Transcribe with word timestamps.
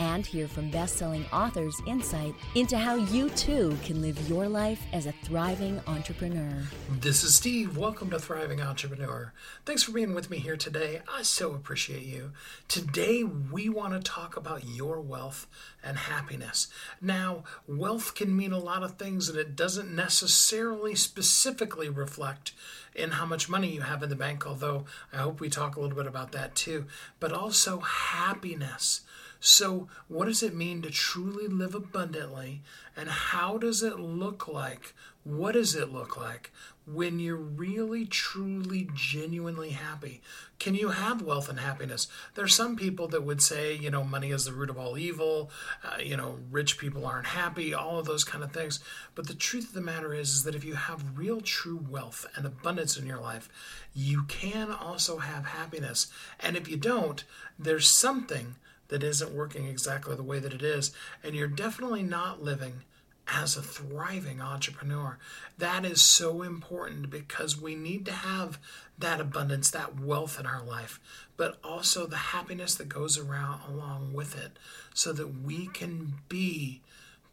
and 0.00 0.26
hear 0.26 0.48
from 0.48 0.70
best 0.70 0.96
selling 0.96 1.24
authors 1.32 1.80
insight 1.86 2.34
into 2.54 2.78
how 2.78 2.94
you 2.94 3.30
too 3.30 3.76
can 3.84 4.00
live 4.00 4.28
your 4.28 4.48
life 4.48 4.82
as 4.92 5.06
a 5.06 5.12
thriving 5.22 5.80
entrepreneur. 5.86 6.62
This 6.90 7.24
is 7.24 7.34
Steve. 7.34 7.76
Welcome 7.76 8.10
to 8.10 8.18
Thriving 8.18 8.60
Entrepreneur. 8.60 9.32
Thanks 9.64 9.82
for 9.82 9.92
being 9.92 10.14
with 10.14 10.30
me 10.30 10.38
here 10.38 10.56
today. 10.56 11.02
I 11.12 11.22
so 11.22 11.54
appreciate 11.54 12.04
you. 12.04 12.32
Today, 12.68 13.24
we 13.24 13.68
want 13.68 13.92
to 13.94 14.00
talk 14.00 14.36
about 14.36 14.64
your 14.64 15.00
wealth 15.00 15.46
and 15.82 15.96
happiness. 15.96 16.68
Now, 17.00 17.44
wealth 17.66 18.14
can 18.14 18.36
mean 18.36 18.52
a 18.52 18.58
lot 18.58 18.82
of 18.82 18.96
things, 18.96 19.28
and 19.28 19.38
it 19.38 19.56
doesn't 19.56 19.94
necessarily 19.94 20.94
specifically 20.94 21.88
reflect 21.88 22.52
in 22.94 23.10
how 23.12 23.26
much 23.26 23.48
money 23.48 23.68
you 23.68 23.80
have 23.80 24.02
in 24.02 24.08
the 24.08 24.16
bank, 24.16 24.46
although 24.46 24.84
I 25.12 25.18
hope 25.18 25.40
we 25.40 25.48
talk 25.48 25.76
a 25.76 25.80
little 25.80 25.96
bit 25.96 26.06
about 26.06 26.32
that 26.32 26.54
too. 26.54 26.86
But 27.20 27.32
also 27.32 27.80
happiness. 27.80 29.02
So, 29.46 29.88
what 30.08 30.24
does 30.24 30.42
it 30.42 30.54
mean 30.54 30.80
to 30.80 30.90
truly 30.90 31.48
live 31.48 31.74
abundantly? 31.74 32.62
And 32.96 33.10
how 33.10 33.58
does 33.58 33.82
it 33.82 34.00
look 34.00 34.48
like? 34.48 34.94
What 35.22 35.52
does 35.52 35.74
it 35.74 35.92
look 35.92 36.16
like 36.16 36.50
when 36.86 37.18
you're 37.18 37.36
really, 37.36 38.06
truly, 38.06 38.88
genuinely 38.94 39.72
happy? 39.72 40.22
Can 40.58 40.74
you 40.74 40.88
have 40.88 41.20
wealth 41.20 41.50
and 41.50 41.60
happiness? 41.60 42.08
There's 42.34 42.54
some 42.54 42.74
people 42.74 43.06
that 43.08 43.22
would 43.22 43.42
say, 43.42 43.74
you 43.74 43.90
know, 43.90 44.02
money 44.02 44.30
is 44.30 44.46
the 44.46 44.54
root 44.54 44.70
of 44.70 44.78
all 44.78 44.96
evil, 44.96 45.50
uh, 45.84 45.98
you 46.00 46.16
know, 46.16 46.38
rich 46.50 46.78
people 46.78 47.04
aren't 47.04 47.26
happy, 47.26 47.74
all 47.74 47.98
of 47.98 48.06
those 48.06 48.24
kind 48.24 48.42
of 48.42 48.50
things. 48.50 48.80
But 49.14 49.26
the 49.26 49.34
truth 49.34 49.68
of 49.68 49.74
the 49.74 49.82
matter 49.82 50.14
is, 50.14 50.30
is 50.30 50.44
that 50.44 50.54
if 50.54 50.64
you 50.64 50.74
have 50.74 51.18
real, 51.18 51.42
true 51.42 51.84
wealth 51.90 52.24
and 52.34 52.46
abundance 52.46 52.96
in 52.96 53.04
your 53.04 53.20
life, 53.20 53.50
you 53.92 54.22
can 54.22 54.70
also 54.70 55.18
have 55.18 55.44
happiness. 55.44 56.06
And 56.40 56.56
if 56.56 56.66
you 56.66 56.78
don't, 56.78 57.24
there's 57.58 57.88
something 57.88 58.54
that 58.88 59.02
isn't 59.02 59.34
working 59.34 59.66
exactly 59.66 60.14
the 60.16 60.22
way 60.22 60.38
that 60.38 60.52
it 60.52 60.62
is, 60.62 60.92
and 61.22 61.34
you're 61.34 61.48
definitely 61.48 62.02
not 62.02 62.42
living 62.42 62.82
as 63.26 63.56
a 63.56 63.62
thriving 63.62 64.40
entrepreneur. 64.40 65.18
That 65.56 65.84
is 65.84 66.02
so 66.02 66.42
important 66.42 67.10
because 67.10 67.60
we 67.60 67.74
need 67.74 68.04
to 68.06 68.12
have 68.12 68.58
that 68.98 69.20
abundance, 69.20 69.70
that 69.70 69.98
wealth 69.98 70.38
in 70.38 70.46
our 70.46 70.62
life, 70.62 71.00
but 71.36 71.58
also 71.64 72.06
the 72.06 72.16
happiness 72.16 72.74
that 72.74 72.88
goes 72.88 73.18
around 73.18 73.60
along 73.68 74.12
with 74.12 74.36
it 74.36 74.58
so 74.92 75.12
that 75.12 75.42
we 75.42 75.66
can 75.68 76.14
be 76.28 76.80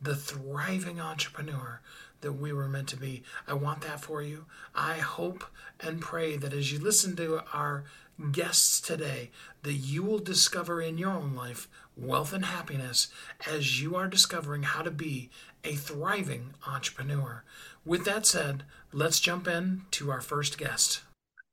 the 0.02 0.16
thriving 0.16 1.00
entrepreneur 1.00 1.82
that 2.22 2.34
we 2.34 2.54
were 2.54 2.68
meant 2.68 2.88
to 2.90 2.98
be. 2.98 3.24
I 3.48 3.54
want 3.54 3.82
that 3.82 4.02
for 4.02 4.22
you. 4.22 4.46
I 4.74 4.96
hope 4.96 5.44
and 5.80 6.02
pray 6.02 6.38
that 6.38 6.54
as 6.54 6.72
you 6.72 6.80
listen 6.80 7.16
to 7.18 7.42
our 7.54 7.84
guests 8.32 8.80
today 8.80 9.32
that 9.64 9.74
you 9.74 10.04
will 10.04 10.20
discover 10.20 10.82
in 10.82 10.98
your 10.98 11.12
own 11.12 11.36
life 11.36 11.68
wealth 11.98 12.34
and 12.34 12.46
happiness 12.46 13.08
as 13.50 13.82
you 13.82 13.96
are 13.96 14.08
discovering 14.08 14.64
how 14.64 14.82
to 14.82 14.92
be 14.92 15.30
a 15.64 15.76
thriving 15.76 16.54
entrepreneur. 16.68 17.44
With 17.86 18.06
that 18.06 18.26
said, 18.26 18.64
let's 18.92 19.20
jump 19.20 19.48
in 19.48 19.84
to 19.92 20.12
our 20.12 20.22
first 20.22 20.58
guest. 20.58 21.02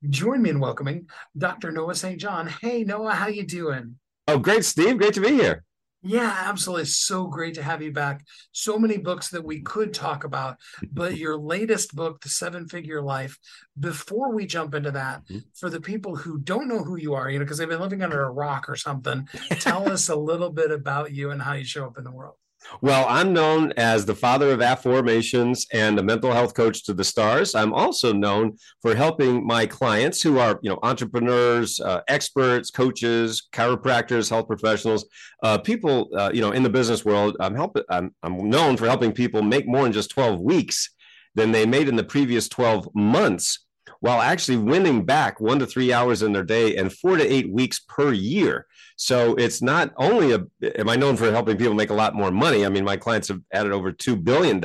Join 0.09 0.43
me 0.43 0.51
in 0.51 0.61
welcoming 0.61 1.09
Dr. 1.37 1.71
Noah 1.71 1.95
St. 1.95 2.21
John. 2.21 2.47
Hey 2.47 2.85
Noah, 2.85 3.13
how 3.13 3.29
you 3.29 3.45
doing? 3.45 3.97
Oh, 4.27 4.39
great, 4.39 4.65
Steve. 4.65 4.99
Great 4.99 5.15
to 5.15 5.23
be 5.23 5.31
here. 5.31 5.65
Yeah, 6.03 6.33
absolutely. 6.47 6.85
So 6.85 7.27
great 7.27 7.55
to 7.55 7.63
have 7.63 7.83
you 7.83 7.93
back. 7.93 8.25
So 8.53 8.79
many 8.79 8.99
books 8.99 9.31
that 9.31 9.45
we 9.45 9.63
could 9.63 9.93
talk 9.93 10.23
about, 10.23 10.57
but 10.93 11.17
your 11.17 11.37
latest 11.37 11.95
book, 11.97 12.21
The 12.21 12.29
Seven 12.29 12.69
Figure 12.69 13.03
Life, 13.03 13.37
before 13.79 14.33
we 14.33 14.47
jump 14.47 14.75
into 14.75 14.93
that, 14.93 15.25
mm-hmm. 15.25 15.39
for 15.55 15.69
the 15.69 15.81
people 15.81 16.15
who 16.15 16.39
don't 16.39 16.69
know 16.69 16.85
who 16.85 16.97
you 16.97 17.15
are, 17.15 17.29
you 17.29 17.39
know, 17.39 17.45
because 17.45 17.59
they've 17.59 17.69
been 17.69 17.81
living 17.81 18.03
under 18.03 18.23
a 18.23 18.31
rock 18.31 18.69
or 18.69 18.77
something, 18.77 19.29
tell 19.59 19.91
us 19.91 20.09
a 20.09 20.17
little 20.17 20.51
bit 20.51 20.71
about 20.71 21.13
you 21.13 21.31
and 21.31 21.43
how 21.43 21.55
you 21.55 21.65
show 21.65 21.87
up 21.87 21.99
in 21.99 22.05
the 22.05 22.13
world. 22.13 22.37
Well, 22.81 23.07
I'm 23.09 23.33
known 23.33 23.73
as 23.77 24.05
the 24.05 24.15
father 24.15 24.51
of 24.51 24.61
affirmations 24.61 25.67
and 25.73 25.99
a 25.99 26.03
mental 26.03 26.33
health 26.33 26.55
coach 26.55 26.85
to 26.85 26.95
the 26.95 27.05
stars. 27.05 27.55
I'm 27.55 27.73
also 27.73 28.13
known 28.13 28.57
for 28.83 28.95
helping 28.95 29.47
my 29.47 29.67
clients 29.67 30.23
who 30.23 30.39
are, 30.39 30.59
you 30.63 30.71
know, 30.71 30.79
entrepreneurs, 30.83 31.81
uh, 31.81 32.03
experts, 32.09 32.71
coaches, 32.71 33.49
chiropractors, 33.53 34.29
health 34.29 34.49
professionals, 34.49 35.07
uh, 35.43 35.59
people, 35.59 36.09
uh, 36.17 36.31
you 36.33 36.41
know, 36.41 36.53
in 36.53 36.63
the 36.63 36.71
business 36.71 37.05
world. 37.05 37.37
I'm 37.41 37.55
helping. 37.55 37.85
I'm, 37.91 38.15
I'm 38.23 38.49
known 38.49 38.77
for 38.77 38.87
helping 38.87 39.13
people 39.13 39.43
make 39.43 39.67
more 39.67 39.87
in 39.87 39.93
just 39.93 40.11
12 40.11 40.41
weeks 40.41 40.91
than 41.35 41.53
they 41.53 41.67
made 41.67 41.89
in 41.89 41.97
the 41.97 42.05
previous 42.05 42.49
12 42.49 42.89
months 42.95 43.65
while 44.01 44.21
actually 44.21 44.59
winning 44.59 45.05
back 45.05 45.41
one 45.41 45.59
to 45.59 45.67
three 45.67 45.93
hours 45.93 46.23
in 46.23 46.33
their 46.33 46.45
day 46.45 46.77
and 46.77 46.93
four 46.93 47.17
to 47.17 47.33
eight 47.33 47.51
weeks 47.51 47.81
per 47.81 48.13
year. 48.13 48.67
So 48.99 49.37
it's 49.37 49.63
not 49.63 49.93
only 49.97 50.33
a, 50.33 50.41
am 50.77 50.89
I 50.89 50.97
known 50.97 51.17
for 51.17 51.31
helping 51.31 51.57
people 51.57 51.73
make 51.73 51.91
a 51.91 51.95
lot 51.95 52.17
more 52.17 52.33
money? 52.33 52.67
I 52.67 52.69
mean, 52.69 52.85
my 52.85 52.97
clients 52.97 53.29
have 53.29 53.41
added 53.53 53.71
over 53.71 53.93
$2 53.93 54.23
billion 54.23 54.61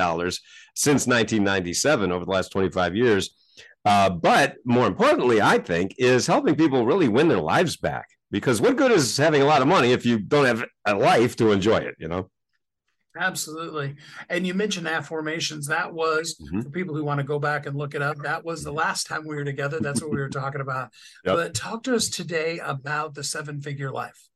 since 0.75 1.05
1997 1.05 2.11
over 2.11 2.25
the 2.25 2.31
last 2.31 2.51
25 2.51 2.95
years. 2.95 3.29
Uh, 3.85 4.09
but 4.09 4.55
more 4.65 4.87
importantly, 4.87 5.39
I 5.39 5.59
think, 5.59 5.93
is 5.99 6.25
helping 6.25 6.55
people 6.55 6.83
really 6.83 7.09
win 7.09 7.27
their 7.27 7.41
lives 7.41 7.77
back. 7.77 8.07
Because 8.31 8.59
what 8.59 8.75
good 8.75 8.91
is 8.91 9.15
having 9.15 9.43
a 9.43 9.45
lot 9.45 9.61
of 9.61 9.67
money 9.67 9.91
if 9.91 10.03
you 10.03 10.17
don't 10.17 10.45
have 10.45 10.65
a 10.85 10.95
life 10.95 11.35
to 11.35 11.51
enjoy 11.51 11.77
it, 11.77 11.95
you 11.99 12.07
know? 12.07 12.31
Absolutely. 13.17 13.95
And 14.29 14.47
you 14.47 14.53
mentioned 14.53 14.87
affirmations. 14.87 15.67
That 15.67 15.93
was 15.93 16.35
mm-hmm. 16.35 16.61
for 16.61 16.69
people 16.69 16.95
who 16.95 17.03
want 17.03 17.19
to 17.19 17.23
go 17.23 17.37
back 17.37 17.65
and 17.65 17.77
look 17.77 17.93
it 17.93 18.01
up. 18.01 18.17
That 18.17 18.43
was 18.43 18.63
the 18.63 18.73
last 18.73 19.05
time 19.05 19.27
we 19.27 19.35
were 19.35 19.45
together. 19.45 19.79
That's 19.79 20.01
what 20.01 20.11
we 20.11 20.17
were 20.17 20.29
talking 20.29 20.61
about. 20.61 20.91
Yep. 21.25 21.35
But 21.35 21.53
talk 21.53 21.83
to 21.83 21.95
us 21.95 22.09
today 22.09 22.59
about 22.59 23.13
the 23.13 23.23
seven 23.23 23.61
figure 23.61 23.91
life. 23.91 24.27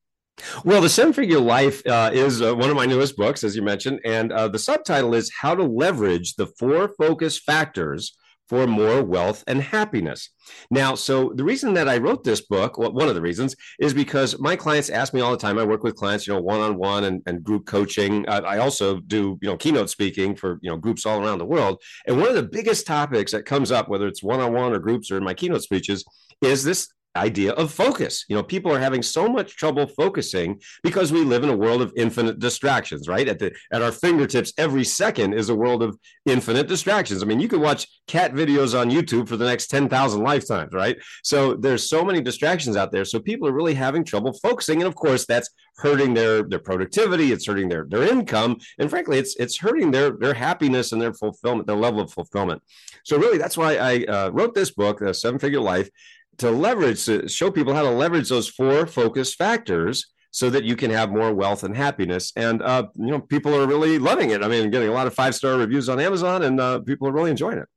Well, 0.64 0.80
the 0.82 0.90
seven 0.90 1.12
figure 1.12 1.40
life 1.40 1.86
uh, 1.86 2.12
is 2.14 2.42
uh, 2.42 2.56
one 2.56 2.70
of 2.70 2.76
my 2.76 2.86
newest 2.86 3.18
books, 3.18 3.44
as 3.44 3.56
you 3.56 3.62
mentioned. 3.62 4.00
And 4.06 4.32
uh, 4.32 4.48
the 4.48 4.60
subtitle 4.60 5.14
is 5.14 5.32
How 5.42 5.56
to 5.56 5.64
Leverage 5.64 6.36
the 6.36 6.48
Four 6.48 6.90
Focus 6.90 7.40
Factors 7.40 8.16
for 8.50 8.66
more 8.68 9.03
wealth 9.03 9.44
and 9.47 9.62
happiness. 9.62 10.30
Now, 10.72 10.96
so 10.96 11.34
the 11.35 11.44
reason 11.44 11.74
that 11.74 11.90
I 11.90 11.97
wrote 11.97 12.24
this 12.24 12.41
book, 12.41 12.78
well, 12.78 12.94
one 12.94 13.09
of 13.09 13.16
the 13.16 13.22
reasons, 13.22 13.56
is 13.80 13.94
because 13.94 14.40
my 14.40 14.56
clients 14.56 14.90
ask 14.90 15.13
me 15.13 15.22
all 15.22 15.31
the 15.31 15.38
time. 15.38 15.58
I 15.58 15.66
work 15.66 15.84
with 15.84 15.96
clients, 15.96 16.25
you 16.25 16.34
know, 16.34 16.41
one 16.41 16.62
on 16.62 16.78
one 16.78 17.03
and 17.03 17.44
group 17.44 17.66
coaching. 17.66 18.28
I, 18.30 18.38
I 18.38 18.58
also 18.59 19.00
do, 19.02 19.38
you 19.41 19.50
know, 19.50 19.58
keynote 19.58 19.90
speaking 19.90 20.35
for, 20.35 20.59
you 20.62 20.69
know, 20.69 20.78
groups 20.78 21.06
all 21.06 21.22
around 21.22 21.40
the 21.40 21.46
world. 21.46 21.81
And 22.06 22.18
one 22.18 22.30
of 22.30 22.35
the 22.35 22.44
biggest 22.44 22.88
topics 22.88 23.31
that 23.34 23.46
comes 23.46 23.72
up, 23.72 23.90
whether 23.90 24.08
it's 24.08 24.24
one 24.24 24.40
on 24.40 24.53
one 24.53 24.74
or 24.74 24.79
groups 24.79 25.12
or 25.12 25.18
in 25.18 25.24
my 25.24 25.34
keynote 25.34 25.64
speeches, 25.64 26.06
is 26.41 26.64
this 26.64 26.88
idea 27.17 27.51
of 27.53 27.72
focus. 27.72 28.25
You 28.29 28.35
know, 28.35 28.44
people 28.44 28.72
are 28.72 28.79
having 28.79 29.01
so 29.01 29.28
much 29.28 29.55
trouble 29.55 29.88
focusing 29.88 30.61
because 30.83 31.11
we 31.11 31.23
live 31.23 31.44
in 31.44 31.50
a 31.50 31.57
world 31.57 31.81
of 31.81 31.91
infinite 31.95 32.39
distractions, 32.39 33.07
right? 33.07 33.28
At 33.28 33.39
the 33.39 33.53
at 33.72 33.81
our 33.81 33.91
fingertips, 33.91 34.53
every 34.57 34.83
second 34.83 35.33
is 35.33 35.50
a 35.50 35.55
world 35.55 35.83
of 35.83 35.97
infinite 36.25 36.67
distractions. 36.67 37.22
I 37.22 37.25
mean, 37.25 37.39
you 37.39 37.47
could 37.47 37.61
watch 37.61 37.88
cat 38.07 38.33
videos 38.33 38.79
on 38.79 38.89
YouTube 38.89 39.28
for 39.28 39.38
the 39.38 39.45
next 39.45 39.67
10,000 39.67 40.22
lifetimes, 40.22 40.73
right? 40.73 40.97
So 41.23 41.55
there's 41.55 41.89
so 41.89 42.03
many 42.03 42.22
distractions 42.22 42.78
out 42.78 42.91
there. 42.91 43.05
So 43.05 43.19
people 43.19 43.47
are 43.47 43.53
really 43.53 43.73
having 43.73 44.03
trouble 44.03 44.34
focusing. 44.34 44.81
And 44.81 44.88
of 44.88 44.95
course, 44.95 45.25
that's 45.25 45.49
hurting 45.78 46.13
their 46.13 46.44
their 46.44 46.59
productivity, 46.59 47.31
it's 47.31 47.45
hurting 47.45 47.69
their 47.69 47.85
their 47.85 48.03
income, 48.03 48.57
and 48.79 48.89
frankly, 48.89 49.17
it's 49.17 49.35
it's 49.38 49.57
hurting 49.57 49.91
their 49.91 50.11
their 50.11 50.34
happiness 50.34 50.91
and 50.91 51.02
their 51.02 51.13
fulfillment, 51.13 51.67
their 51.67 51.75
level 51.75 52.02
of 52.02 52.11
fulfillment. 52.11 52.61
So 53.03 53.17
really, 53.17 53.37
that's 53.37 53.58
why 53.58 53.78
I 53.78 54.03
uh, 54.03 54.29
wrote 54.29 54.53
this 54.53 54.72
book, 54.72 54.99
The 54.99 55.13
Seven 55.13 55.40
Figure 55.40 55.61
Life, 55.61 55.90
to 56.37 56.51
leverage 56.51 57.05
to 57.05 57.28
show 57.28 57.51
people 57.51 57.73
how 57.73 57.84
to 57.84 57.89
leverage 57.89 58.29
those 58.29 58.47
four 58.47 58.85
focus 58.85 59.34
factors 59.34 60.07
so 60.31 60.49
that 60.49 60.63
you 60.63 60.75
can 60.75 60.91
have 60.91 61.09
more 61.09 61.34
wealth 61.34 61.63
and 61.63 61.75
happiness. 61.75 62.31
And 62.35 62.61
uh, 62.61 62.87
you 62.95 63.07
know 63.07 63.19
people 63.19 63.55
are 63.55 63.66
really 63.66 63.97
loving 63.99 64.29
it. 64.29 64.43
I 64.43 64.47
mean 64.47 64.69
getting 64.69 64.89
a 64.89 64.93
lot 64.93 65.07
of 65.07 65.13
five 65.13 65.35
star 65.35 65.57
reviews 65.57 65.89
on 65.89 65.99
amazon 65.99 66.43
and 66.43 66.59
uh, 66.59 66.79
people 66.79 67.07
are 67.07 67.11
really 67.11 67.31
enjoying 67.31 67.57
it. 67.57 67.67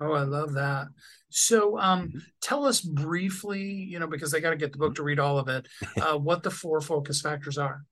Oh 0.00 0.12
i 0.12 0.22
love 0.22 0.54
that. 0.54 0.88
So 1.30 1.78
um, 1.78 2.08
mm-hmm. 2.08 2.18
tell 2.40 2.64
us 2.66 2.80
briefly 2.80 3.62
you 3.62 3.98
know 3.98 4.06
because 4.06 4.30
they 4.30 4.40
got 4.40 4.50
to 4.50 4.56
get 4.56 4.72
the 4.72 4.78
book 4.78 4.94
to 4.96 5.02
read 5.02 5.18
all 5.18 5.38
of 5.38 5.48
it 5.48 5.66
uh, 6.00 6.16
what 6.16 6.42
the 6.42 6.50
four 6.50 6.80
focus 6.80 7.20
factors 7.20 7.58
are 7.58 7.84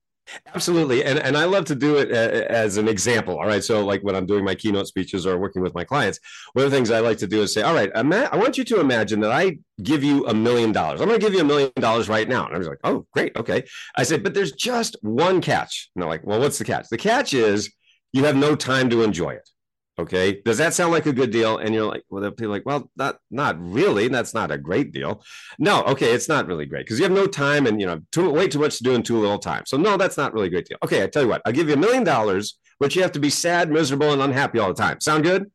Absolutely. 0.53 1.03
And, 1.03 1.19
and 1.19 1.37
I 1.37 1.45
love 1.45 1.65
to 1.65 1.75
do 1.75 1.97
it 1.97 2.11
uh, 2.11 2.45
as 2.51 2.77
an 2.77 2.87
example. 2.87 3.37
All 3.37 3.47
right. 3.47 3.63
So, 3.63 3.85
like 3.85 4.01
when 4.01 4.15
I'm 4.15 4.25
doing 4.25 4.43
my 4.43 4.55
keynote 4.55 4.87
speeches 4.87 5.25
or 5.25 5.37
working 5.37 5.61
with 5.61 5.73
my 5.73 5.83
clients, 5.83 6.19
one 6.53 6.65
of 6.65 6.71
the 6.71 6.77
things 6.77 6.91
I 6.91 6.99
like 6.99 7.17
to 7.19 7.27
do 7.27 7.41
is 7.41 7.53
say, 7.53 7.61
All 7.61 7.73
right, 7.73 7.91
I 7.95 8.35
want 8.37 8.57
you 8.57 8.63
to 8.65 8.79
imagine 8.79 9.19
that 9.21 9.31
I 9.31 9.57
give 9.81 10.03
you 10.03 10.25
a 10.27 10.33
million 10.33 10.71
dollars. 10.71 11.01
I'm 11.01 11.07
going 11.07 11.19
to 11.19 11.25
give 11.25 11.33
you 11.33 11.41
a 11.41 11.45
million 11.45 11.71
dollars 11.75 12.09
right 12.09 12.27
now. 12.27 12.45
And 12.45 12.55
I 12.55 12.57
was 12.57 12.67
like, 12.67 12.79
Oh, 12.83 13.05
great. 13.11 13.35
Okay. 13.35 13.63
I 13.95 14.03
said, 14.03 14.23
But 14.23 14.33
there's 14.33 14.51
just 14.51 14.95
one 15.01 15.41
catch. 15.41 15.89
And 15.95 16.01
they're 16.01 16.09
like, 16.09 16.25
Well, 16.25 16.39
what's 16.39 16.57
the 16.57 16.65
catch? 16.65 16.87
The 16.89 16.97
catch 16.97 17.33
is 17.33 17.71
you 18.13 18.25
have 18.25 18.35
no 18.35 18.55
time 18.55 18.89
to 18.89 19.03
enjoy 19.03 19.31
it. 19.31 19.49
Okay. 19.99 20.41
Does 20.41 20.57
that 20.57 20.73
sound 20.73 20.91
like 20.91 21.05
a 21.05 21.13
good 21.13 21.31
deal? 21.31 21.57
And 21.57 21.75
you're 21.75 21.85
like, 21.85 22.03
well, 22.09 22.21
they'll 22.21 22.31
be 22.31 22.47
like, 22.47 22.65
well, 22.65 22.89
not 22.95 23.17
not 23.29 23.61
really. 23.61 24.07
That's 24.07 24.33
not 24.33 24.49
a 24.49 24.57
great 24.57 24.91
deal. 24.93 25.23
No, 25.59 25.83
okay, 25.83 26.11
it's 26.11 26.29
not 26.29 26.47
really 26.47 26.65
great 26.65 26.85
because 26.85 26.97
you 26.97 27.03
have 27.03 27.11
no 27.11 27.27
time 27.27 27.67
and 27.67 27.79
you 27.79 27.85
know, 27.85 27.99
too 28.11 28.29
way 28.29 28.47
too 28.47 28.59
much 28.59 28.77
to 28.77 28.83
do 28.83 28.93
in 28.93 29.03
too 29.03 29.19
little 29.19 29.37
time. 29.37 29.63
So 29.65 29.77
no, 29.77 29.97
that's 29.97 30.17
not 30.17 30.33
really 30.33 30.47
a 30.47 30.49
great 30.49 30.65
deal. 30.65 30.77
Okay, 30.83 31.03
I 31.03 31.07
tell 31.07 31.23
you 31.23 31.29
what, 31.29 31.41
I'll 31.45 31.51
give 31.51 31.67
you 31.67 31.73
a 31.75 31.77
million 31.77 32.03
dollars, 32.03 32.57
but 32.79 32.95
you 32.95 33.01
have 33.01 33.11
to 33.11 33.19
be 33.19 33.29
sad, 33.29 33.69
miserable, 33.69 34.13
and 34.13 34.21
unhappy 34.21 34.59
all 34.59 34.69
the 34.69 34.81
time. 34.81 34.99
Sound 35.01 35.23
good? 35.23 35.51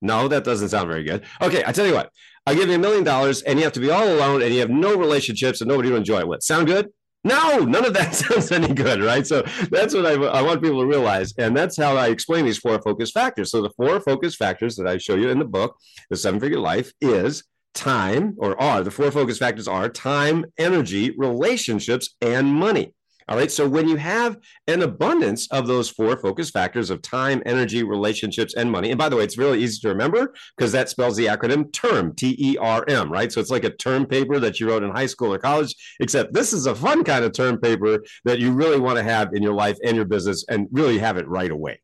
No, 0.00 0.26
that 0.28 0.44
doesn't 0.44 0.70
sound 0.70 0.88
very 0.88 1.04
good. 1.04 1.24
Okay, 1.40 1.62
I 1.66 1.72
tell 1.72 1.86
you 1.86 1.94
what, 1.94 2.10
I'll 2.46 2.54
give 2.54 2.68
you 2.68 2.76
a 2.76 2.78
million 2.78 3.04
dollars 3.04 3.42
and 3.42 3.58
you 3.58 3.64
have 3.64 3.72
to 3.74 3.80
be 3.80 3.90
all 3.90 4.08
alone 4.08 4.42
and 4.42 4.54
you 4.54 4.60
have 4.60 4.70
no 4.70 4.96
relationships 4.96 5.60
and 5.60 5.68
nobody 5.68 5.90
to 5.90 5.96
enjoy 5.96 6.20
it 6.20 6.28
with. 6.28 6.42
Sound 6.42 6.66
good? 6.66 6.90
No, 7.26 7.58
none 7.58 7.84
of 7.84 7.92
that 7.94 8.14
sounds 8.14 8.52
any 8.52 8.72
good, 8.72 9.02
right? 9.02 9.26
So 9.26 9.42
that's 9.70 9.94
what 9.94 10.06
I, 10.06 10.12
I, 10.12 10.42
want 10.42 10.62
people 10.62 10.80
to 10.80 10.86
realize. 10.86 11.34
And 11.38 11.56
that's 11.56 11.76
how 11.76 11.96
I 11.96 12.06
explain 12.06 12.44
these 12.44 12.58
four 12.58 12.80
focus 12.80 13.10
factors. 13.10 13.50
So 13.50 13.62
the 13.62 13.70
four 13.70 13.98
focus 14.00 14.36
factors 14.36 14.76
that 14.76 14.86
I 14.86 14.98
show 14.98 15.16
you 15.16 15.30
in 15.30 15.40
the 15.40 15.44
book, 15.44 15.76
The 16.08 16.16
Seven 16.16 16.38
Figure 16.38 16.60
Life, 16.60 16.92
is 17.00 17.42
time, 17.74 18.36
or 18.38 18.58
are 18.60 18.84
the 18.84 18.92
four 18.92 19.10
focus 19.10 19.38
factors 19.38 19.66
are 19.66 19.88
time, 19.88 20.46
energy, 20.56 21.14
relationships, 21.18 22.14
and 22.20 22.46
money. 22.46 22.94
All 23.28 23.36
right. 23.36 23.50
So 23.50 23.68
when 23.68 23.88
you 23.88 23.96
have 23.96 24.38
an 24.68 24.82
abundance 24.82 25.48
of 25.48 25.66
those 25.66 25.90
four 25.90 26.16
focus 26.16 26.50
factors 26.50 26.90
of 26.90 27.02
time, 27.02 27.42
energy, 27.44 27.82
relationships, 27.82 28.54
and 28.54 28.70
money, 28.70 28.90
and 28.90 28.98
by 28.98 29.08
the 29.08 29.16
way, 29.16 29.24
it's 29.24 29.36
really 29.36 29.60
easy 29.64 29.80
to 29.80 29.88
remember 29.88 30.32
because 30.56 30.70
that 30.72 30.88
spells 30.88 31.16
the 31.16 31.26
acronym 31.26 31.72
TERM, 31.72 32.14
T 32.14 32.36
E 32.38 32.56
R 32.56 32.84
M, 32.86 33.10
right? 33.10 33.32
So 33.32 33.40
it's 33.40 33.50
like 33.50 33.64
a 33.64 33.70
term 33.70 34.06
paper 34.06 34.38
that 34.38 34.60
you 34.60 34.68
wrote 34.68 34.84
in 34.84 34.90
high 34.90 35.06
school 35.06 35.32
or 35.34 35.38
college, 35.38 35.74
except 35.98 36.34
this 36.34 36.52
is 36.52 36.66
a 36.66 36.74
fun 36.74 37.02
kind 37.02 37.24
of 37.24 37.32
term 37.32 37.58
paper 37.58 38.04
that 38.24 38.38
you 38.38 38.52
really 38.52 38.78
want 38.78 38.96
to 38.96 39.02
have 39.02 39.34
in 39.34 39.42
your 39.42 39.54
life 39.54 39.76
and 39.84 39.96
your 39.96 40.04
business 40.04 40.44
and 40.48 40.68
really 40.70 40.98
have 40.98 41.16
it 41.16 41.26
right 41.26 41.50
away. 41.50 41.80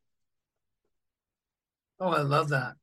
Oh, 1.99 2.11
I 2.11 2.23
love 2.23 2.51
that. 2.51 2.75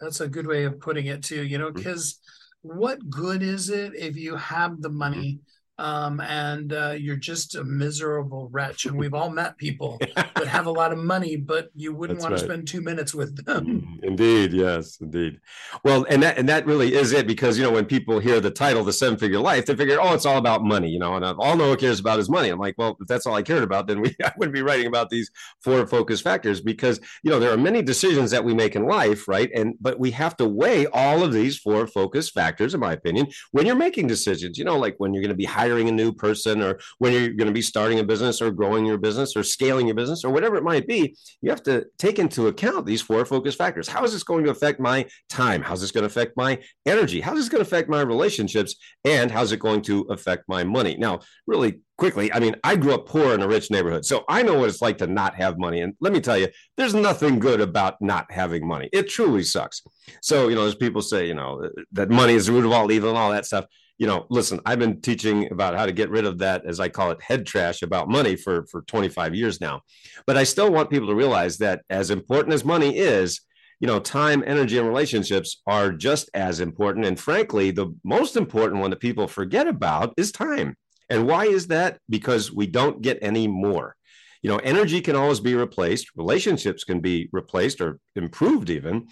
That's 0.00 0.20
a 0.20 0.28
good 0.28 0.48
way 0.48 0.64
of 0.64 0.80
putting 0.80 1.06
it 1.06 1.22
too, 1.22 1.44
you 1.44 1.58
know, 1.58 1.70
because 1.70 2.18
mm-hmm. 2.66 2.76
what 2.76 3.08
good 3.08 3.44
is 3.44 3.70
it 3.70 3.94
if 3.94 4.16
you 4.16 4.34
have 4.34 4.82
the 4.82 4.90
money? 4.90 5.34
Mm-hmm 5.34 5.46
um, 5.80 6.20
and 6.20 6.74
uh, 6.74 6.90
you're 6.90 7.16
just 7.16 7.54
a 7.54 7.64
miserable 7.64 8.48
wretch. 8.52 8.84
And 8.84 8.98
we've 8.98 9.14
all 9.20 9.30
met 9.30 9.56
people 9.56 9.98
that 10.14 10.46
have 10.46 10.66
a 10.66 10.70
lot 10.70 10.92
of 10.92 10.98
money, 10.98 11.36
but 11.36 11.70
you 11.74 11.94
wouldn't 11.94 12.20
want 12.20 12.32
right. 12.32 12.38
to 12.38 12.44
spend 12.44 12.68
two 12.68 12.82
minutes 12.82 13.14
with 13.14 13.44
them. 13.44 13.66
Mm, 13.66 14.04
indeed, 14.04 14.52
yes, 14.52 14.98
indeed. 15.00 15.40
Well, 15.82 16.04
and 16.10 16.22
that 16.22 16.36
and 16.36 16.48
that 16.50 16.66
really 16.66 16.94
is 16.94 17.12
it 17.12 17.26
because 17.26 17.56
you 17.56 17.64
know 17.64 17.72
when 17.72 17.86
people 17.86 18.18
hear 18.18 18.40
the 18.40 18.50
title, 18.50 18.84
"The 18.84 18.92
Seven 18.92 19.18
Figure 19.18 19.38
Life," 19.38 19.66
they 19.66 19.74
figure, 19.74 19.98
oh, 20.00 20.12
it's 20.12 20.26
all 20.26 20.36
about 20.36 20.62
money, 20.62 20.90
you 20.90 20.98
know, 20.98 21.14
and 21.14 21.24
all 21.24 21.56
Noah 21.56 21.78
cares 21.78 21.98
about 21.98 22.18
is 22.18 22.28
money. 22.28 22.50
I'm 22.50 22.58
like, 22.58 22.74
well, 22.76 22.98
if 23.00 23.08
that's 23.08 23.26
all 23.26 23.34
I 23.34 23.42
cared 23.42 23.62
about, 23.62 23.86
then 23.86 24.02
we 24.02 24.14
I 24.24 24.32
wouldn't 24.36 24.54
be 24.54 24.62
writing 24.62 24.86
about 24.86 25.08
these 25.08 25.30
four 25.60 25.86
focus 25.86 26.20
factors 26.20 26.60
because 26.60 27.00
you 27.22 27.30
know 27.30 27.40
there 27.40 27.52
are 27.52 27.56
many 27.56 27.80
decisions 27.80 28.30
that 28.32 28.44
we 28.44 28.52
make 28.52 28.76
in 28.76 28.84
life, 28.84 29.26
right? 29.26 29.50
And 29.54 29.74
but 29.80 29.98
we 29.98 30.10
have 30.10 30.36
to 30.36 30.46
weigh 30.46 30.86
all 30.88 31.22
of 31.22 31.32
these 31.32 31.58
four 31.58 31.86
focus 31.86 32.28
factors, 32.28 32.74
in 32.74 32.80
my 32.80 32.92
opinion, 32.92 33.28
when 33.52 33.64
you're 33.64 33.76
making 33.76 34.08
decisions. 34.08 34.58
You 34.58 34.64
know, 34.64 34.78
like 34.78 34.96
when 34.98 35.14
you're 35.14 35.22
going 35.22 35.30
to 35.30 35.34
be 35.34 35.46
hiring 35.46 35.69
hiring 35.70 35.88
a 35.88 35.92
new 35.92 36.12
person 36.12 36.60
or 36.62 36.80
when 36.98 37.12
you're 37.12 37.28
going 37.28 37.46
to 37.46 37.52
be 37.52 37.62
starting 37.62 38.00
a 38.00 38.04
business 38.04 38.42
or 38.42 38.50
growing 38.50 38.84
your 38.84 38.98
business 38.98 39.36
or 39.36 39.44
scaling 39.44 39.86
your 39.86 39.94
business 39.94 40.24
or 40.24 40.30
whatever 40.30 40.56
it 40.56 40.64
might 40.64 40.86
be, 40.86 41.16
you 41.42 41.50
have 41.50 41.62
to 41.62 41.86
take 41.96 42.18
into 42.18 42.48
account 42.48 42.86
these 42.86 43.00
four 43.00 43.24
focus 43.24 43.54
factors. 43.54 43.86
How 43.86 44.02
is 44.04 44.12
this 44.12 44.24
going 44.24 44.44
to 44.44 44.50
affect 44.50 44.80
my 44.80 45.06
time? 45.28 45.62
How's 45.62 45.80
this 45.80 45.92
going 45.92 46.02
to 46.02 46.08
affect 46.08 46.36
my 46.36 46.58
energy? 46.86 47.20
How's 47.20 47.38
this 47.38 47.48
going 47.48 47.62
to 47.62 47.68
affect 47.68 47.88
my 47.88 48.00
relationships? 48.00 48.74
And 49.04 49.30
how's 49.30 49.52
it 49.52 49.58
going 49.58 49.82
to 49.82 50.00
affect 50.10 50.44
my 50.48 50.64
money? 50.64 50.96
Now, 50.98 51.20
really 51.46 51.80
quickly, 51.96 52.32
I 52.32 52.40
mean, 52.40 52.56
I 52.64 52.74
grew 52.74 52.94
up 52.94 53.06
poor 53.06 53.34
in 53.34 53.42
a 53.42 53.48
rich 53.48 53.70
neighborhood, 53.70 54.04
so 54.04 54.24
I 54.28 54.42
know 54.42 54.58
what 54.58 54.70
it's 54.70 54.82
like 54.82 54.98
to 54.98 55.06
not 55.06 55.34
have 55.36 55.58
money. 55.58 55.82
And 55.82 55.94
let 56.00 56.12
me 56.12 56.20
tell 56.20 56.38
you, 56.38 56.48
there's 56.76 56.94
nothing 56.94 57.38
good 57.38 57.60
about 57.60 57.96
not 58.00 58.26
having 58.32 58.66
money. 58.66 58.88
It 58.92 59.08
truly 59.08 59.44
sucks. 59.44 59.82
So, 60.22 60.48
you 60.48 60.56
know, 60.56 60.66
as 60.66 60.74
people 60.74 61.02
say, 61.02 61.26
you 61.28 61.34
know, 61.34 61.68
that 61.92 62.10
money 62.10 62.34
is 62.34 62.46
the 62.46 62.52
root 62.52 62.64
of 62.64 62.72
all 62.72 62.90
evil 62.90 63.10
and 63.10 63.18
all 63.18 63.30
that 63.30 63.46
stuff 63.46 63.66
you 64.00 64.06
know, 64.06 64.24
listen, 64.30 64.60
I've 64.64 64.78
been 64.78 65.02
teaching 65.02 65.52
about 65.52 65.76
how 65.76 65.84
to 65.84 65.92
get 65.92 66.08
rid 66.08 66.24
of 66.24 66.38
that, 66.38 66.64
as 66.64 66.80
I 66.80 66.88
call 66.88 67.10
it, 67.10 67.20
head 67.20 67.44
trash 67.46 67.82
about 67.82 68.08
money 68.08 68.34
for, 68.34 68.64
for 68.68 68.80
25 68.80 69.34
years 69.34 69.60
now. 69.60 69.82
But 70.26 70.38
I 70.38 70.44
still 70.44 70.72
want 70.72 70.88
people 70.88 71.08
to 71.08 71.14
realize 71.14 71.58
that 71.58 71.82
as 71.90 72.08
important 72.08 72.54
as 72.54 72.64
money 72.64 72.96
is, 72.96 73.42
you 73.78 73.86
know, 73.86 74.00
time, 74.00 74.42
energy, 74.46 74.78
and 74.78 74.88
relationships 74.88 75.60
are 75.66 75.92
just 75.92 76.30
as 76.32 76.60
important. 76.60 77.04
And 77.04 77.20
frankly, 77.20 77.72
the 77.72 77.94
most 78.02 78.38
important 78.38 78.80
one 78.80 78.88
that 78.88 79.00
people 79.00 79.28
forget 79.28 79.68
about 79.68 80.14
is 80.16 80.32
time. 80.32 80.76
And 81.10 81.26
why 81.26 81.44
is 81.44 81.66
that? 81.66 81.98
Because 82.08 82.50
we 82.50 82.66
don't 82.66 83.02
get 83.02 83.18
any 83.20 83.48
more. 83.48 83.96
You 84.40 84.48
know, 84.48 84.56
energy 84.58 85.02
can 85.02 85.14
always 85.14 85.40
be 85.40 85.54
replaced, 85.54 86.16
relationships 86.16 86.84
can 86.84 87.00
be 87.00 87.28
replaced 87.32 87.82
or 87.82 87.98
improved 88.16 88.70
even, 88.70 89.08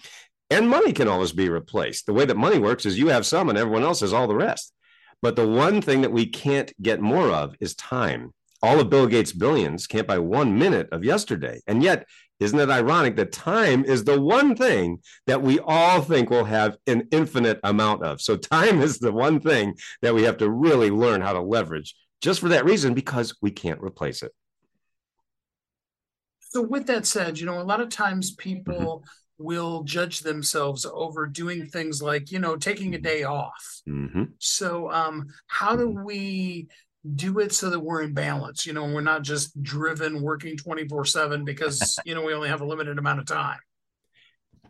and 0.49 0.67
money 0.67 0.93
can 0.93 1.07
always 1.07 1.31
be 1.31 1.47
replaced. 1.47 2.07
The 2.07 2.13
way 2.13 2.25
that 2.25 2.37
money 2.37 2.57
works 2.57 2.87
is 2.87 2.97
you 2.97 3.09
have 3.09 3.27
some 3.27 3.49
and 3.49 3.57
everyone 3.57 3.83
else 3.83 3.99
has 3.99 4.13
all 4.13 4.27
the 4.27 4.33
rest. 4.33 4.73
But 5.21 5.35
the 5.35 5.47
one 5.47 5.81
thing 5.81 6.01
that 6.01 6.11
we 6.11 6.25
can't 6.25 6.71
get 6.81 7.01
more 7.01 7.29
of 7.29 7.55
is 7.59 7.75
time. 7.75 8.33
All 8.61 8.79
of 8.79 8.89
Bill 8.89 9.07
Gates' 9.07 9.31
billions 9.31 9.87
can't 9.87 10.07
buy 10.07 10.19
one 10.19 10.57
minute 10.57 10.89
of 10.91 11.03
yesterday. 11.03 11.61
And 11.67 11.81
yet, 11.81 12.05
isn't 12.39 12.59
it 12.59 12.69
ironic 12.69 13.17
that 13.17 13.31
time 13.31 13.83
is 13.83 14.03
the 14.03 14.19
one 14.19 14.55
thing 14.55 14.99
that 15.27 15.41
we 15.41 15.59
all 15.59 16.01
think 16.01 16.29
we'll 16.29 16.45
have 16.45 16.77
an 16.87 17.07
infinite 17.11 17.59
amount 17.63 18.03
of? 18.03 18.21
So, 18.21 18.37
time 18.37 18.81
is 18.81 18.99
the 18.99 19.11
one 19.11 19.39
thing 19.41 19.75
that 20.01 20.15
we 20.15 20.23
have 20.23 20.37
to 20.37 20.49
really 20.49 20.89
learn 20.89 21.21
how 21.21 21.33
to 21.33 21.41
leverage 21.41 21.95
just 22.21 22.39
for 22.39 22.49
that 22.49 22.65
reason, 22.65 22.93
because 22.93 23.35
we 23.41 23.51
can't 23.51 23.81
replace 23.81 24.23
it. 24.23 24.31
So, 26.39 26.61
with 26.61 26.87
that 26.87 27.05
said, 27.05 27.39
you 27.39 27.45
know, 27.45 27.61
a 27.61 27.63
lot 27.63 27.81
of 27.81 27.89
times 27.89 28.31
people 28.31 28.99
mm-hmm 28.99 29.18
will 29.39 29.83
judge 29.83 30.19
themselves 30.19 30.85
over 30.85 31.25
doing 31.25 31.65
things 31.65 32.01
like 32.01 32.31
you 32.31 32.39
know 32.39 32.55
taking 32.55 32.93
a 32.93 32.99
day 32.99 33.23
off 33.23 33.81
mm-hmm. 33.87 34.23
so 34.37 34.91
um 34.91 35.27
how 35.47 35.75
do 35.75 35.87
mm-hmm. 35.87 36.03
we 36.03 36.67
do 37.15 37.39
it 37.39 37.53
so 37.53 37.69
that 37.69 37.79
we're 37.79 38.01
in 38.01 38.13
balance 38.13 38.65
you 38.65 38.73
know 38.73 38.83
we're 38.83 39.01
not 39.01 39.23
just 39.23 39.61
driven 39.63 40.21
working 40.21 40.57
24 40.57 41.05
7 41.05 41.45
because 41.45 41.97
you 42.05 42.13
know 42.13 42.21
we 42.21 42.33
only 42.33 42.49
have 42.49 42.61
a 42.61 42.65
limited 42.65 42.99
amount 42.99 43.19
of 43.19 43.25
time 43.25 43.59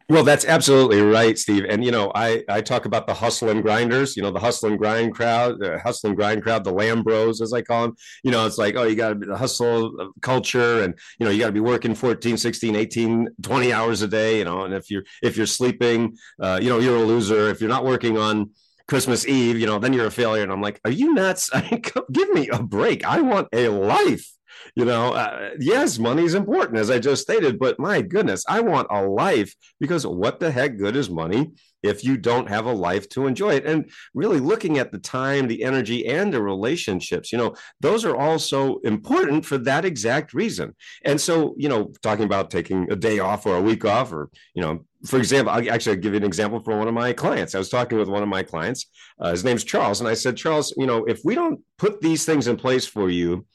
well, 0.10 0.24
that's 0.24 0.44
absolutely 0.44 1.02
right, 1.02 1.38
Steve. 1.38 1.66
And 1.70 1.86
you 1.86 1.92
know, 1.92 2.12
I 2.16 2.44
I 2.50 2.62
talk 2.62 2.86
about 2.86 3.06
the 3.06 3.14
hustle 3.14 3.50
and 3.50 3.62
grinders. 3.62 4.18
You 4.18 4.24
know, 4.24 4.32
the 4.32 4.40
hustle 4.40 4.70
and 4.70 4.80
grind 4.80 5.14
crowd, 5.14 5.60
the 5.60 5.80
hustle 5.80 6.10
and 6.10 6.18
grind 6.18 6.42
crowd, 6.42 6.64
the 6.64 6.74
Lambros, 6.74 7.42
as 7.42 7.54
I 7.54 7.62
call 7.62 7.84
them. 7.84 7.96
You 8.24 8.32
know, 8.32 8.48
it's 8.48 8.58
like, 8.58 8.76
oh, 8.76 8.84
you 8.84 8.96
got 8.96 9.10
to 9.10 9.16
be 9.16 9.28
the 9.28 9.38
hustle 9.38 10.12
culture, 10.22 10.82
and 10.82 10.98
you 11.20 11.26
know, 11.26 11.32
you 11.32 11.40
got 11.40 11.48
to 11.48 11.52
be 11.52 11.60
working 11.60 11.94
14, 11.94 12.38
16, 12.38 12.76
18, 12.76 13.28
20 13.44 13.72
hours 13.72 14.02
a 14.02 14.08
day. 14.08 14.40
You 14.40 14.46
know, 14.46 14.64
and 14.64 14.74
if 14.74 14.90
you're 14.90 15.04
if 15.22 15.38
you're 15.38 15.46
sleeping, 15.46 16.18
uh, 16.42 16.60
you 16.60 16.70
know, 16.70 16.80
you're 16.80 16.98
a 16.98 17.04
loser. 17.04 17.48
If 17.50 17.62
you're 17.62 17.70
not 17.70 17.86
working 17.86 18.18
on 18.18 18.50
Christmas 18.88 19.28
Eve, 19.28 19.60
you 19.60 19.68
know, 19.68 19.78
then 19.78 19.94
you're 19.94 20.08
a 20.08 20.12
failure. 20.12 20.42
And 20.42 20.52
I'm 20.52 20.62
like, 20.62 20.82
are 20.86 20.92
you 20.92 21.14
nuts? 21.14 21.52
Give 22.12 22.30
me 22.32 22.50
a 22.50 22.64
break. 22.64 23.06
I 23.06 23.22
want 23.22 23.48
a 23.54 23.70
life 23.70 24.28
you 24.76 24.86
know 24.86 25.14
uh, 25.14 25.50
yes 25.60 26.00
money 26.00 26.24
is 26.24 26.36
important 26.36 26.78
as 26.78 26.90
i 26.90 27.00
just 27.00 27.22
stated 27.22 27.60
but 27.60 27.80
my 27.80 28.02
goodness 28.02 28.44
i 28.48 28.60
want 28.60 28.88
a 28.92 29.02
life 29.02 29.54
because 29.80 30.06
what 30.06 30.40
the 30.40 30.52
heck 30.52 30.78
good 30.78 30.96
is 30.96 31.10
money 31.10 31.52
if 31.84 32.04
you 32.04 32.18
don't 32.18 32.50
have 32.50 32.66
a 32.66 32.74
life 32.74 33.08
to 33.10 33.28
enjoy 33.28 33.56
it? 33.56 33.66
And 33.66 33.90
really 34.14 34.40
looking 34.40 34.78
at 34.78 34.92
the 34.92 34.98
time 34.98 35.48
the 35.48 35.64
energy 35.64 36.06
and 36.06 36.34
the 36.34 36.42
relationships 36.42 37.32
you 37.32 37.38
know 37.38 37.56
those 37.80 38.06
are 38.06 38.16
also 38.16 38.78
important 38.80 39.46
for 39.46 39.58
that 39.60 39.86
exact 39.86 40.34
reason. 40.34 40.76
And 41.04 41.20
so 41.20 41.56
you 41.58 41.70
know 41.70 41.92
talking 42.02 42.26
about 42.26 42.52
taking 42.52 42.92
a 42.92 42.96
day 42.96 43.20
off 43.20 43.46
or 43.46 43.58
a 43.58 43.62
week 43.62 43.86
off 43.86 44.12
or 44.12 44.30
you 44.54 44.62
know 44.62 44.86
for 45.06 45.18
example 45.18 45.54
i'll 45.54 45.72
actually 45.72 45.96
give 45.96 46.14
you 46.14 46.18
an 46.18 46.26
example 46.26 46.60
from 46.60 46.80
one 46.80 46.88
of 46.88 46.94
my 46.94 47.14
clients. 47.14 47.56
I 47.56 47.60
was 47.60 47.70
talking 47.70 47.98
with 47.98 48.10
one 48.10 48.24
of 48.24 48.30
my 48.30 48.44
clients 48.44 48.88
uh, 49.20 49.32
his 49.32 49.44
name's 49.44 49.64
charles 49.64 50.00
and 50.00 50.10
i 50.10 50.14
said 50.14 50.36
charles 50.36 50.74
you 50.78 50.86
know 50.86 51.06
if 51.06 51.22
we 51.24 51.36
don't 51.36 51.62
put 51.78 52.02
these 52.02 52.26
things 52.26 52.48
in 52.48 52.58
place 52.58 52.86
for 52.86 53.10
you 53.10 53.46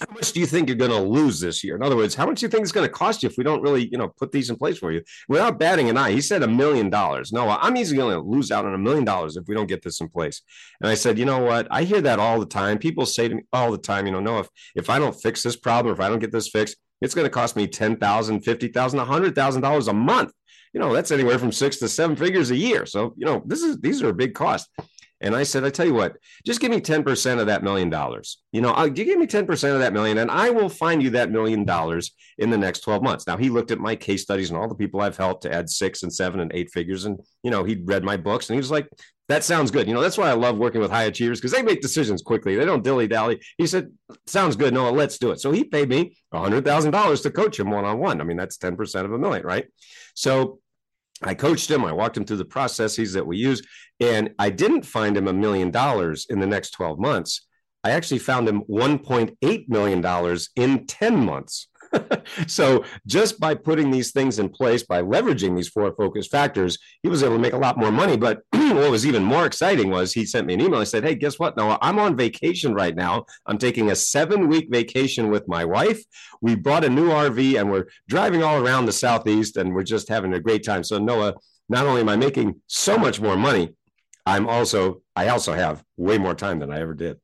how 0.00 0.12
much 0.14 0.32
do 0.32 0.38
you 0.38 0.46
think 0.46 0.68
you're 0.68 0.76
going 0.76 0.92
to 0.92 1.00
lose 1.00 1.40
this 1.40 1.64
year? 1.64 1.74
In 1.74 1.82
other 1.82 1.96
words, 1.96 2.14
how 2.14 2.26
much 2.26 2.38
do 2.38 2.46
you 2.46 2.50
think 2.50 2.62
it's 2.62 2.72
going 2.72 2.86
to 2.86 2.92
cost 2.92 3.22
you 3.22 3.28
if 3.28 3.36
we 3.36 3.42
don't 3.42 3.62
really, 3.62 3.88
you 3.88 3.98
know, 3.98 4.08
put 4.16 4.30
these 4.30 4.48
in 4.48 4.56
place 4.56 4.78
for 4.78 4.92
you? 4.92 5.02
Without 5.28 5.58
batting 5.58 5.88
an 5.88 5.96
eye, 5.96 6.12
he 6.12 6.20
said 6.20 6.42
a 6.42 6.48
million 6.48 6.88
dollars. 6.88 7.32
No, 7.32 7.48
I'm 7.48 7.76
easily 7.76 7.98
going 7.98 8.14
to 8.14 8.20
lose 8.20 8.52
out 8.52 8.64
on 8.64 8.74
a 8.74 8.78
million 8.78 9.04
dollars 9.04 9.36
if 9.36 9.48
we 9.48 9.54
don't 9.54 9.66
get 9.66 9.82
this 9.82 10.00
in 10.00 10.08
place. 10.08 10.42
And 10.80 10.88
I 10.88 10.94
said, 10.94 11.18
you 11.18 11.24
know 11.24 11.40
what? 11.40 11.66
I 11.70 11.82
hear 11.82 12.00
that 12.02 12.20
all 12.20 12.38
the 12.38 12.46
time. 12.46 12.78
People 12.78 13.06
say 13.06 13.28
to 13.28 13.34
me 13.34 13.42
all 13.52 13.72
the 13.72 13.78
time, 13.78 14.06
you 14.06 14.12
know, 14.12 14.20
no, 14.20 14.38
if 14.38 14.48
if 14.76 14.88
I 14.88 15.00
don't 15.00 15.20
fix 15.20 15.42
this 15.42 15.56
problem, 15.56 15.92
if 15.92 16.00
I 16.00 16.08
don't 16.08 16.20
get 16.20 16.32
this 16.32 16.48
fixed, 16.48 16.76
it's 17.00 17.14
going 17.14 17.26
to 17.26 17.30
cost 17.30 17.56
me 17.56 17.66
ten 17.66 17.96
thousand, 17.96 18.42
fifty 18.42 18.68
thousand, 18.68 19.00
a 19.00 19.04
hundred 19.04 19.34
thousand 19.34 19.62
dollars 19.62 19.88
a 19.88 19.92
month. 19.92 20.32
You 20.72 20.80
know, 20.80 20.92
that's 20.92 21.10
anywhere 21.10 21.38
from 21.38 21.50
six 21.50 21.78
to 21.78 21.88
seven 21.88 22.14
figures 22.14 22.50
a 22.50 22.56
year. 22.56 22.86
So, 22.86 23.14
you 23.16 23.26
know, 23.26 23.42
this 23.46 23.62
is 23.62 23.80
these 23.80 24.02
are 24.02 24.10
a 24.10 24.14
big 24.14 24.34
cost. 24.34 24.68
And 25.20 25.34
I 25.34 25.42
said, 25.42 25.64
I 25.64 25.70
tell 25.70 25.86
you 25.86 25.94
what, 25.94 26.16
just 26.46 26.60
give 26.60 26.70
me 26.70 26.80
10% 26.80 27.40
of 27.40 27.46
that 27.46 27.64
million 27.64 27.90
dollars. 27.90 28.40
You 28.52 28.60
know, 28.60 28.72
uh, 28.74 28.84
you 28.84 29.04
give 29.04 29.18
me 29.18 29.26
10% 29.26 29.72
of 29.72 29.80
that 29.80 29.92
million 29.92 30.18
and 30.18 30.30
I 30.30 30.50
will 30.50 30.68
find 30.68 31.02
you 31.02 31.10
that 31.10 31.30
million 31.30 31.64
dollars 31.64 32.12
in 32.38 32.50
the 32.50 32.58
next 32.58 32.80
12 32.80 33.02
months. 33.02 33.26
Now, 33.26 33.36
he 33.36 33.50
looked 33.50 33.70
at 33.70 33.80
my 33.80 33.96
case 33.96 34.22
studies 34.22 34.50
and 34.50 34.58
all 34.58 34.68
the 34.68 34.74
people 34.74 35.00
I've 35.00 35.16
helped 35.16 35.42
to 35.42 35.52
add 35.52 35.68
six 35.68 36.02
and 36.04 36.12
seven 36.12 36.40
and 36.40 36.52
eight 36.54 36.70
figures. 36.70 37.04
And, 37.04 37.18
you 37.42 37.50
know, 37.50 37.64
he'd 37.64 37.88
read 37.88 38.04
my 38.04 38.16
books 38.16 38.48
and 38.48 38.54
he 38.54 38.58
was 38.58 38.70
like, 38.70 38.88
that 39.28 39.44
sounds 39.44 39.70
good. 39.70 39.86
You 39.86 39.94
know, 39.94 40.00
that's 40.00 40.16
why 40.16 40.30
I 40.30 40.32
love 40.32 40.56
working 40.56 40.80
with 40.80 40.90
high 40.90 41.04
achievers 41.04 41.38
because 41.38 41.52
they 41.52 41.62
make 41.62 41.82
decisions 41.82 42.22
quickly. 42.22 42.56
They 42.56 42.64
don't 42.64 42.82
dilly 42.82 43.06
dally. 43.06 43.40
He 43.58 43.66
said, 43.66 43.92
sounds 44.26 44.56
good. 44.56 44.72
No, 44.72 44.90
let's 44.90 45.18
do 45.18 45.32
it. 45.32 45.40
So 45.40 45.50
he 45.50 45.64
paid 45.64 45.88
me 45.88 46.16
$100,000 46.32 47.22
to 47.22 47.30
coach 47.30 47.60
him 47.60 47.70
one 47.70 47.84
on 47.84 47.98
one. 47.98 48.20
I 48.20 48.24
mean, 48.24 48.38
that's 48.38 48.56
10% 48.56 49.04
of 49.04 49.12
a 49.12 49.18
million, 49.18 49.44
right? 49.44 49.66
So 50.14 50.60
I 51.22 51.34
coached 51.34 51.70
him. 51.70 51.84
I 51.84 51.92
walked 51.92 52.16
him 52.16 52.24
through 52.24 52.36
the 52.36 52.44
processes 52.44 53.12
that 53.14 53.26
we 53.26 53.36
use. 53.36 53.62
And 54.00 54.30
I 54.38 54.50
didn't 54.50 54.86
find 54.86 55.16
him 55.16 55.28
a 55.28 55.32
million 55.32 55.70
dollars 55.70 56.26
in 56.30 56.38
the 56.38 56.46
next 56.46 56.70
12 56.70 56.98
months. 56.98 57.46
I 57.84 57.90
actually 57.90 58.18
found 58.18 58.48
him 58.48 58.62
$1.8 58.68 59.68
million 59.68 60.38
in 60.56 60.86
10 60.86 61.24
months. 61.24 61.67
so 62.46 62.84
just 63.06 63.40
by 63.40 63.54
putting 63.54 63.90
these 63.90 64.12
things 64.12 64.38
in 64.38 64.48
place, 64.48 64.82
by 64.82 65.02
leveraging 65.02 65.56
these 65.56 65.68
four 65.68 65.92
focus 65.94 66.26
factors, 66.26 66.78
he 67.02 67.08
was 67.08 67.22
able 67.22 67.36
to 67.36 67.42
make 67.42 67.52
a 67.52 67.58
lot 67.58 67.78
more 67.78 67.90
money. 67.90 68.16
But 68.16 68.42
what 68.50 68.90
was 68.90 69.06
even 69.06 69.22
more 69.22 69.46
exciting 69.46 69.90
was 69.90 70.12
he 70.12 70.24
sent 70.24 70.46
me 70.46 70.54
an 70.54 70.60
email. 70.60 70.80
I 70.80 70.84
said, 70.84 71.04
Hey, 71.04 71.14
guess 71.14 71.38
what, 71.38 71.56
Noah? 71.56 71.78
I'm 71.80 71.98
on 71.98 72.16
vacation 72.16 72.74
right 72.74 72.94
now. 72.94 73.26
I'm 73.46 73.58
taking 73.58 73.90
a 73.90 73.96
seven 73.96 74.48
week 74.48 74.68
vacation 74.70 75.30
with 75.30 75.48
my 75.48 75.64
wife. 75.64 76.02
We 76.40 76.54
bought 76.54 76.84
a 76.84 76.90
new 76.90 77.08
RV 77.08 77.58
and 77.58 77.70
we're 77.70 77.86
driving 78.08 78.42
all 78.42 78.64
around 78.64 78.86
the 78.86 78.92
Southeast 78.92 79.56
and 79.56 79.74
we're 79.74 79.82
just 79.82 80.08
having 80.08 80.34
a 80.34 80.40
great 80.40 80.64
time. 80.64 80.84
So, 80.84 80.98
Noah, 80.98 81.34
not 81.68 81.86
only 81.86 82.00
am 82.00 82.08
I 82.08 82.16
making 82.16 82.60
so 82.66 82.96
much 82.96 83.20
more 83.20 83.36
money, 83.36 83.74
I'm 84.24 84.46
also, 84.46 85.02
I 85.16 85.28
also 85.28 85.54
have 85.54 85.82
way 85.96 86.18
more 86.18 86.34
time 86.34 86.58
than 86.58 86.70
I 86.70 86.80
ever 86.80 86.94
did. 86.94 87.18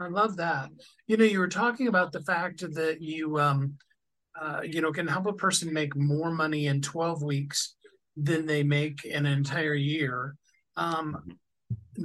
I 0.00 0.08
love 0.08 0.36
that. 0.36 0.70
You 1.06 1.16
know, 1.16 1.24
you 1.24 1.38
were 1.38 1.48
talking 1.48 1.88
about 1.88 2.12
the 2.12 2.22
fact 2.22 2.60
that 2.74 3.00
you, 3.00 3.38
um, 3.38 3.74
uh, 4.40 4.60
you 4.62 4.80
know, 4.80 4.92
can 4.92 5.08
help 5.08 5.26
a 5.26 5.32
person 5.32 5.72
make 5.72 5.96
more 5.96 6.30
money 6.30 6.66
in 6.66 6.80
12 6.80 7.22
weeks 7.22 7.74
than 8.16 8.46
they 8.46 8.62
make 8.62 9.04
an 9.04 9.26
entire 9.26 9.74
year. 9.74 10.36
Um, 10.76 11.38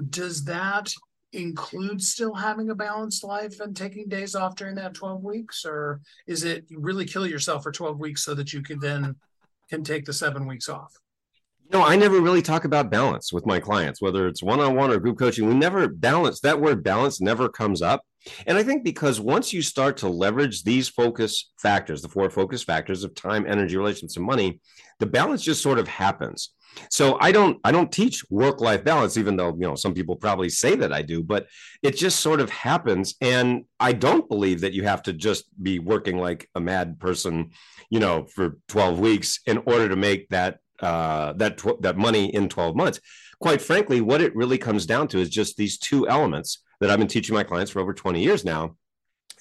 does 0.09 0.43
that 0.45 0.91
include 1.33 2.01
still 2.01 2.33
having 2.33 2.69
a 2.69 2.75
balanced 2.75 3.23
life 3.23 3.59
and 3.59 3.75
taking 3.75 4.07
days 4.07 4.35
off 4.35 4.55
during 4.55 4.75
that 4.75 4.93
12 4.93 5.23
weeks 5.23 5.65
or 5.65 6.00
is 6.27 6.43
it 6.43 6.63
really 6.71 7.05
kill 7.05 7.25
yourself 7.25 7.63
for 7.63 7.71
12 7.71 8.00
weeks 8.00 8.23
so 8.23 8.35
that 8.35 8.53
you 8.53 8.62
can 8.62 8.79
then 8.79 9.15
can 9.69 9.83
take 9.83 10.05
the 10.05 10.13
seven 10.13 10.45
weeks 10.45 10.69
off 10.69 10.93
no, 11.73 11.83
I 11.83 11.95
never 11.95 12.21
really 12.21 12.43
talk 12.43 12.65
about 12.65 12.91
balance 12.91 13.33
with 13.33 13.47
my 13.47 13.59
clients, 13.59 13.99
whether 13.99 14.27
it's 14.27 14.43
one 14.43 14.59
on 14.59 14.75
one 14.75 14.91
or 14.91 14.99
group 14.99 15.17
coaching. 15.17 15.47
We 15.47 15.55
never 15.55 15.87
balance. 15.87 16.39
That 16.41 16.61
word 16.61 16.83
balance 16.83 17.19
never 17.19 17.49
comes 17.49 17.81
up. 17.81 18.03
And 18.45 18.57
I 18.57 18.63
think 18.63 18.83
because 18.83 19.19
once 19.19 19.51
you 19.51 19.63
start 19.63 19.97
to 19.97 20.07
leverage 20.07 20.63
these 20.63 20.87
focus 20.87 21.51
factors, 21.57 22.03
the 22.03 22.09
four 22.09 22.29
focus 22.29 22.63
factors 22.63 23.03
of 23.03 23.15
time, 23.15 23.45
energy, 23.47 23.75
relations, 23.75 24.15
and 24.15 24.25
money, 24.25 24.61
the 24.99 25.07
balance 25.07 25.41
just 25.41 25.63
sort 25.63 25.79
of 25.79 25.87
happens. 25.87 26.53
So 26.89 27.17
I 27.19 27.31
don't 27.31 27.59
I 27.63 27.71
don't 27.71 27.91
teach 27.91 28.23
work 28.29 28.61
life 28.61 28.83
balance, 28.83 29.17
even 29.17 29.35
though 29.35 29.49
you 29.49 29.67
know 29.67 29.75
some 29.75 29.93
people 29.93 30.15
probably 30.15 30.49
say 30.49 30.75
that 30.75 30.93
I 30.93 31.01
do, 31.01 31.23
but 31.23 31.47
it 31.81 31.97
just 31.97 32.19
sort 32.19 32.39
of 32.39 32.49
happens. 32.49 33.15
And 33.21 33.65
I 33.79 33.93
don't 33.93 34.29
believe 34.29 34.61
that 34.61 34.73
you 34.73 34.83
have 34.83 35.03
to 35.03 35.13
just 35.13 35.45
be 35.61 35.79
working 35.79 36.17
like 36.17 36.49
a 36.55 36.59
mad 36.59 36.99
person, 36.99 37.51
you 37.89 37.99
know, 37.99 38.25
for 38.25 38.57
12 38.69 38.99
weeks 38.99 39.39
in 39.45 39.57
order 39.65 39.89
to 39.89 39.95
make 39.95 40.29
that 40.29 40.59
uh, 40.83 41.33
that 41.33 41.57
tw- 41.57 41.81
that 41.81 41.97
money 41.97 42.33
in 42.33 42.49
12 42.49 42.75
months. 42.75 42.99
Quite 43.39 43.61
frankly, 43.61 44.01
what 44.01 44.21
it 44.21 44.35
really 44.35 44.57
comes 44.57 44.85
down 44.85 45.07
to 45.09 45.19
is 45.19 45.29
just 45.29 45.57
these 45.57 45.77
two 45.77 46.07
elements 46.07 46.63
that 46.79 46.89
I've 46.89 46.99
been 46.99 47.07
teaching 47.07 47.35
my 47.35 47.43
clients 47.43 47.71
for 47.71 47.79
over 47.79 47.93
20 47.93 48.21
years 48.21 48.45
now, 48.45 48.75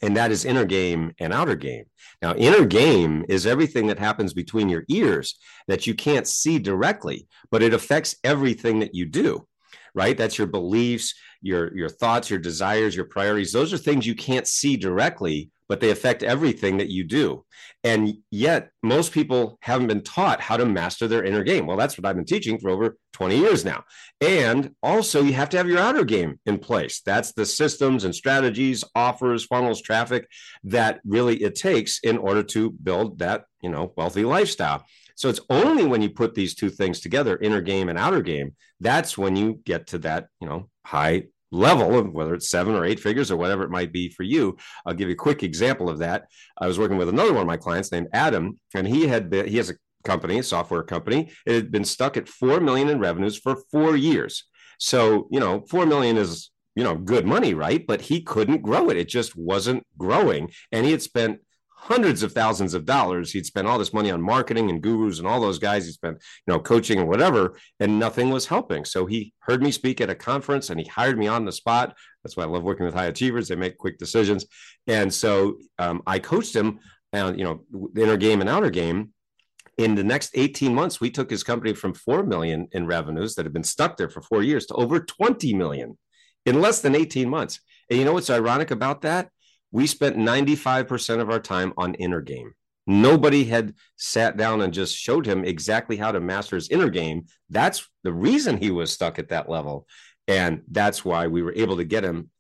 and 0.03 0.17
that 0.17 0.31
is 0.31 0.45
inner 0.45 0.65
game 0.65 1.13
and 1.19 1.33
outer 1.33 1.57
game. 1.57 1.85
Now, 2.21 2.35
inner 2.35 2.65
game 2.65 3.25
is 3.29 3.47
everything 3.47 3.89
that 3.89 3.99
happens 3.99 4.33
between 4.33 4.69
your 4.69 4.85
ears 4.89 5.39
that 5.69 5.87
you 5.87 5.95
can't 5.95 6.27
see 6.27 6.59
directly, 6.59 7.27
but 7.51 7.63
it 7.63 7.75
affects 7.75 8.17
everything 8.25 8.81
that 8.81 8.95
you 8.95 9.07
do. 9.07 9.47
Right? 9.95 10.17
That's 10.17 10.39
your 10.39 10.47
beliefs, 10.47 11.15
your 11.43 11.77
your 11.77 11.91
thoughts, 11.91 12.31
your 12.31 12.39
desires, 12.39 12.97
your 12.97 13.05
priorities. 13.05 13.53
Those 13.53 13.73
are 13.73 13.79
things 13.79 14.07
you 14.07 14.15
can't 14.15 14.47
see 14.47 14.77
directly, 14.77 15.51
but 15.69 15.81
they 15.81 15.91
affect 15.91 16.23
everything 16.23 16.79
that 16.79 16.89
you 16.89 17.05
do. 17.05 17.45
And 17.85 18.19
yet, 18.31 18.71
most 18.83 19.13
people 19.13 19.59
haven't 19.61 19.89
been 19.89 20.03
taught 20.03 20.41
how 20.41 20.57
to 20.57 20.65
master 20.65 21.09
their 21.09 21.25
inner 21.25 21.43
game. 21.43 21.67
Well, 21.67 21.77
that's 21.77 21.99
what 21.99 22.07
I've 22.07 22.17
been 22.17 22.25
teaching 22.25 22.59
for 22.59 22.71
over 22.71 22.97
20 23.13 23.37
years 23.37 23.65
now. 23.65 23.85
And 24.21 24.75
also, 24.83 25.23
you 25.23 25.33
have 25.33 25.49
to 25.51 25.57
have 25.57 25.69
your 25.69 25.79
outer 25.79 26.05
game 26.05 26.39
in 26.47 26.59
place. 26.59 27.01
That's 27.05 27.33
the 27.33 27.47
systems 27.47 28.05
and 28.05 28.15
strategies, 28.15 28.85
offers, 28.95 29.45
funnels, 29.45 29.83
traffic 29.83 30.29
that 30.65 31.01
really 31.05 31.43
it 31.43 31.55
takes 31.55 31.99
in 32.01 32.19
order 32.19 32.43
to 32.45 32.71
build 32.71 33.19
that, 33.19 33.45
you 33.61 33.71
know, 33.71 33.93
wealthy 33.97 34.25
lifestyle. 34.25 34.85
So 35.17 35.29
it's 35.29 35.41
only 35.51 35.85
when 35.85 36.03
you 36.03 36.11
put 36.11 36.35
these 36.35 36.55
two 36.55 36.71
things 36.71 37.01
together, 37.01 37.37
inner 37.37 37.61
game 37.61 37.89
and 37.89 37.99
outer 37.99 38.23
game, 38.23 38.57
that's 38.81 39.17
when 39.17 39.37
you 39.37 39.61
get 39.65 39.89
to 39.89 39.99
that, 39.99 40.29
you 40.41 40.49
know, 40.49 40.69
high 40.85 41.25
level 41.53 41.97
of 41.97 42.13
whether 42.13 42.35
it's 42.35 42.49
seven 42.49 42.75
or 42.75 42.85
eight 42.85 42.99
figures 42.99 43.31
or 43.31 43.37
whatever 43.37 43.63
it 43.63 43.71
might 43.71 43.93
be 43.93 44.09
for 44.09 44.25
you. 44.25 44.57
I'll 44.85 44.95
give 44.95 45.09
you 45.09 45.15
a 45.15 45.17
quick 45.17 45.43
example 45.43 45.89
of 45.89 45.99
that. 45.99 46.25
I 46.59 46.67
was 46.67 46.79
working 46.79 46.97
with 46.97 47.09
another 47.09 47.33
one 47.33 47.43
of 47.43 47.47
my 47.47 47.57
clients 47.57 47.93
named 47.93 48.09
Adam, 48.13 48.59
and 48.75 48.89
he 48.89 49.07
had 49.07 49.31
been, 49.31 49.47
he 49.47 49.59
has 49.59 49.71
a 49.71 49.75
company, 50.03 50.39
a 50.39 50.43
software 50.43 50.83
company. 50.83 51.31
It 51.47 51.55
had 51.55 51.71
been 51.71 51.85
stuck 51.85 52.17
at 52.17 52.29
four 52.29 52.59
million 52.61 52.89
in 52.89 52.99
revenues 52.99 53.39
for 53.39 53.57
four 53.71 53.97
years. 53.97 54.45
So, 54.79 55.29
you 55.31 55.39
know, 55.39 55.65
four 55.69 55.87
million 55.87 56.17
is 56.17 56.51
you 56.75 56.83
know 56.83 56.97
good 56.97 57.27
money, 57.27 57.55
right? 57.55 57.87
But 57.87 58.03
he 58.03 58.23
couldn't 58.23 58.63
grow 58.63 58.91
it. 58.91 58.97
It 58.97 59.09
just 59.09 59.37
wasn't 59.37 59.87
growing. 59.99 60.51
And 60.73 60.85
he 60.85 60.93
had 60.93 61.03
spent 61.03 61.41
hundreds 61.83 62.23
of 62.23 62.31
thousands 62.31 62.75
of 62.75 62.85
dollars. 62.85 63.33
He'd 63.33 63.45
spent 63.45 63.67
all 63.67 63.77
this 63.77 63.93
money 63.93 64.13
on 64.13 64.23
marketing 64.23 64.71
and 64.71 64.81
gurus 64.81 65.19
and 65.19 65.27
all 65.27 65.41
those 65.41 65.59
guys. 65.59 65.85
He 65.85 65.91
spent, 65.91 66.23
you 66.47 66.53
know, 66.53 66.61
coaching 66.61 67.01
and 67.01 67.09
whatever, 67.09 67.59
and 67.81 67.99
nothing 67.99 68.31
was 68.31 68.47
helping. 68.47 68.85
So 68.85 69.05
he 69.05 69.35
heard 69.41 69.61
me 69.61 69.73
speak 69.73 70.01
at 70.01 70.09
a 70.09 70.15
conference 70.15 70.71
and 70.71 70.79
he 70.79 70.87
hired 70.87 71.19
me 71.19 71.27
on 71.27 71.45
the 71.45 71.51
spot. 71.51 71.97
That's 72.23 72.37
why 72.37 72.45
I 72.45 72.47
love 72.47 72.63
working 72.63 72.87
with 72.87 72.95
high 72.95 73.07
achievers. 73.07 73.49
They 73.49 73.57
make 73.57 73.79
quick 73.79 73.99
decisions. 73.99 74.47
And 74.87 75.13
so 75.13 75.59
um, 75.81 76.03
I 76.07 76.21
coached 76.21 76.55
him 76.55 76.79
and, 77.13 77.37
you 77.37 77.45
know, 77.45 77.91
inner 77.97 78.17
game 78.17 78.41
and 78.41 78.49
outer 78.49 78.71
game. 78.71 79.13
In 79.77 79.97
the 79.97 80.05
next 80.05 80.31
18 80.35 80.73
months, 80.73 81.01
we 81.01 81.11
took 81.11 81.31
his 81.31 81.43
company 81.43 81.75
from 81.75 81.95
4 81.95 82.23
million 82.23 82.69
in 82.71 82.87
revenues 82.87 83.35
that 83.35 83.45
had 83.45 83.53
been 83.53 83.65
stuck 83.65 83.97
there 83.97 84.11
for 84.11 84.23
four 84.23 84.45
years 84.45 84.67
to 84.67 84.75
over 84.75 85.01
20 85.01 85.53
million 85.55 85.99
in 86.47 86.61
less 86.61 86.81
than 86.81 86.95
18 86.95 87.29
months. 87.29 87.59
And 87.91 87.99
you 87.99 88.05
know 88.05 88.13
what's 88.13 88.31
ironic 88.31 88.71
about 88.71 89.03
that? 89.03 89.31
We 89.73 89.87
spent 89.87 90.17
95% 90.17 91.21
of 91.21 91.31
our 91.31 91.41
time 91.41 91.73
on 91.77 91.95
inner 91.95 92.21
game. 92.21 92.53
Nobody 92.87 93.45
had 93.45 93.75
sat 93.97 94.37
down 94.37 94.61
and 94.61 94.73
just 94.73 94.97
showed 94.97 95.27
him 95.27 95.45
exactly 95.45 95.97
how 95.97 96.13
to 96.13 96.21
master 96.21 96.57
his 96.57 96.69
inner 96.69 96.91
game. 96.91 97.27
That's 97.49 97.89
the 98.03 98.13
reason 98.13 98.57
he 98.57 98.71
was 98.71 98.93
stuck 98.93 99.19
at 99.19 99.29
that 99.29 99.49
level. 99.49 99.87
And 100.29 100.63
that's 100.71 101.05
why 101.05 101.27
we 101.27 101.43
were 101.43 101.55
able 101.55 101.77
to 101.77 101.85
get 101.85 102.05
him 102.05 102.31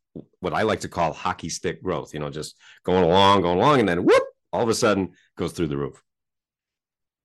what 0.40 0.52
I 0.52 0.62
like 0.62 0.80
to 0.80 0.88
call 0.88 1.12
hockey 1.12 1.48
stick 1.48 1.82
growth, 1.82 2.12
you 2.12 2.20
know, 2.20 2.30
just 2.30 2.56
going 2.84 3.04
along, 3.04 3.42
going 3.42 3.58
along, 3.58 3.80
and 3.80 3.88
then 3.88 4.04
whoop, 4.04 4.22
all 4.52 4.62
of 4.62 4.68
a 4.68 4.74
sudden 4.74 5.12
goes 5.36 5.52
through 5.52 5.68
the 5.68 5.76
roof. 5.76 6.02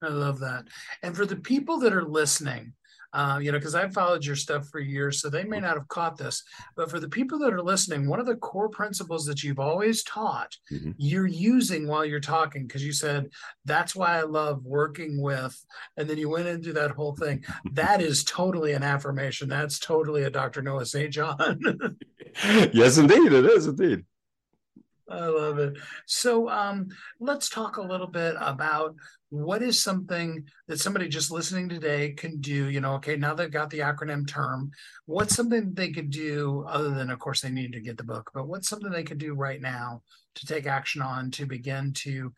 I 0.02 0.10
love 0.10 0.40
that. 0.40 0.66
And 1.02 1.16
for 1.16 1.26
the 1.26 1.36
people 1.36 1.80
that 1.80 1.94
are 1.94 2.06
listening, 2.06 2.74
uh, 3.14 3.40
you 3.42 3.52
know, 3.52 3.58
because 3.58 3.76
I've 3.76 3.94
followed 3.94 4.26
your 4.26 4.36
stuff 4.36 4.68
for 4.68 4.80
years, 4.80 5.22
so 5.22 5.30
they 5.30 5.44
may 5.44 5.60
not 5.60 5.78
have 5.78 5.88
caught 5.88 6.18
this. 6.18 6.44
But 6.76 6.90
for 6.90 7.00
the 7.00 7.10
people 7.10 7.40
that 7.40 7.54
are 7.54 7.62
listening, 7.62 8.08
one 8.08 8.20
of 8.20 8.26
the 8.26 8.36
core 8.36 8.70
principles 8.70 9.26
that 9.26 9.44
you've 9.44 9.60
always 9.60 10.04
taught, 10.04 10.56
mm-hmm. 10.72 10.92
you're 10.98 11.28
using 11.28 11.88
while 11.88 12.06
you're 12.06 12.20
talking, 12.20 12.68
because 12.68 12.86
you 12.86 12.94
said 12.94 13.30
that's 13.66 13.96
why 13.96 14.18
I 14.18 14.24
love 14.24 14.66
working 14.66 15.22
with, 15.22 15.58
and 15.96 16.10
then 16.10 16.18
you 16.18 16.30
went 16.30 16.48
into 16.48 16.74
that 16.74 16.92
whole 16.92 17.16
thing. 17.16 17.44
that 17.72 18.02
is 18.02 18.24
totally 18.24 18.74
an 18.74 18.84
affirmation. 18.84 19.50
That's 19.50 19.80
totally 19.80 20.24
a 20.24 20.30
Dr. 20.30 20.62
Noah 20.62 20.86
St. 20.86 21.12
John. 21.12 21.60
yes, 22.74 22.98
indeed, 22.98 23.32
it 23.34 23.46
is 23.46 23.68
indeed. 23.68 24.04
I 25.10 25.26
love 25.28 25.58
it. 25.60 25.78
So 26.06 26.50
um, 26.50 26.90
let's 27.20 27.50
talk 27.50 27.78
a 27.78 27.82
little 27.82 28.08
bit 28.08 28.36
about 28.40 28.96
what 29.30 29.62
is 29.62 29.82
something 29.82 30.46
that 30.68 30.80
somebody 30.80 31.08
just 31.08 31.32
listening 31.32 31.68
today 31.68 32.12
can 32.12 32.40
do 32.40 32.70
you 32.70 32.80
know 32.80 32.94
okay 32.94 33.18
now 33.18 33.34
they've 33.34 33.52
got 33.52 33.70
the 33.70 33.80
acronym 33.80 34.28
term 34.28 34.72
what's 35.06 35.36
something 35.36 35.74
they 35.74 35.92
could 35.92 36.10
do 36.10 36.66
other 36.68 36.92
than 36.92 37.10
of 37.10 37.20
course 37.20 37.42
they 37.42 37.50
need 37.50 37.74
to 37.74 37.82
get 37.82 37.98
the 37.98 38.04
book 38.04 38.32
but 38.34 38.48
what's 38.48 38.70
something 38.70 38.92
they 38.92 39.04
could 39.04 39.18
do 39.18 39.34
right 39.34 39.62
now 39.62 40.02
to 40.36 40.46
take 40.46 40.66
action 40.66 41.02
on 41.02 41.30
to 41.30 41.46
begin 41.46 41.92
to 41.92 42.32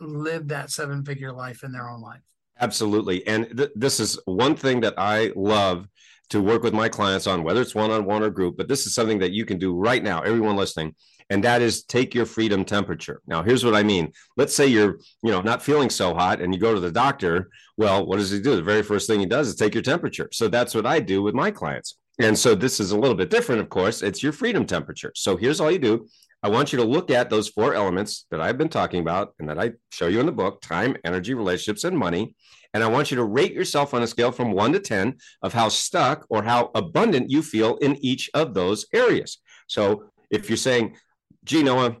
live 0.00 0.48
that 0.48 0.70
seven 0.70 1.04
figure 1.04 1.32
life 1.32 1.62
in 1.62 1.72
their 1.72 1.90
own 1.90 2.00
life? 2.00 2.22
Absolutely. 2.58 3.26
And 3.26 3.56
th- 3.56 3.70
this 3.74 4.00
is 4.00 4.18
one 4.24 4.54
thing 4.54 4.80
that 4.80 4.94
i 4.96 5.32
love 5.36 5.86
to 6.30 6.40
work 6.40 6.62
with 6.62 6.72
my 6.72 6.88
clients 6.88 7.26
on 7.26 7.42
whether 7.42 7.60
it's 7.60 7.74
one-on-one 7.74 8.22
or 8.22 8.30
group 8.30 8.56
but 8.56 8.68
this 8.68 8.86
is 8.86 8.94
something 8.94 9.18
that 9.18 9.32
you 9.32 9.44
can 9.44 9.58
do 9.58 9.74
right 9.74 10.02
now 10.02 10.20
everyone 10.20 10.56
listening 10.56 10.94
and 11.30 11.44
that 11.44 11.62
is 11.62 11.84
take 11.84 12.14
your 12.14 12.26
freedom 12.26 12.64
temperature. 12.64 13.22
Now, 13.26 13.42
here's 13.42 13.64
what 13.64 13.76
I 13.76 13.84
mean. 13.84 14.12
Let's 14.36 14.54
say 14.54 14.66
you're, 14.66 14.98
you 15.22 15.30
know, 15.30 15.40
not 15.40 15.62
feeling 15.62 15.88
so 15.88 16.12
hot 16.12 16.42
and 16.42 16.52
you 16.52 16.60
go 16.60 16.74
to 16.74 16.80
the 16.80 16.90
doctor. 16.90 17.48
Well, 17.76 18.04
what 18.04 18.18
does 18.18 18.30
he 18.30 18.40
do? 18.40 18.56
The 18.56 18.62
very 18.62 18.82
first 18.82 19.06
thing 19.06 19.20
he 19.20 19.26
does 19.26 19.48
is 19.48 19.54
take 19.54 19.72
your 19.72 19.82
temperature. 19.82 20.28
So 20.32 20.48
that's 20.48 20.74
what 20.74 20.86
I 20.86 20.98
do 20.98 21.22
with 21.22 21.34
my 21.34 21.52
clients. 21.52 21.96
And 22.20 22.38
so 22.38 22.54
this 22.54 22.80
is 22.80 22.90
a 22.90 22.98
little 22.98 23.16
bit 23.16 23.30
different, 23.30 23.60
of 23.60 23.70
course. 23.70 24.02
It's 24.02 24.22
your 24.22 24.32
freedom 24.32 24.66
temperature. 24.66 25.12
So 25.14 25.36
here's 25.36 25.60
all 25.60 25.70
you 25.70 25.78
do. 25.78 26.08
I 26.42 26.48
want 26.48 26.72
you 26.72 26.78
to 26.78 26.84
look 26.84 27.10
at 27.10 27.30
those 27.30 27.48
four 27.48 27.74
elements 27.74 28.26
that 28.30 28.40
I've 28.40 28.58
been 28.58 28.68
talking 28.68 29.00
about 29.00 29.34
and 29.38 29.48
that 29.48 29.58
I 29.58 29.72
show 29.90 30.08
you 30.08 30.20
in 30.20 30.26
the 30.26 30.32
book 30.32 30.60
time, 30.60 30.96
energy, 31.04 31.34
relationships, 31.34 31.84
and 31.84 31.96
money. 31.96 32.34
And 32.74 32.82
I 32.82 32.88
want 32.88 33.10
you 33.10 33.16
to 33.18 33.24
rate 33.24 33.52
yourself 33.52 33.94
on 33.94 34.02
a 34.02 34.06
scale 34.06 34.32
from 34.32 34.52
one 34.52 34.72
to 34.72 34.80
10 34.80 35.18
of 35.42 35.52
how 35.52 35.68
stuck 35.68 36.26
or 36.28 36.42
how 36.42 36.70
abundant 36.74 37.30
you 37.30 37.42
feel 37.42 37.76
in 37.76 37.96
each 38.04 38.30
of 38.34 38.54
those 38.54 38.86
areas. 38.92 39.38
So 39.66 40.04
if 40.30 40.48
you're 40.48 40.56
saying, 40.56 40.96
gee, 41.44 41.62
Noah, 41.62 41.96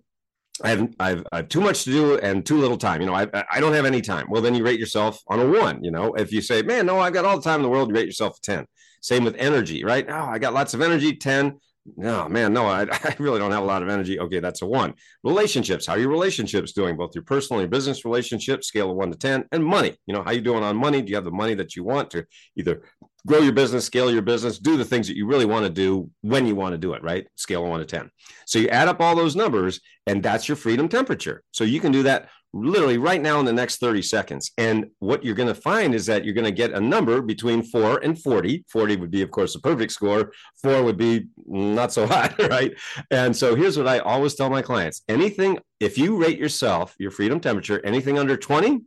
I 0.62 0.70
have, 0.70 0.94
I 0.98 1.08
have, 1.10 1.26
I 1.32 1.36
have 1.38 1.48
too 1.48 1.60
much 1.60 1.84
to 1.84 1.90
do 1.90 2.18
and 2.18 2.44
too 2.44 2.58
little 2.58 2.76
time. 2.76 3.00
You 3.00 3.06
know, 3.06 3.14
I, 3.14 3.26
I 3.50 3.60
don't 3.60 3.72
have 3.72 3.86
any 3.86 4.00
time. 4.00 4.26
Well, 4.28 4.42
then 4.42 4.54
you 4.54 4.64
rate 4.64 4.78
yourself 4.78 5.20
on 5.28 5.40
a 5.40 5.46
one. 5.46 5.82
You 5.82 5.90
know, 5.90 6.14
if 6.14 6.32
you 6.32 6.42
say, 6.42 6.62
man, 6.62 6.86
no, 6.86 6.98
I've 6.98 7.12
got 7.12 7.24
all 7.24 7.36
the 7.36 7.42
time 7.42 7.60
in 7.60 7.62
the 7.62 7.68
world, 7.68 7.88
you 7.88 7.94
rate 7.94 8.06
yourself 8.06 8.38
a 8.38 8.40
10. 8.42 8.66
Same 9.00 9.24
with 9.24 9.36
energy, 9.36 9.84
right? 9.84 10.06
Oh, 10.08 10.26
I 10.26 10.38
got 10.38 10.52
lots 10.52 10.74
of 10.74 10.82
energy, 10.82 11.16
10. 11.16 11.58
No, 11.96 12.28
man, 12.28 12.52
no, 12.52 12.66
I, 12.66 12.82
I 12.90 13.16
really 13.18 13.38
don't 13.38 13.52
have 13.52 13.62
a 13.62 13.66
lot 13.66 13.82
of 13.82 13.88
energy. 13.88 14.20
Okay, 14.20 14.40
that's 14.40 14.60
a 14.62 14.66
one. 14.66 14.94
Relationships, 15.24 15.86
how 15.86 15.94
are 15.94 15.98
your 15.98 16.10
relationships 16.10 16.72
doing? 16.72 16.96
Both 16.96 17.14
your 17.14 17.24
personal 17.24 17.60
and 17.60 17.64
your 17.64 17.70
business 17.70 18.04
relationships, 18.04 18.68
scale 18.68 18.90
of 18.90 18.96
one 18.96 19.10
to 19.10 19.18
10, 19.18 19.46
and 19.52 19.64
money. 19.64 19.96
You 20.06 20.14
know, 20.14 20.22
how 20.22 20.32
you 20.32 20.42
doing 20.42 20.62
on 20.62 20.76
money? 20.76 21.00
Do 21.00 21.08
you 21.08 21.16
have 21.16 21.24
the 21.24 21.30
money 21.30 21.54
that 21.54 21.74
you 21.74 21.84
want 21.84 22.10
to 22.10 22.26
either 22.56 22.82
grow 23.26 23.38
your 23.40 23.52
business, 23.52 23.84
scale 23.84 24.10
your 24.10 24.22
business, 24.22 24.58
do 24.58 24.76
the 24.76 24.84
things 24.84 25.06
that 25.08 25.16
you 25.16 25.26
really 25.26 25.46
want 25.46 25.64
to 25.64 25.70
do 25.70 26.10
when 26.22 26.46
you 26.46 26.54
want 26.54 26.72
to 26.72 26.78
do 26.78 26.94
it, 26.94 27.02
right? 27.02 27.26
Scale 27.36 27.64
one 27.64 27.80
to 27.80 27.86
10. 27.86 28.10
So 28.46 28.58
you 28.58 28.68
add 28.68 28.88
up 28.88 29.00
all 29.00 29.14
those 29.14 29.36
numbers, 29.36 29.80
and 30.06 30.22
that's 30.22 30.48
your 30.48 30.56
freedom 30.56 30.88
temperature. 30.88 31.42
So 31.52 31.64
you 31.64 31.80
can 31.80 31.92
do 31.92 32.02
that 32.04 32.28
literally 32.52 32.98
right 32.98 33.20
now 33.20 33.38
in 33.38 33.46
the 33.46 33.52
next 33.52 33.78
30 33.78 34.02
seconds. 34.02 34.50
And 34.58 34.86
what 34.98 35.24
you're 35.24 35.34
going 35.34 35.48
to 35.48 35.54
find 35.54 35.94
is 35.94 36.06
that 36.06 36.24
you're 36.24 36.34
going 36.34 36.44
to 36.44 36.50
get 36.50 36.72
a 36.72 36.80
number 36.80 37.22
between 37.22 37.62
four 37.62 37.98
and 37.98 38.20
40. 38.20 38.64
40 38.68 38.96
would 38.96 39.10
be, 39.10 39.22
of 39.22 39.30
course, 39.30 39.54
a 39.54 39.60
perfect 39.60 39.92
score. 39.92 40.32
Four 40.62 40.82
would 40.82 40.96
be 40.96 41.28
not 41.46 41.92
so 41.92 42.06
hot, 42.08 42.36
right? 42.38 42.72
And 43.10 43.36
so 43.36 43.54
here's 43.54 43.78
what 43.78 43.86
I 43.86 44.00
always 44.00 44.34
tell 44.34 44.50
my 44.50 44.62
clients 44.62 45.02
anything, 45.08 45.58
if 45.78 45.96
you 45.96 46.16
rate 46.16 46.38
yourself, 46.38 46.94
your 46.98 47.10
freedom 47.10 47.40
temperature, 47.40 47.80
anything 47.84 48.18
under 48.18 48.36
20, 48.36 48.80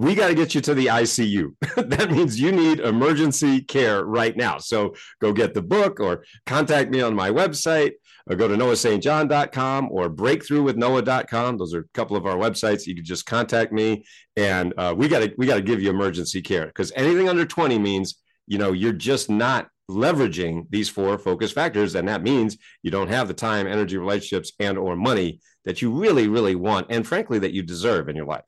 we 0.00 0.14
got 0.14 0.28
to 0.28 0.34
get 0.34 0.54
you 0.54 0.62
to 0.62 0.72
the 0.72 0.86
ICU. 0.86 1.54
that 1.76 2.10
means 2.10 2.40
you 2.40 2.52
need 2.52 2.80
emergency 2.80 3.60
care 3.60 4.02
right 4.02 4.34
now. 4.34 4.56
So 4.56 4.94
go 5.20 5.30
get 5.30 5.52
the 5.52 5.60
book 5.60 6.00
or 6.00 6.24
contact 6.46 6.90
me 6.90 7.02
on 7.02 7.14
my 7.14 7.30
website 7.30 7.92
or 8.26 8.34
go 8.34 8.48
to 8.48 8.56
noahstjohn.com 8.56 9.88
or 9.90 10.08
breakthroughwithnoah.com. 10.08 11.58
Those 11.58 11.74
are 11.74 11.80
a 11.80 11.88
couple 11.92 12.16
of 12.16 12.24
our 12.24 12.36
websites. 12.36 12.86
You 12.86 12.94
can 12.94 13.04
just 13.04 13.26
contact 13.26 13.74
me 13.74 14.06
and 14.36 14.72
uh, 14.78 14.94
we 14.96 15.06
got 15.06 15.18
to 15.18 15.34
we 15.36 15.46
got 15.46 15.56
to 15.56 15.62
give 15.62 15.82
you 15.82 15.90
emergency 15.90 16.40
care 16.40 16.64
because 16.64 16.92
anything 16.96 17.28
under 17.28 17.44
20 17.44 17.78
means, 17.78 18.22
you 18.46 18.56
know, 18.56 18.72
you're 18.72 18.94
just 18.94 19.28
not 19.28 19.68
leveraging 19.90 20.64
these 20.70 20.88
four 20.88 21.18
focus 21.18 21.52
factors 21.52 21.94
and 21.94 22.08
that 22.08 22.22
means 22.22 22.56
you 22.82 22.90
don't 22.90 23.08
have 23.08 23.28
the 23.28 23.34
time 23.34 23.66
energy 23.66 23.98
relationships 23.98 24.52
and 24.60 24.78
or 24.78 24.96
money 24.96 25.40
that 25.66 25.82
you 25.82 25.90
really 25.90 26.28
really 26.28 26.54
want 26.54 26.86
and 26.90 27.04
frankly 27.04 27.40
that 27.40 27.52
you 27.52 27.60
deserve 27.60 28.08
in 28.08 28.14
your 28.14 28.24
life 28.24 28.44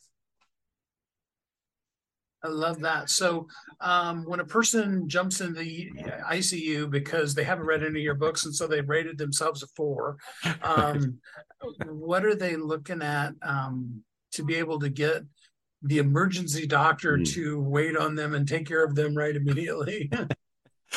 I 2.45 2.49
love 2.49 2.81
that. 2.81 3.09
So, 3.09 3.47
um, 3.81 4.25
when 4.25 4.41
a 4.41 4.45
person 4.45 5.09
jumps 5.09 5.41
in 5.41 5.53
the 5.53 5.91
ICU 6.29 6.91
because 6.91 7.35
they 7.35 7.45
haven't 7.45 7.67
read 7.67 7.83
any 7.83 8.01
of 8.01 8.05
your 8.05 8.15
books 8.15 8.45
and 8.45 8.55
so 8.55 8.67
they've 8.67 8.89
rated 8.89 9.17
themselves 9.17 9.63
a 9.63 9.67
four, 9.77 10.17
um, 10.63 11.19
what 11.87 12.25
are 12.25 12.35
they 12.35 12.57
looking 12.57 13.03
at 13.03 13.35
um, 13.43 14.03
to 14.33 14.43
be 14.45 14.57
able 14.57 14.81
to 14.81 14.89
get 14.89 15.23
the 15.83 15.99
emergency 15.99 16.67
doctor 16.67 17.19
mm. 17.19 17.33
to 17.35 17.61
wait 17.61 17.97
on 17.97 18.15
them 18.15 18.35
and 18.35 18.49
take 18.49 18.67
care 18.67 18.85
of 18.85 18.95
them 18.95 19.17
right 19.17 19.37
immediately? 19.37 20.11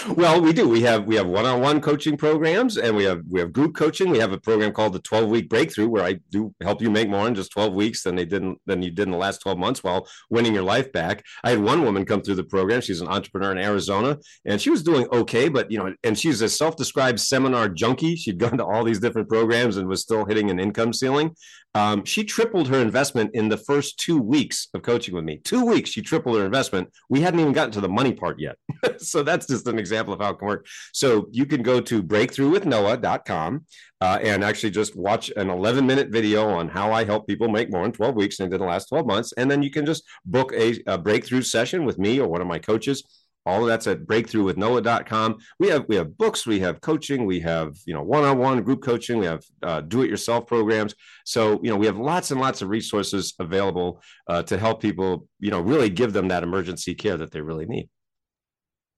Well, 0.10 0.42
we 0.42 0.54
do. 0.54 0.68
We 0.68 0.82
have 0.82 1.06
we 1.06 1.16
have 1.16 1.28
one-on-one 1.28 1.82
coaching 1.82 2.18
programs, 2.18 2.78
and 2.78 2.96
we 2.96 3.06
have 3.06 3.22
we 3.30 3.40
have 3.40 3.54
group 3.54 3.76
coaching. 3.76 4.10
We 4.10 4.20
have 4.20 4.34
a 4.34 4.38
program 4.38 4.72
called 4.72 4.94
the 4.94 5.00
12-week 5.00 5.50
breakthrough, 5.50 5.88
where 5.88 6.04
I 6.04 6.20
do 6.32 6.54
help 6.62 6.82
you 6.82 6.92
make 6.92 7.10
more 7.10 7.28
in 7.28 7.36
just 7.36 7.52
12 7.52 7.74
weeks 7.74 8.04
than 8.04 8.16
they 8.16 8.26
didn't 8.26 8.60
than 8.66 8.82
you 8.82 8.92
did 8.92 9.04
in 9.04 9.12
the 9.12 9.18
last 9.18 9.40
12 9.40 9.58
months 9.58 9.84
while 9.84 10.08
winning 10.30 10.54
your 10.54 10.64
life 10.64 10.92
back. 10.92 11.24
I 11.44 11.52
had 11.52 11.60
one 11.60 11.84
woman 11.84 12.06
come 12.06 12.22
through 12.22 12.36
the 12.36 12.44
program. 12.44 12.82
She's 12.82 13.02
an 13.02 13.08
entrepreneur 13.08 13.52
in 13.52 13.58
Arizona, 13.58 14.18
and 14.46 14.62
she 14.62 14.70
was 14.70 14.84
doing 14.84 15.08
okay, 15.12 15.50
but 15.50 15.72
you 15.72 15.78
know, 15.78 15.94
and 16.04 16.18
she's 16.18 16.42
a 16.42 16.50
self-described 16.50 17.20
seminar 17.20 17.70
junkie. 17.70 18.16
She'd 18.16 18.38
gone 18.46 18.58
to 18.58 18.66
all 18.66 18.84
these 18.84 19.00
different 19.00 19.30
programs 19.30 19.78
and 19.78 19.88
was 19.88 20.02
still 20.02 20.26
hitting 20.26 20.50
an 20.50 20.60
income 20.60 20.94
ceiling. 20.94 21.36
Um, 21.76 22.06
she 22.06 22.24
tripled 22.24 22.70
her 22.70 22.80
investment 22.80 23.32
in 23.34 23.50
the 23.50 23.58
first 23.58 24.00
two 24.00 24.18
weeks 24.18 24.70
of 24.74 24.82
coaching 24.82 25.14
with 25.14 25.26
me. 25.26 25.42
Two 25.44 25.66
weeks, 25.66 25.90
she 25.90 26.02
tripled 26.02 26.38
her 26.38 26.46
investment. 26.46 26.90
We 27.10 27.20
hadn't 27.20 27.42
even 27.42 27.52
gotten 27.52 27.72
to 27.72 27.82
the 27.82 27.90
money 27.90 28.14
part 28.14 28.40
yet. 28.40 28.56
so 28.98 29.24
that's 29.24 29.46
just 29.46 29.68
an 29.68 29.78
example 29.86 30.14
of 30.14 30.20
how 30.20 30.32
it 30.32 30.40
can 30.40 30.48
work. 30.48 30.68
So 30.94 31.28
you 31.32 31.46
can 31.46 31.62
go 31.62 31.80
to 31.82 32.04
breakthroughwithnoah.com 32.04 33.66
uh, 34.02 34.20
and 34.22 34.44
actually 34.44 34.72
just 34.72 34.96
watch 34.96 35.32
an 35.36 35.50
11 35.50 35.86
minute 35.86 36.10
video 36.10 36.50
on 36.50 36.68
how 36.68 36.92
I 36.92 37.06
help 37.06 37.28
people 37.28 37.48
make 37.48 37.72
more 37.72 37.86
in 37.86 37.92
12 37.92 38.16
weeks 38.16 38.40
and 38.40 38.54
in 38.54 38.60
the 38.60 38.66
last 38.66 38.90
12 38.90 39.06
months. 39.06 39.34
And 39.38 39.50
then 39.50 39.64
you 39.64 39.72
can 39.72 39.86
just 39.86 40.04
book 40.26 40.52
a, 40.54 40.82
a 40.88 40.98
breakthrough 40.98 41.42
session 41.42 41.86
with 41.86 41.98
me 41.98 42.20
or 42.20 42.28
one 42.28 42.42
of 42.42 42.48
my 42.48 42.60
coaches 42.60 43.04
all 43.46 43.62
of 43.62 43.68
that's 43.68 43.88
at 43.88 44.06
breakthroughwithnoah.com 44.06 45.38
we 45.60 45.70
have 45.70 45.86
we 45.88 45.96
have 45.96 46.18
books 46.18 46.46
we 46.46 46.60
have 46.60 46.82
coaching 46.82 47.26
we 47.26 47.40
have 47.40 47.76
you 47.86 47.94
know 47.94 48.02
one-on-one 48.02 48.64
group 48.64 48.82
coaching 48.82 49.20
we 49.20 49.26
have 49.26 49.44
uh, 49.64 49.82
do-it-yourself 49.82 50.48
programs 50.48 50.96
so 51.26 51.60
you 51.64 51.70
know 51.70 51.78
we 51.78 51.86
have 51.86 51.98
lots 51.98 52.32
and 52.32 52.42
lots 52.42 52.62
of 52.62 52.70
resources 52.70 53.34
available 53.40 54.02
uh, 54.28 54.42
to 54.42 54.58
help 54.58 54.82
people 54.82 55.28
you 55.40 55.52
know 55.52 55.60
really 55.60 55.90
give 55.90 56.14
them 56.14 56.28
that 56.28 56.44
emergency 56.44 56.96
care 56.96 57.18
that 57.18 57.32
they 57.32 57.42
really 57.42 57.66
need 57.66 57.90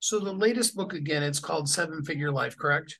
so 0.00 0.18
the 0.18 0.32
latest 0.32 0.76
book 0.76 0.92
again 0.92 1.22
it's 1.22 1.40
called 1.40 1.68
seven 1.68 2.02
figure 2.02 2.30
life 2.30 2.56
correct 2.56 2.98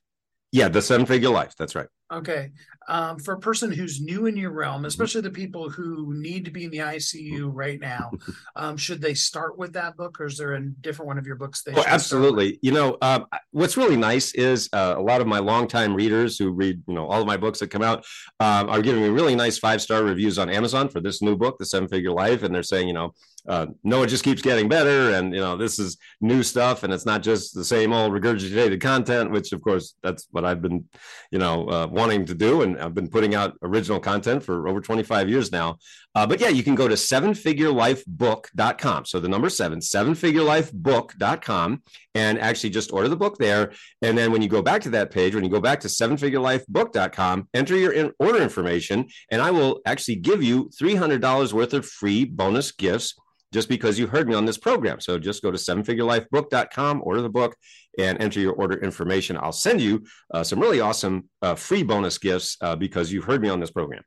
yeah 0.51 0.67
the 0.67 0.81
seven 0.81 1.05
figure 1.05 1.29
life 1.29 1.53
that's 1.57 1.75
right 1.75 1.87
Okay. 2.11 2.51
Um, 2.87 3.19
for 3.19 3.35
a 3.35 3.39
person 3.39 3.71
who's 3.71 4.01
new 4.01 4.25
in 4.25 4.35
your 4.35 4.51
realm, 4.51 4.77
mm-hmm. 4.77 4.85
especially 4.85 5.21
the 5.21 5.29
people 5.29 5.69
who 5.69 6.15
need 6.15 6.43
to 6.45 6.51
be 6.51 6.65
in 6.65 6.71
the 6.71 6.79
ICU 6.79 7.51
right 7.53 7.79
now, 7.79 8.09
um, 8.55 8.77
should 8.77 8.99
they 8.99 9.13
start 9.13 9.59
with 9.59 9.73
that 9.73 9.95
book 9.95 10.19
or 10.19 10.25
is 10.25 10.37
there 10.37 10.53
a 10.53 10.61
different 10.61 11.07
one 11.07 11.19
of 11.19 11.27
your 11.27 11.35
books? 11.35 11.61
They 11.61 11.73
oh, 11.75 11.83
absolutely. 11.85 12.57
You 12.63 12.71
know, 12.71 12.97
um, 13.03 13.27
what's 13.51 13.77
really 13.77 13.95
nice 13.95 14.33
is 14.33 14.69
uh, 14.73 14.95
a 14.97 15.01
lot 15.01 15.21
of 15.21 15.27
my 15.27 15.37
longtime 15.37 15.93
readers 15.93 16.39
who 16.39 16.49
read, 16.49 16.81
you 16.87 16.95
know, 16.95 17.05
all 17.05 17.21
of 17.21 17.27
my 17.27 17.37
books 17.37 17.59
that 17.59 17.67
come 17.67 17.83
out 17.83 18.03
um, 18.39 18.69
are 18.69 18.81
giving 18.81 19.03
me 19.03 19.09
really 19.09 19.35
nice 19.35 19.59
five 19.59 19.79
star 19.79 20.03
reviews 20.03 20.39
on 20.39 20.49
Amazon 20.49 20.89
for 20.89 20.99
this 20.99 21.21
new 21.21 21.35
book, 21.35 21.59
The 21.59 21.65
Seven 21.65 21.87
Figure 21.87 22.11
Life. 22.11 22.41
And 22.41 22.55
they're 22.55 22.63
saying, 22.63 22.87
you 22.87 22.95
know, 22.95 23.13
uh, 23.47 23.67
no, 23.83 24.03
it 24.03 24.07
just 24.07 24.23
keeps 24.23 24.41
getting 24.41 24.67
better. 24.67 25.13
And, 25.13 25.31
you 25.33 25.39
know, 25.39 25.55
this 25.55 25.79
is 25.79 25.97
new 26.21 26.43
stuff 26.43 26.83
and 26.83 26.93
it's 26.93 27.05
not 27.05 27.23
just 27.23 27.55
the 27.55 27.63
same 27.63 27.93
old 27.93 28.11
regurgitated 28.11 28.81
content, 28.81 29.31
which, 29.31 29.53
of 29.53 29.61
course, 29.61 29.95
that's 30.03 30.27
what 30.31 30.43
I've 30.45 30.61
been, 30.61 30.85
you 31.31 31.39
know, 31.39 31.67
uh, 31.69 31.87
wanting 31.89 32.25
to 32.25 32.35
do. 32.35 32.63
And 32.63 32.77
I've 32.79 32.93
been 32.93 33.09
putting 33.09 33.35
out 33.35 33.57
original 33.61 33.99
content 33.99 34.43
for 34.43 34.67
over 34.67 34.81
25 34.81 35.29
years 35.29 35.51
now. 35.51 35.77
Uh, 36.15 36.25
but 36.27 36.41
yeah, 36.41 36.49
you 36.49 36.63
can 36.63 36.73
go 36.75 36.87
to 36.87 36.95
sevenfigurelifebook.com. 36.95 39.05
So 39.05 39.19
the 39.19 39.29
number 39.29 39.49
seven, 39.49 39.79
sevenfigurelifebook.com, 39.79 41.83
and 42.15 42.39
actually 42.39 42.71
just 42.71 42.91
order 42.91 43.07
the 43.07 43.15
book 43.15 43.37
there. 43.37 43.73
And 44.01 44.17
then 44.17 44.31
when 44.31 44.41
you 44.41 44.49
go 44.49 44.63
back 44.63 44.81
to 44.81 44.89
that 44.91 45.11
page, 45.11 45.35
when 45.35 45.43
you 45.43 45.49
go 45.49 45.61
back 45.61 45.79
to 45.81 45.87
sevenfigurelifebook.com, 45.87 47.49
enter 47.53 47.77
your 47.77 47.91
in- 47.93 48.13
order 48.19 48.41
information, 48.41 49.07
and 49.31 49.41
I 49.41 49.51
will 49.51 49.81
actually 49.85 50.15
give 50.15 50.41
you 50.41 50.69
$300 50.69 51.53
worth 51.53 51.73
of 51.73 51.85
free 51.85 52.25
bonus 52.25 52.71
gifts 52.71 53.13
just 53.51 53.69
because 53.69 53.97
you 53.97 54.07
heard 54.07 54.27
me 54.27 54.35
on 54.35 54.45
this 54.45 54.57
program. 54.57 54.99
So 54.99 55.17
just 55.17 55.41
go 55.41 55.51
to 55.51 55.57
sevenfigurelifebook.com, 55.57 57.01
order 57.03 57.21
the 57.21 57.29
book, 57.29 57.55
and 57.97 58.21
enter 58.21 58.39
your 58.39 58.53
order 58.53 58.77
information. 58.77 59.37
I'll 59.37 59.51
send 59.51 59.81
you 59.81 60.03
uh, 60.33 60.43
some 60.43 60.59
really 60.59 60.79
awesome 60.79 61.29
uh, 61.41 61.55
free 61.55 61.83
bonus 61.83 62.17
gifts 62.17 62.57
uh, 62.61 62.75
because 62.75 63.11
you 63.11 63.21
heard 63.21 63.41
me 63.41 63.49
on 63.49 63.59
this 63.59 63.71
program. 63.71 64.03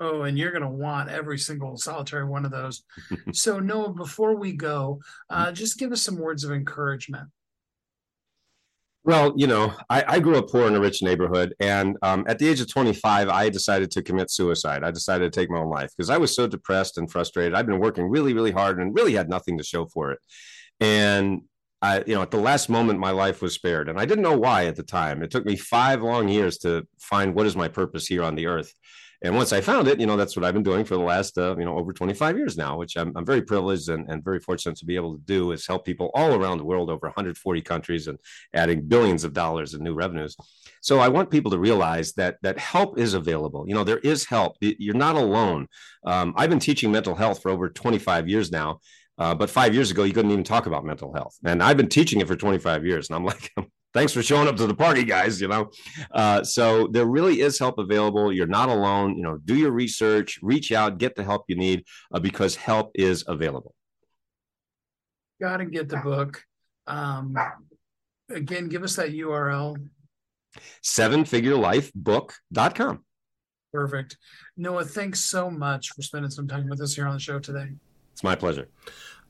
Oh, 0.00 0.22
and 0.22 0.38
you're 0.38 0.52
going 0.52 0.62
to 0.62 0.68
want 0.68 1.10
every 1.10 1.38
single 1.38 1.76
solitary 1.76 2.24
one 2.24 2.44
of 2.44 2.52
those. 2.52 2.84
so, 3.32 3.58
Noah, 3.58 3.92
before 3.92 4.36
we 4.36 4.52
go, 4.52 5.00
uh, 5.28 5.50
just 5.50 5.78
give 5.78 5.90
us 5.90 6.02
some 6.02 6.18
words 6.18 6.44
of 6.44 6.52
encouragement. 6.52 7.28
Well, 9.08 9.32
you 9.36 9.46
know, 9.46 9.72
I, 9.88 10.04
I, 10.06 10.20
grew 10.20 10.36
up 10.36 10.50
poor 10.50 10.68
in 10.68 10.74
a 10.74 10.80
rich 10.80 11.00
neighborhood. 11.00 11.54
And 11.60 11.96
um, 12.02 12.26
at 12.28 12.38
the 12.38 12.46
age 12.46 12.60
of 12.60 12.70
25, 12.70 13.30
I 13.30 13.48
decided 13.48 13.90
to 13.92 14.02
commit 14.02 14.30
suicide. 14.30 14.84
I 14.84 14.90
decided 14.90 15.32
to 15.32 15.40
take 15.40 15.48
my 15.48 15.60
own 15.60 15.70
life 15.70 15.88
because 15.96 16.10
I 16.10 16.18
was 16.18 16.36
so 16.36 16.46
depressed 16.46 16.98
and 16.98 17.10
frustrated. 17.10 17.54
I've 17.54 17.64
been 17.64 17.80
working 17.80 18.10
really, 18.10 18.34
really 18.34 18.50
hard 18.50 18.78
and 18.78 18.94
really 18.94 19.14
had 19.14 19.30
nothing 19.30 19.56
to 19.56 19.64
show 19.64 19.86
for 19.86 20.12
it. 20.12 20.18
And 20.80 21.40
I, 21.80 22.04
you 22.06 22.16
know, 22.16 22.20
at 22.20 22.30
the 22.30 22.36
last 22.36 22.68
moment, 22.68 22.98
my 22.98 23.10
life 23.12 23.40
was 23.40 23.54
spared. 23.54 23.88
And 23.88 23.98
I 23.98 24.04
didn't 24.04 24.24
know 24.24 24.36
why 24.36 24.66
at 24.66 24.76
the 24.76 24.82
time. 24.82 25.22
It 25.22 25.30
took 25.30 25.46
me 25.46 25.56
five 25.56 26.02
long 26.02 26.28
years 26.28 26.58
to 26.58 26.86
find 27.00 27.34
what 27.34 27.46
is 27.46 27.56
my 27.56 27.68
purpose 27.68 28.06
here 28.06 28.22
on 28.22 28.34
the 28.34 28.44
earth. 28.44 28.74
And 29.22 29.34
once 29.34 29.52
I 29.52 29.60
found 29.60 29.88
it, 29.88 29.98
you 29.98 30.06
know, 30.06 30.16
that's 30.16 30.36
what 30.36 30.44
I've 30.44 30.54
been 30.54 30.62
doing 30.62 30.84
for 30.84 30.94
the 30.94 31.02
last, 31.02 31.36
uh, 31.38 31.56
you 31.58 31.64
know, 31.64 31.76
over 31.76 31.92
25 31.92 32.36
years 32.36 32.56
now, 32.56 32.76
which 32.76 32.96
I'm, 32.96 33.12
I'm 33.16 33.26
very 33.26 33.42
privileged 33.42 33.88
and, 33.88 34.08
and 34.08 34.24
very 34.24 34.38
fortunate 34.38 34.76
to 34.76 34.84
be 34.84 34.94
able 34.94 35.14
to 35.14 35.22
do 35.24 35.50
is 35.50 35.66
help 35.66 35.84
people 35.84 36.10
all 36.14 36.34
around 36.34 36.58
the 36.58 36.64
world, 36.64 36.88
over 36.88 37.08
140 37.08 37.60
countries 37.62 38.06
and 38.06 38.18
adding 38.54 38.86
billions 38.86 39.24
of 39.24 39.32
dollars 39.32 39.74
in 39.74 39.82
new 39.82 39.94
revenues. 39.94 40.36
So 40.82 41.00
I 41.00 41.08
want 41.08 41.30
people 41.30 41.50
to 41.50 41.58
realize 41.58 42.12
that 42.12 42.36
that 42.42 42.58
help 42.58 42.96
is 42.98 43.14
available. 43.14 43.64
You 43.66 43.74
know, 43.74 43.82
there 43.82 43.98
is 43.98 44.24
help. 44.24 44.56
You're 44.60 44.94
not 44.94 45.16
alone. 45.16 45.66
Um, 46.04 46.32
I've 46.36 46.50
been 46.50 46.60
teaching 46.60 46.92
mental 46.92 47.16
health 47.16 47.42
for 47.42 47.50
over 47.50 47.68
25 47.68 48.28
years 48.28 48.52
now. 48.52 48.80
Uh, 49.18 49.34
but 49.34 49.50
five 49.50 49.74
years 49.74 49.90
ago, 49.90 50.04
you 50.04 50.12
couldn't 50.12 50.30
even 50.30 50.44
talk 50.44 50.66
about 50.66 50.84
mental 50.84 51.12
health. 51.12 51.36
And 51.44 51.60
I've 51.60 51.76
been 51.76 51.88
teaching 51.88 52.20
it 52.20 52.28
for 52.28 52.36
25 52.36 52.86
years. 52.86 53.10
And 53.10 53.16
I'm 53.16 53.24
like, 53.32 53.52
thanks 53.94 54.12
for 54.12 54.22
showing 54.22 54.46
up 54.48 54.56
to 54.56 54.66
the 54.66 54.74
party, 54.74 55.04
guys. 55.04 55.40
You 55.40 55.48
know, 55.48 55.70
uh, 56.12 56.44
so 56.44 56.88
there 56.88 57.06
really 57.06 57.40
is 57.40 57.58
help 57.58 57.78
available. 57.78 58.30
You're 58.32 58.46
not 58.46 58.68
alone. 58.68 59.16
You 59.16 59.22
know, 59.22 59.38
do 59.44 59.54
your 59.54 59.72
research, 59.72 60.38
reach 60.42 60.72
out, 60.72 60.98
get 60.98 61.14
the 61.14 61.24
help 61.24 61.44
you 61.48 61.56
need 61.56 61.84
uh, 62.12 62.20
because 62.20 62.56
help 62.56 62.90
is 62.94 63.24
available. 63.26 63.74
Got 65.40 65.56
to 65.58 65.66
get 65.66 65.88
the 65.88 65.98
book. 65.98 66.42
Um, 66.86 67.36
again, 68.30 68.68
give 68.68 68.82
us 68.82 68.96
that 68.96 69.12
URL. 69.12 69.76
Sevenfigurelifebook.com. 70.82 73.04
Perfect. 73.72 74.16
Noah, 74.56 74.84
thanks 74.84 75.20
so 75.20 75.48
much 75.50 75.90
for 75.90 76.02
spending 76.02 76.30
some 76.30 76.48
time 76.48 76.68
with 76.68 76.80
us 76.80 76.94
here 76.94 77.06
on 77.06 77.14
the 77.14 77.20
show 77.20 77.38
today. 77.38 77.68
It's 78.12 78.24
my 78.24 78.34
pleasure. 78.34 78.68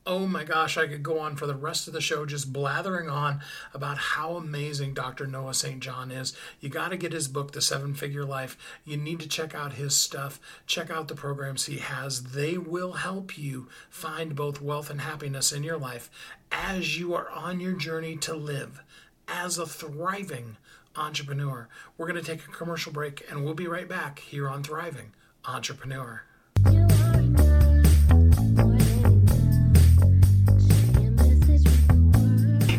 Oh 0.05 0.25
my 0.25 0.43
gosh, 0.43 0.77
I 0.77 0.87
could 0.87 1.03
go 1.03 1.19
on 1.19 1.35
for 1.35 1.45
the 1.45 1.55
rest 1.55 1.87
of 1.87 1.93
the 1.93 2.01
show 2.01 2.25
just 2.25 2.53
blathering 2.53 3.09
on 3.09 3.41
about 3.73 3.97
how 3.97 4.37
amazing 4.37 4.93
Dr. 4.93 5.27
Noah 5.27 5.53
St. 5.53 5.81
John 5.81 6.09
is. 6.09 6.35
You 6.59 6.69
got 6.69 6.89
to 6.89 6.97
get 6.97 7.13
his 7.13 7.27
book, 7.27 7.51
The 7.51 7.61
Seven 7.61 7.93
Figure 7.93 8.25
Life. 8.25 8.57
You 8.85 8.97
need 8.97 9.19
to 9.19 9.27
check 9.27 9.53
out 9.53 9.73
his 9.73 9.95
stuff, 9.95 10.39
check 10.65 10.89
out 10.89 11.09
the 11.09 11.15
programs 11.15 11.65
he 11.65 11.77
has. 11.77 12.23
They 12.23 12.57
will 12.57 12.93
help 12.93 13.37
you 13.37 13.67
find 13.89 14.35
both 14.35 14.61
wealth 14.61 14.89
and 14.89 15.01
happiness 15.01 15.51
in 15.51 15.63
your 15.63 15.77
life 15.77 16.09
as 16.51 16.97
you 16.97 17.13
are 17.13 17.29
on 17.29 17.59
your 17.59 17.73
journey 17.73 18.15
to 18.17 18.33
live 18.33 18.81
as 19.27 19.57
a 19.57 19.67
thriving 19.67 20.57
entrepreneur. 20.95 21.67
We're 21.97 22.07
going 22.07 22.23
to 22.23 22.31
take 22.31 22.45
a 22.47 22.51
commercial 22.51 22.91
break 22.91 23.23
and 23.29 23.43
we'll 23.43 23.53
be 23.53 23.67
right 23.67 23.87
back 23.87 24.19
here 24.19 24.49
on 24.49 24.63
Thriving 24.63 25.13
Entrepreneur. 25.45 26.23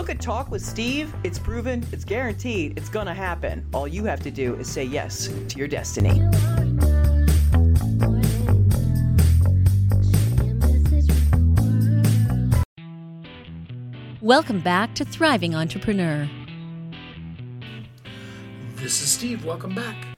Book 0.00 0.08
a 0.08 0.14
talk 0.14 0.50
with 0.50 0.64
Steve. 0.64 1.14
It's 1.24 1.38
proven, 1.38 1.86
it's 1.92 2.06
guaranteed, 2.06 2.78
it's 2.78 2.88
going 2.88 3.04
to 3.04 3.12
happen. 3.12 3.66
All 3.74 3.86
you 3.86 4.02
have 4.04 4.20
to 4.20 4.30
do 4.30 4.54
is 4.54 4.66
say 4.66 4.82
yes 4.82 5.28
to 5.48 5.58
your 5.58 5.68
destiny. 5.68 6.22
Welcome 14.22 14.60
back 14.60 14.94
to 14.94 15.04
Thriving 15.04 15.54
Entrepreneur. 15.54 16.26
This 18.76 19.02
is 19.02 19.10
Steve. 19.10 19.44
Welcome 19.44 19.74
back. 19.74 20.09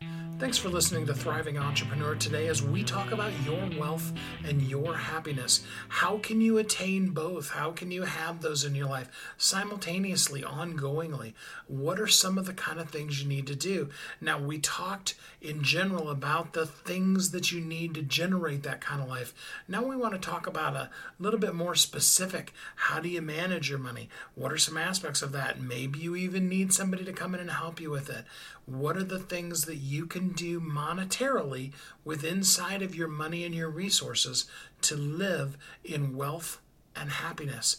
Thanks 0.42 0.58
for 0.58 0.70
listening 0.70 1.06
to 1.06 1.14
Thriving 1.14 1.56
Entrepreneur 1.56 2.16
today 2.16 2.48
as 2.48 2.64
we 2.64 2.82
talk 2.82 3.12
about 3.12 3.30
your 3.44 3.64
wealth 3.78 4.12
and 4.44 4.60
your 4.60 4.96
happiness. 4.96 5.64
How 5.88 6.18
can 6.18 6.40
you 6.40 6.58
attain 6.58 7.10
both? 7.10 7.50
How 7.50 7.70
can 7.70 7.92
you 7.92 8.02
have 8.02 8.42
those 8.42 8.64
in 8.64 8.74
your 8.74 8.88
life 8.88 9.08
simultaneously, 9.36 10.42
ongoingly? 10.42 11.34
What 11.68 12.00
are 12.00 12.08
some 12.08 12.38
of 12.38 12.46
the 12.46 12.54
kind 12.54 12.80
of 12.80 12.90
things 12.90 13.22
you 13.22 13.28
need 13.28 13.46
to 13.46 13.54
do? 13.54 13.90
Now, 14.20 14.40
we 14.40 14.58
talked 14.58 15.14
in 15.40 15.62
general 15.62 16.10
about 16.10 16.54
the 16.54 16.66
things 16.66 17.30
that 17.30 17.52
you 17.52 17.60
need 17.60 17.94
to 17.94 18.02
generate 18.02 18.64
that 18.64 18.80
kind 18.80 19.00
of 19.00 19.08
life. 19.08 19.32
Now, 19.68 19.84
we 19.84 19.94
want 19.94 20.14
to 20.14 20.18
talk 20.18 20.48
about 20.48 20.74
a 20.74 20.90
little 21.20 21.38
bit 21.38 21.54
more 21.54 21.76
specific. 21.76 22.52
How 22.74 22.98
do 22.98 23.08
you 23.08 23.22
manage 23.22 23.70
your 23.70 23.78
money? 23.78 24.08
What 24.34 24.52
are 24.52 24.58
some 24.58 24.76
aspects 24.76 25.22
of 25.22 25.30
that? 25.30 25.60
Maybe 25.60 26.00
you 26.00 26.16
even 26.16 26.48
need 26.48 26.72
somebody 26.72 27.04
to 27.04 27.12
come 27.12 27.32
in 27.32 27.40
and 27.40 27.50
help 27.52 27.80
you 27.80 27.90
with 27.90 28.10
it. 28.10 28.24
What 28.66 28.96
are 28.96 29.04
the 29.04 29.18
things 29.18 29.64
that 29.64 29.76
you 29.76 30.06
can 30.06 30.28
do 30.30 30.60
monetarily 30.60 31.72
with 32.04 32.22
inside 32.22 32.80
of 32.80 32.94
your 32.94 33.08
money 33.08 33.44
and 33.44 33.52
your 33.52 33.68
resources 33.68 34.46
to 34.82 34.96
live 34.96 35.58
in 35.82 36.16
wealth 36.16 36.60
and 36.94 37.10
happiness 37.10 37.78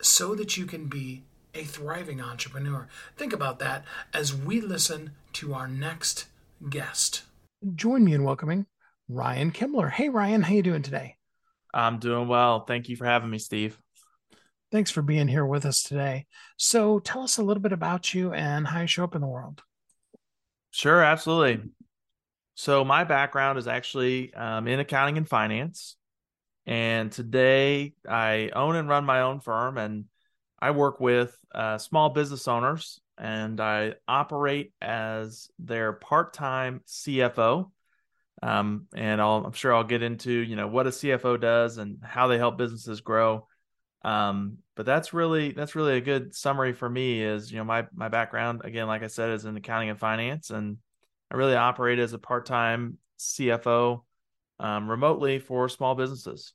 so 0.00 0.34
that 0.34 0.56
you 0.56 0.64
can 0.64 0.86
be 0.86 1.24
a 1.54 1.64
thriving 1.64 2.22
entrepreneur? 2.22 2.88
Think 3.16 3.34
about 3.34 3.58
that 3.58 3.84
as 4.14 4.34
we 4.34 4.62
listen 4.62 5.10
to 5.34 5.52
our 5.52 5.68
next 5.68 6.26
guest. 6.70 7.24
Join 7.74 8.02
me 8.02 8.14
in 8.14 8.24
welcoming 8.24 8.64
Ryan 9.08 9.52
Kimmler. 9.52 9.90
Hey 9.90 10.08
Ryan, 10.08 10.42
how 10.42 10.54
you 10.54 10.62
doing 10.62 10.82
today? 10.82 11.16
I'm 11.74 11.98
doing 11.98 12.28
well. 12.28 12.64
Thank 12.64 12.88
you 12.88 12.96
for 12.96 13.04
having 13.04 13.28
me, 13.28 13.38
Steve. 13.38 13.78
Thanks 14.72 14.90
for 14.90 15.02
being 15.02 15.28
here 15.28 15.44
with 15.44 15.66
us 15.66 15.82
today. 15.82 16.26
So, 16.56 16.98
tell 16.98 17.22
us 17.22 17.36
a 17.36 17.42
little 17.42 17.62
bit 17.62 17.72
about 17.72 18.14
you 18.14 18.32
and 18.32 18.66
how 18.66 18.80
you 18.80 18.86
show 18.86 19.04
up 19.04 19.14
in 19.14 19.20
the 19.20 19.26
world. 19.26 19.62
Sure, 20.74 21.04
absolutely. 21.04 21.70
So 22.56 22.84
my 22.84 23.04
background 23.04 23.58
is 23.60 23.68
actually 23.68 24.34
um, 24.34 24.66
in 24.66 24.80
accounting 24.80 25.16
and 25.16 25.28
finance, 25.28 25.94
and 26.66 27.12
today 27.12 27.94
I 28.08 28.50
own 28.52 28.74
and 28.74 28.88
run 28.88 29.04
my 29.04 29.20
own 29.20 29.38
firm, 29.38 29.78
and 29.78 30.06
I 30.60 30.72
work 30.72 30.98
with 30.98 31.32
uh, 31.54 31.78
small 31.78 32.10
business 32.10 32.48
owners, 32.48 33.00
and 33.16 33.60
I 33.60 33.94
operate 34.08 34.72
as 34.82 35.48
their 35.60 35.92
part-time 35.92 36.80
CFO. 36.86 37.70
Um, 38.42 38.88
and 38.96 39.22
i 39.22 39.36
am 39.36 39.52
sure 39.52 39.72
I'll 39.72 39.84
get 39.84 40.02
into 40.02 40.32
you 40.32 40.56
know 40.56 40.66
what 40.66 40.88
a 40.88 40.90
CFO 40.90 41.40
does 41.40 41.78
and 41.78 41.98
how 42.02 42.26
they 42.26 42.36
help 42.36 42.58
businesses 42.58 43.00
grow. 43.00 43.46
Um, 44.04 44.58
but 44.76 44.84
that's 44.84 45.14
really 45.14 45.52
that's 45.52 45.74
really 45.74 45.96
a 45.96 46.00
good 46.00 46.34
summary 46.34 46.72
for 46.72 46.88
me 46.88 47.22
is 47.22 47.50
you 47.50 47.58
know 47.58 47.64
my 47.64 47.86
my 47.94 48.08
background 48.08 48.60
again 48.64 48.86
like 48.86 49.02
i 49.02 49.06
said 49.06 49.30
is 49.30 49.44
in 49.44 49.56
accounting 49.56 49.88
and 49.88 49.98
finance 49.98 50.50
and 50.50 50.76
i 51.30 51.36
really 51.36 51.54
operate 51.54 51.98
as 51.98 52.12
a 52.12 52.18
part-time 52.18 52.98
cfo 53.18 54.02
um, 54.60 54.90
remotely 54.90 55.38
for 55.38 55.68
small 55.68 55.94
businesses. 55.94 56.52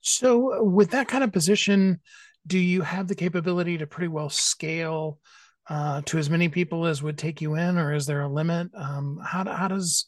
So 0.00 0.62
with 0.64 0.90
that 0.90 1.08
kind 1.08 1.24
of 1.24 1.32
position 1.32 2.00
do 2.44 2.58
you 2.58 2.82
have 2.82 3.06
the 3.06 3.14
capability 3.14 3.78
to 3.78 3.86
pretty 3.86 4.08
well 4.08 4.28
scale 4.28 5.20
uh, 5.68 6.02
to 6.04 6.18
as 6.18 6.28
many 6.28 6.48
people 6.48 6.86
as 6.86 7.00
would 7.00 7.16
take 7.16 7.40
you 7.40 7.54
in 7.54 7.78
or 7.78 7.94
is 7.94 8.04
there 8.04 8.22
a 8.22 8.28
limit? 8.28 8.68
Um, 8.74 9.20
how, 9.24 9.44
how 9.44 9.68
does 9.68 10.06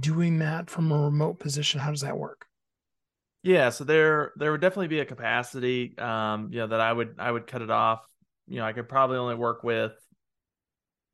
doing 0.00 0.38
that 0.38 0.68
from 0.68 0.90
a 0.90 1.04
remote 1.04 1.38
position 1.38 1.80
how 1.80 1.90
does 1.90 2.00
that 2.00 2.18
work 2.18 2.45
yeah, 3.46 3.70
so 3.70 3.84
there 3.84 4.32
there 4.34 4.50
would 4.50 4.60
definitely 4.60 4.88
be 4.88 4.98
a 4.98 5.04
capacity, 5.04 5.96
um, 5.98 6.48
you 6.50 6.58
know, 6.58 6.66
that 6.66 6.80
I 6.80 6.92
would 6.92 7.14
I 7.20 7.30
would 7.30 7.46
cut 7.46 7.62
it 7.62 7.70
off. 7.70 8.04
You 8.48 8.56
know, 8.56 8.64
I 8.64 8.72
could 8.72 8.88
probably 8.88 9.18
only 9.18 9.36
work 9.36 9.62
with 9.62 9.92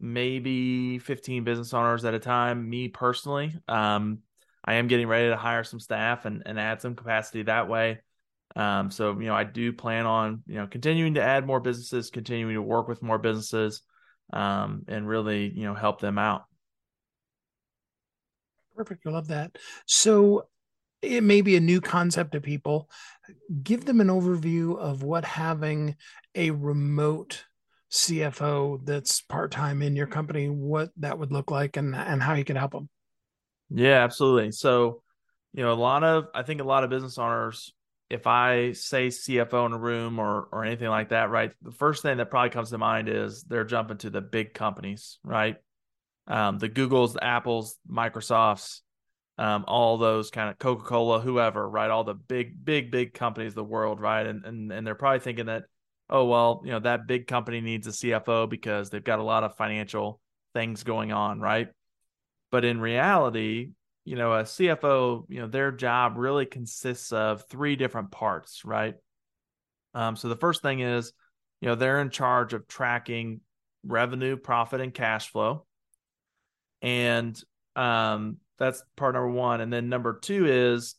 maybe 0.01 0.99
15 0.99 1.45
business 1.45 1.75
owners 1.75 2.07
at 2.07 2.15
a 2.15 2.19
time. 2.19 2.71
Me 2.71 2.89
personally, 2.89 3.55
um, 3.69 4.21
I 4.65 4.75
am 4.75 4.87
getting 4.87 5.09
ready 5.09 5.29
to 5.29 5.37
hire 5.37 5.63
some 5.63 5.79
staff 5.79 6.25
and, 6.25 6.43
and 6.47 6.59
add 6.59 6.81
some 6.81 6.95
capacity 6.95 7.43
that 7.43 7.69
way. 7.69 8.01
Um, 8.57 8.91
so 8.91 9.19
you 9.21 9.27
know, 9.27 9.35
I 9.35 9.45
do 9.45 9.71
plan 9.71 10.07
on 10.07 10.43
you 10.47 10.55
know 10.55 10.67
continuing 10.67 11.15
to 11.15 11.23
add 11.23 11.47
more 11.47 11.61
businesses, 11.61 12.09
continuing 12.09 12.55
to 12.55 12.63
work 12.63 12.89
with 12.89 13.03
more 13.03 13.19
businesses, 13.19 13.83
um, 14.33 14.85
and 14.89 15.07
really 15.07 15.53
you 15.55 15.65
know 15.65 15.75
help 15.75 16.01
them 16.01 16.17
out. 16.17 16.45
Perfect. 18.75 19.07
I 19.07 19.11
love 19.11 19.29
that. 19.29 19.59
So 19.85 20.47
it 21.03 21.23
may 21.23 21.41
be 21.41 21.57
a 21.57 21.61
new 21.61 21.81
concept 21.81 22.33
to 22.33 22.41
people. 22.41 22.89
Give 23.63 23.85
them 23.85 24.01
an 24.01 24.09
overview 24.09 24.79
of 24.79 25.03
what 25.03 25.25
having 25.25 25.97
a 26.35 26.51
remote 26.51 27.45
CFO 27.91 28.85
that's 28.85 29.21
part 29.21 29.51
time 29.51 29.83
in 29.83 29.97
your 29.97 30.07
company, 30.07 30.49
what 30.49 30.91
that 30.97 31.19
would 31.19 31.33
look 31.33 31.51
like, 31.51 31.77
and 31.77 31.95
and 31.95 32.23
how 32.23 32.35
you 32.35 32.45
can 32.45 32.57
help 32.57 32.73
them. 32.73 32.89
Yeah, 33.69 34.03
absolutely. 34.05 34.53
So, 34.53 35.03
you 35.53 35.63
know, 35.63 35.73
a 35.73 35.75
lot 35.75 36.05
of 36.05 36.27
I 36.35 36.43
think 36.43 36.61
a 36.61 36.65
lot 36.65 36.85
of 36.85 36.91
business 36.91 37.19
owners 37.19 37.73
if 38.13 38.27
I 38.27 38.73
say 38.73 39.07
CFO 39.07 39.65
in 39.65 39.73
a 39.73 39.79
room 39.79 40.19
or 40.19 40.47
or 40.53 40.67
anything 40.67 40.91
like 40.91 41.09
that, 41.09 41.31
right, 41.31 41.51
the 41.63 41.73
first 41.73 42.03
thing 42.03 42.19
that 42.19 42.31
probably 42.31 42.51
comes 42.51 42.69
to 42.69 42.79
mind 42.79 43.09
is 43.09 43.43
they're 43.43 43.65
jumping 43.65 43.97
to 43.99 44.11
the 44.11 44.21
big 44.21 44.53
companies, 44.53 45.19
right? 45.25 45.57
Um, 46.27 46.59
the 46.59 46.69
Googles, 46.69 47.15
the 47.15 47.25
Apples, 47.25 47.79
Microsofts, 47.91 48.81
um, 49.43 49.65
all 49.67 49.99
those 49.99 50.31
kind 50.31 50.51
of 50.51 50.59
Coca 50.61 50.85
Cola, 50.85 51.19
whoever, 51.19 51.69
right? 51.69 51.91
All 51.91 52.05
the 52.05 52.15
big, 52.15 52.65
big, 52.65 52.93
big 52.93 53.13
companies 53.13 53.51
of 53.51 53.57
the 53.57 53.65
world, 53.65 54.01
right? 54.01 54.25
And 54.25 54.45
and 54.45 54.71
and 54.71 54.87
they're 54.87 54.95
probably 54.95 55.19
thinking 55.19 55.47
that, 55.47 55.65
oh 56.09 56.27
well, 56.27 56.63
you 56.65 56.71
know, 56.71 56.79
that 56.79 57.09
big 57.09 57.27
company 57.27 57.61
needs 57.61 57.89
a 57.89 57.91
CFO 57.91 58.49
because 58.49 58.89
they've 58.89 59.03
got 59.03 59.19
a 59.19 59.25
lot 59.25 59.43
of 59.43 59.57
financial 59.57 60.21
things 60.55 60.85
going 60.85 61.11
on, 61.11 61.41
right? 61.41 61.67
But 62.53 62.65
in 62.65 62.81
reality, 62.81 63.73
you 64.05 64.15
know, 64.15 64.33
a 64.33 64.45
CFO, 64.45 65.25
you 65.29 65.41
know, 65.41 65.49
their 65.49 65.73
job 65.73 66.19
really 66.19 66.47
consists 66.47 67.11
of 67.11 67.45
three 67.49 67.75
different 67.75 68.13
parts, 68.13 68.65
right? 68.65 68.95
Um, 69.93 70.15
so 70.15 70.29
the 70.29 70.37
first 70.37 70.63
thing 70.63 70.79
is, 70.79 71.13
you 71.61 71.69
know, 71.69 71.75
they're 71.75 72.01
in 72.01 72.11
charge 72.11 72.53
of 72.53 72.69
tracking 72.69 73.41
revenue, 73.85 74.37
profit, 74.37 74.81
and 74.81 74.95
cash 74.95 75.31
flow. 75.31 75.67
And 76.81 77.43
um, 77.75 78.37
that's 78.59 78.83
part 78.97 79.15
number 79.15 79.31
one. 79.31 79.61
And 79.61 79.73
then 79.73 79.89
number 79.89 80.19
two 80.19 80.47
is 80.47 80.95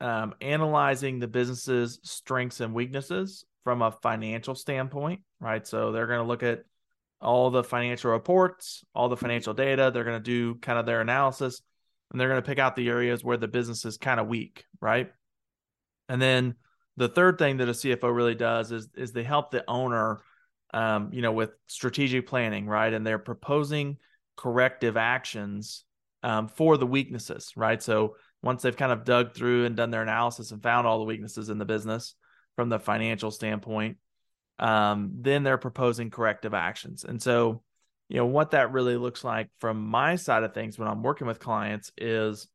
um, 0.00 0.34
analyzing 0.40 1.18
the 1.18 1.28
business's 1.28 1.98
strengths 2.02 2.60
and 2.60 2.74
weaknesses 2.74 3.44
from 3.64 3.82
a 3.82 3.90
financial 3.90 4.54
standpoint, 4.54 5.20
right? 5.40 5.66
So 5.66 5.92
they're 5.92 6.06
going 6.06 6.20
to 6.20 6.26
look 6.26 6.42
at 6.42 6.64
all 7.20 7.50
the 7.50 7.62
financial 7.62 8.10
reports, 8.10 8.84
all 8.94 9.08
the 9.08 9.16
financial 9.16 9.52
data. 9.52 9.90
They're 9.92 10.04
going 10.04 10.16
to 10.16 10.22
do 10.22 10.54
kind 10.56 10.78
of 10.78 10.86
their 10.86 11.00
analysis 11.00 11.60
and 12.10 12.20
they're 12.20 12.28
going 12.28 12.42
to 12.42 12.46
pick 12.46 12.58
out 12.58 12.76
the 12.76 12.88
areas 12.88 13.22
where 13.22 13.36
the 13.36 13.48
business 13.48 13.84
is 13.84 13.98
kind 13.98 14.18
of 14.18 14.26
weak, 14.26 14.64
right? 14.80 15.10
And 16.08 16.20
then 16.20 16.54
the 16.96 17.08
third 17.08 17.38
thing 17.38 17.58
that 17.58 17.68
a 17.68 17.72
CFO 17.72 18.14
really 18.14 18.34
does 18.34 18.72
is 18.72 18.88
is 18.96 19.12
they 19.12 19.22
help 19.22 19.50
the 19.50 19.64
owner, 19.68 20.20
um, 20.74 21.10
you 21.12 21.22
know, 21.22 21.32
with 21.32 21.50
strategic 21.66 22.26
planning, 22.26 22.66
right? 22.66 22.92
And 22.92 23.06
they're 23.06 23.18
proposing 23.18 23.98
corrective 24.36 24.96
actions 24.96 25.84
um, 26.22 26.48
for 26.48 26.76
the 26.76 26.86
weaknesses, 26.86 27.52
right? 27.56 27.82
So 27.82 28.16
once 28.42 28.62
they've 28.62 28.76
kind 28.76 28.92
of 28.92 29.04
dug 29.04 29.34
through 29.34 29.66
and 29.66 29.76
done 29.76 29.90
their 29.90 30.02
analysis 30.02 30.50
and 30.50 30.62
found 30.62 30.86
all 30.86 30.98
the 30.98 31.04
weaknesses 31.04 31.48
in 31.48 31.58
the 31.58 31.64
business 31.64 32.14
from 32.56 32.68
the 32.68 32.78
financial 32.78 33.30
standpoint, 33.30 33.98
um, 34.58 35.12
then 35.20 35.42
they're 35.42 35.58
proposing 35.58 36.10
corrective 36.10 36.54
actions. 36.54 37.04
And 37.04 37.20
so, 37.20 37.62
you 38.08 38.16
know, 38.16 38.26
what 38.26 38.50
that 38.50 38.72
really 38.72 38.96
looks 38.96 39.24
like 39.24 39.48
from 39.60 39.86
my 39.86 40.16
side 40.16 40.42
of 40.42 40.52
things 40.52 40.78
when 40.78 40.88
I'm 40.88 41.02
working 41.02 41.26
with 41.26 41.38
clients 41.38 41.92
is, 41.96 42.48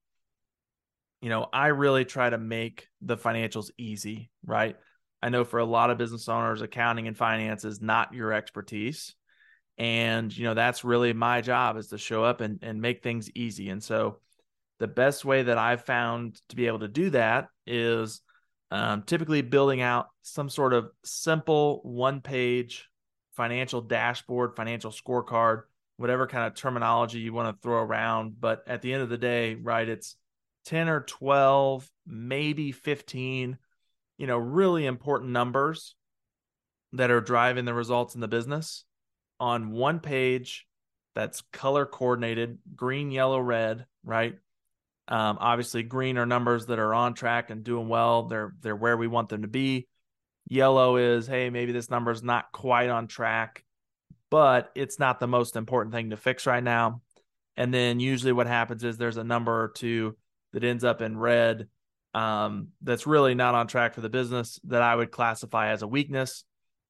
you 1.22 1.30
know, 1.30 1.48
I 1.52 1.68
really 1.68 2.06
try 2.06 2.30
to 2.30 2.38
make 2.38 2.88
the 3.02 3.18
financials 3.18 3.72
easy, 3.78 4.30
right? 4.46 4.76
I 5.24 5.30
know 5.30 5.44
for 5.44 5.60
a 5.60 5.66
lot 5.66 5.90
of 5.90 5.98
business 5.98 6.30
owners, 6.30 6.62
accounting 6.62 7.08
and 7.08 7.18
finance 7.18 7.66
is 7.66 7.82
not 7.82 8.14
your 8.14 8.32
expertise 8.32 9.16
and 9.78 10.36
you 10.36 10.46
know 10.46 10.54
that's 10.54 10.84
really 10.84 11.14
my 11.14 11.42
job 11.42 11.78
is 11.78 11.88
to 11.88 11.98
show 11.98 12.24
up 12.24 12.42
and, 12.42 12.60
and 12.62 12.82
make 12.82 13.04
things 13.04 13.30
easy. 13.36 13.70
And 13.70 13.84
so 13.84 14.20
the 14.80 14.88
best 14.88 15.24
way 15.26 15.44
that 15.44 15.58
i've 15.58 15.86
found 15.86 16.40
to 16.50 16.56
be 16.56 16.68
able 16.68 16.80
to 16.80 16.88
do 16.88 17.10
that 17.12 17.48
is 17.66 18.22
um, 18.72 19.04
typically 19.04 19.42
building 19.42 19.82
out 19.82 20.08
some 20.22 20.50
sort 20.50 20.74
of 20.74 20.90
simple 21.04 21.82
one 21.84 22.22
page 22.22 22.90
financial 23.36 23.82
dashboard 23.82 24.56
financial 24.56 24.92
scorecard 24.92 25.64
whatever 25.98 26.28
kind 26.28 26.46
of 26.46 26.56
terminology 26.56 27.20
you 27.20 27.32
want 27.32 27.56
to 27.56 27.62
throw 27.62 27.82
around. 27.82 28.36
But 28.38 28.64
at 28.68 28.82
the 28.82 28.92
end 28.92 29.02
of 29.02 29.10
the 29.10 29.18
day 29.18 29.56
right 29.56 29.88
it's 29.88 30.16
10 30.66 30.90
or 30.90 31.02
12 31.02 31.90
maybe 32.08 32.72
15 32.72 33.58
you 34.18 34.28
know 34.28 34.38
really 34.38 34.86
important 34.86 35.32
numbers 35.32 35.96
that 36.94 37.12
are 37.12 37.22
driving 37.22 37.66
the 37.66 37.74
results 37.74 38.16
in 38.16 38.22
the 38.22 38.28
business 38.28 38.85
on 39.40 39.72
one 39.72 40.00
page 40.00 40.68
that's 41.14 41.42
color 41.54 41.86
coordinated 41.86 42.60
green 42.76 43.12
yellow 43.12 43.40
red 43.40 43.86
right? 44.04 44.36
Um, 45.08 45.38
obviously 45.40 45.84
green 45.84 46.18
are 46.18 46.26
numbers 46.26 46.68
that 46.68 46.80
are 46.80 46.94
on 46.94 47.14
track 47.14 47.50
and 47.50 47.64
doing 47.64 47.88
well. 47.88 48.24
They're 48.24 48.54
they're 48.62 48.76
where 48.76 48.98
we 48.98 49.08
want 49.08 49.30
them 49.30 49.44
to 49.44 49.48
be. 49.48 49.88
Yellow 50.48 50.98
is 50.98 51.28
hey 51.28 51.50
maybe 51.50 51.72
this 51.72 51.90
number 51.90 52.12
is 52.12 52.24
not 52.24 52.52
quite 52.52 52.90
on 52.90 53.08
track 53.08 53.64
but 54.32 54.72
it's 54.76 55.00
not 55.00 55.20
the 55.20 55.28
most 55.28 55.56
important 55.56 55.94
thing 55.94 56.10
to 56.10 56.18
fix 56.18 56.46
right 56.46 56.64
now. 56.64 57.02
And 57.56 57.74
then 57.74 58.00
usually 58.00 58.34
what 58.34 58.48
happens 58.48 58.84
is 58.84 58.98
there's 58.98 59.18
a 59.18 59.24
number 59.24 59.64
or 59.64 59.70
two 59.70 60.18
that 60.56 60.64
ends 60.64 60.84
up 60.84 61.02
in 61.02 61.18
red 61.18 61.68
um, 62.14 62.70
that's 62.82 63.06
really 63.06 63.36
not 63.36 63.56
on 63.56 63.68
track 63.68 63.94
for 63.94 64.02
the 64.02 64.10
business 64.10 64.60
that 64.64 64.82
i 64.82 64.96
would 64.96 65.12
classify 65.12 65.72
as 65.72 65.82
a 65.82 65.88
weakness 65.88 66.46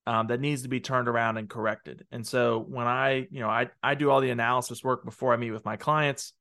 um, 0.07 0.27
that 0.27 0.39
needs 0.39 0.63
to 0.63 0.69
be 0.69 0.79
turned 0.79 1.07
around 1.07 1.37
and 1.37 1.49
corrected. 1.49 2.05
And 2.11 2.25
so 2.25 2.63
when 2.67 2.87
I, 2.87 3.27
you 3.31 3.39
know, 3.39 3.49
I 3.49 3.69
I 3.81 3.95
do 3.95 4.11
all 4.11 4.21
the 4.21 4.29
analysis 4.29 4.83
work 4.83 5.03
before 5.03 5.33
I 5.33 5.37
meet 5.37 5.51
with 5.51 5.65
my 5.65 5.77
clients, 5.77 6.33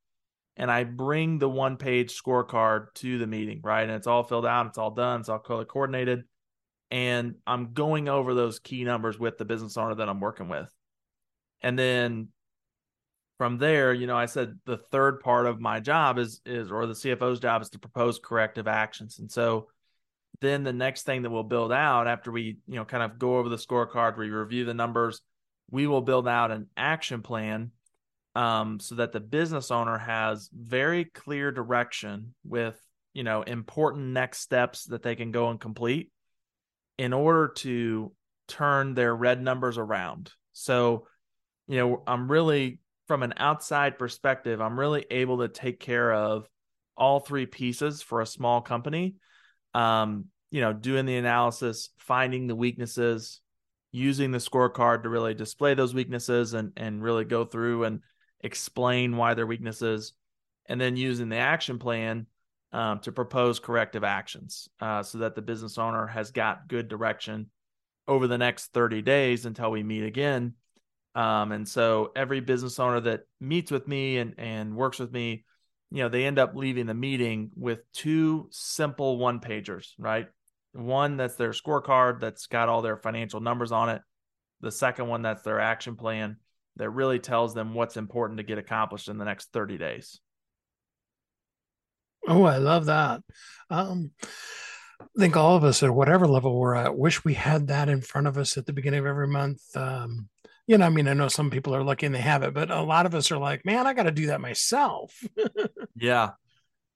and 0.56 0.70
I 0.70 0.84
bring 0.84 1.38
the 1.38 1.48
one 1.48 1.76
page 1.76 2.20
scorecard 2.20 2.92
to 2.96 3.18
the 3.18 3.26
meeting, 3.26 3.60
right? 3.62 3.82
And 3.82 3.92
it's 3.92 4.06
all 4.06 4.22
filled 4.22 4.46
out, 4.46 4.66
it's 4.66 4.78
all 4.78 4.90
done, 4.90 5.20
it's 5.20 5.28
all 5.28 5.38
color 5.38 5.64
coordinated, 5.64 6.24
and 6.90 7.36
I'm 7.46 7.72
going 7.72 8.08
over 8.08 8.34
those 8.34 8.58
key 8.58 8.84
numbers 8.84 9.18
with 9.18 9.38
the 9.38 9.44
business 9.44 9.76
owner 9.76 9.94
that 9.94 10.08
I'm 10.08 10.20
working 10.20 10.48
with, 10.48 10.70
and 11.62 11.78
then 11.78 12.28
from 13.38 13.58
there, 13.58 13.92
you 13.92 14.06
know, 14.06 14.16
I 14.16 14.26
said 14.26 14.58
the 14.64 14.76
third 14.76 15.20
part 15.20 15.46
of 15.46 15.60
my 15.60 15.80
job 15.80 16.18
is 16.18 16.40
is 16.44 16.70
or 16.70 16.86
the 16.86 16.92
CFO's 16.92 17.40
job 17.40 17.62
is 17.62 17.70
to 17.70 17.78
propose 17.78 18.20
corrective 18.22 18.68
actions, 18.68 19.18
and 19.18 19.32
so 19.32 19.68
then 20.40 20.64
the 20.64 20.72
next 20.72 21.02
thing 21.02 21.22
that 21.22 21.30
we'll 21.30 21.42
build 21.42 21.72
out 21.72 22.06
after 22.06 22.30
we 22.30 22.58
you 22.66 22.74
know 22.76 22.84
kind 22.84 23.02
of 23.02 23.18
go 23.18 23.38
over 23.38 23.48
the 23.48 23.56
scorecard 23.56 24.16
we 24.16 24.28
review 24.30 24.64
the 24.64 24.74
numbers 24.74 25.20
we 25.70 25.86
will 25.86 26.02
build 26.02 26.28
out 26.28 26.50
an 26.50 26.66
action 26.76 27.22
plan 27.22 27.70
um, 28.34 28.80
so 28.80 28.96
that 28.96 29.12
the 29.12 29.20
business 29.20 29.70
owner 29.70 29.96
has 29.96 30.50
very 30.52 31.04
clear 31.04 31.52
direction 31.52 32.34
with 32.44 32.78
you 33.12 33.22
know 33.22 33.42
important 33.42 34.06
next 34.08 34.40
steps 34.40 34.84
that 34.86 35.02
they 35.02 35.16
can 35.16 35.30
go 35.30 35.50
and 35.50 35.60
complete 35.60 36.10
in 36.98 37.12
order 37.12 37.48
to 37.48 38.12
turn 38.46 38.94
their 38.94 39.14
red 39.14 39.42
numbers 39.42 39.78
around. 39.78 40.32
So 40.52 41.06
you 41.66 41.78
know 41.78 42.02
i'm 42.06 42.30
really 42.30 42.78
from 43.06 43.22
an 43.22 43.34
outside 43.36 43.98
perspective 43.98 44.60
i'm 44.60 44.78
really 44.78 45.04
able 45.10 45.38
to 45.38 45.48
take 45.48 45.80
care 45.80 46.12
of 46.12 46.46
all 46.96 47.20
three 47.20 47.46
pieces 47.46 48.02
for 48.02 48.20
a 48.20 48.26
small 48.26 48.60
company 48.60 49.16
um, 49.74 50.26
you 50.50 50.60
know, 50.60 50.72
doing 50.72 51.06
the 51.06 51.16
analysis, 51.16 51.90
finding 51.98 52.46
the 52.46 52.56
weaknesses, 52.56 53.40
using 53.92 54.30
the 54.30 54.38
scorecard 54.38 55.02
to 55.02 55.08
really 55.08 55.34
display 55.34 55.74
those 55.74 55.94
weaknesses 55.94 56.54
and 56.54 56.72
and 56.76 57.02
really 57.02 57.24
go 57.24 57.44
through 57.44 57.84
and 57.84 58.00
explain 58.40 59.16
why 59.16 59.34
they're 59.34 59.46
weaknesses, 59.46 60.12
and 60.66 60.80
then 60.80 60.96
using 60.96 61.28
the 61.28 61.36
action 61.36 61.78
plan 61.78 62.26
um, 62.72 62.98
to 63.00 63.12
propose 63.12 63.60
corrective 63.60 64.04
actions 64.04 64.68
uh, 64.80 65.02
so 65.02 65.18
that 65.18 65.34
the 65.34 65.42
business 65.42 65.78
owner 65.78 66.06
has 66.06 66.32
got 66.32 66.68
good 66.68 66.88
direction 66.88 67.50
over 68.08 68.26
the 68.26 68.38
next 68.38 68.72
30 68.74 69.00
days 69.02 69.46
until 69.46 69.70
we 69.70 69.82
meet 69.82 70.04
again. 70.04 70.54
Um, 71.14 71.52
and 71.52 71.68
so 71.68 72.10
every 72.16 72.40
business 72.40 72.80
owner 72.80 73.00
that 73.00 73.22
meets 73.40 73.70
with 73.70 73.86
me 73.86 74.18
and, 74.18 74.34
and 74.38 74.74
works 74.74 74.98
with 74.98 75.12
me 75.12 75.44
you 75.94 76.02
know, 76.02 76.08
they 76.08 76.24
end 76.24 76.40
up 76.40 76.56
leaving 76.56 76.86
the 76.86 76.92
meeting 76.94 77.52
with 77.54 77.78
two 77.92 78.48
simple 78.50 79.16
one 79.16 79.38
pagers, 79.38 79.92
right? 79.96 80.26
One 80.72 81.16
that's 81.16 81.36
their 81.36 81.50
scorecard 81.50 82.18
that's 82.18 82.48
got 82.48 82.68
all 82.68 82.82
their 82.82 82.96
financial 82.96 83.38
numbers 83.38 83.70
on 83.70 83.90
it. 83.90 84.02
The 84.60 84.72
second 84.72 85.06
one 85.06 85.22
that's 85.22 85.42
their 85.42 85.60
action 85.60 85.94
plan 85.94 86.38
that 86.78 86.90
really 86.90 87.20
tells 87.20 87.54
them 87.54 87.74
what's 87.74 87.96
important 87.96 88.38
to 88.38 88.42
get 88.42 88.58
accomplished 88.58 89.08
in 89.08 89.18
the 89.18 89.24
next 89.24 89.52
30 89.52 89.78
days. 89.78 90.18
Oh, 92.26 92.42
I 92.42 92.56
love 92.56 92.86
that. 92.86 93.20
Um, 93.70 94.10
I 95.00 95.06
think 95.16 95.36
all 95.36 95.54
of 95.54 95.62
us 95.62 95.84
at 95.84 95.94
whatever 95.94 96.26
level 96.26 96.58
we're 96.58 96.74
at 96.74 96.98
wish 96.98 97.24
we 97.24 97.34
had 97.34 97.68
that 97.68 97.88
in 97.88 98.00
front 98.00 98.26
of 98.26 98.36
us 98.36 98.56
at 98.56 98.66
the 98.66 98.72
beginning 98.72 98.98
of 98.98 99.06
every 99.06 99.28
month. 99.28 99.62
Um, 99.76 100.28
you 100.66 100.78
know, 100.78 100.86
I 100.86 100.88
mean, 100.88 101.08
I 101.08 101.12
know 101.12 101.28
some 101.28 101.50
people 101.50 101.74
are 101.74 101.82
lucky 101.82 102.06
and 102.06 102.14
they 102.14 102.20
have 102.20 102.42
it, 102.42 102.54
but 102.54 102.70
a 102.70 102.82
lot 102.82 103.06
of 103.06 103.14
us 103.14 103.30
are 103.30 103.38
like, 103.38 103.64
man, 103.64 103.86
I 103.86 103.92
got 103.92 104.04
to 104.04 104.10
do 104.10 104.26
that 104.26 104.40
myself. 104.40 105.22
yeah. 105.96 106.30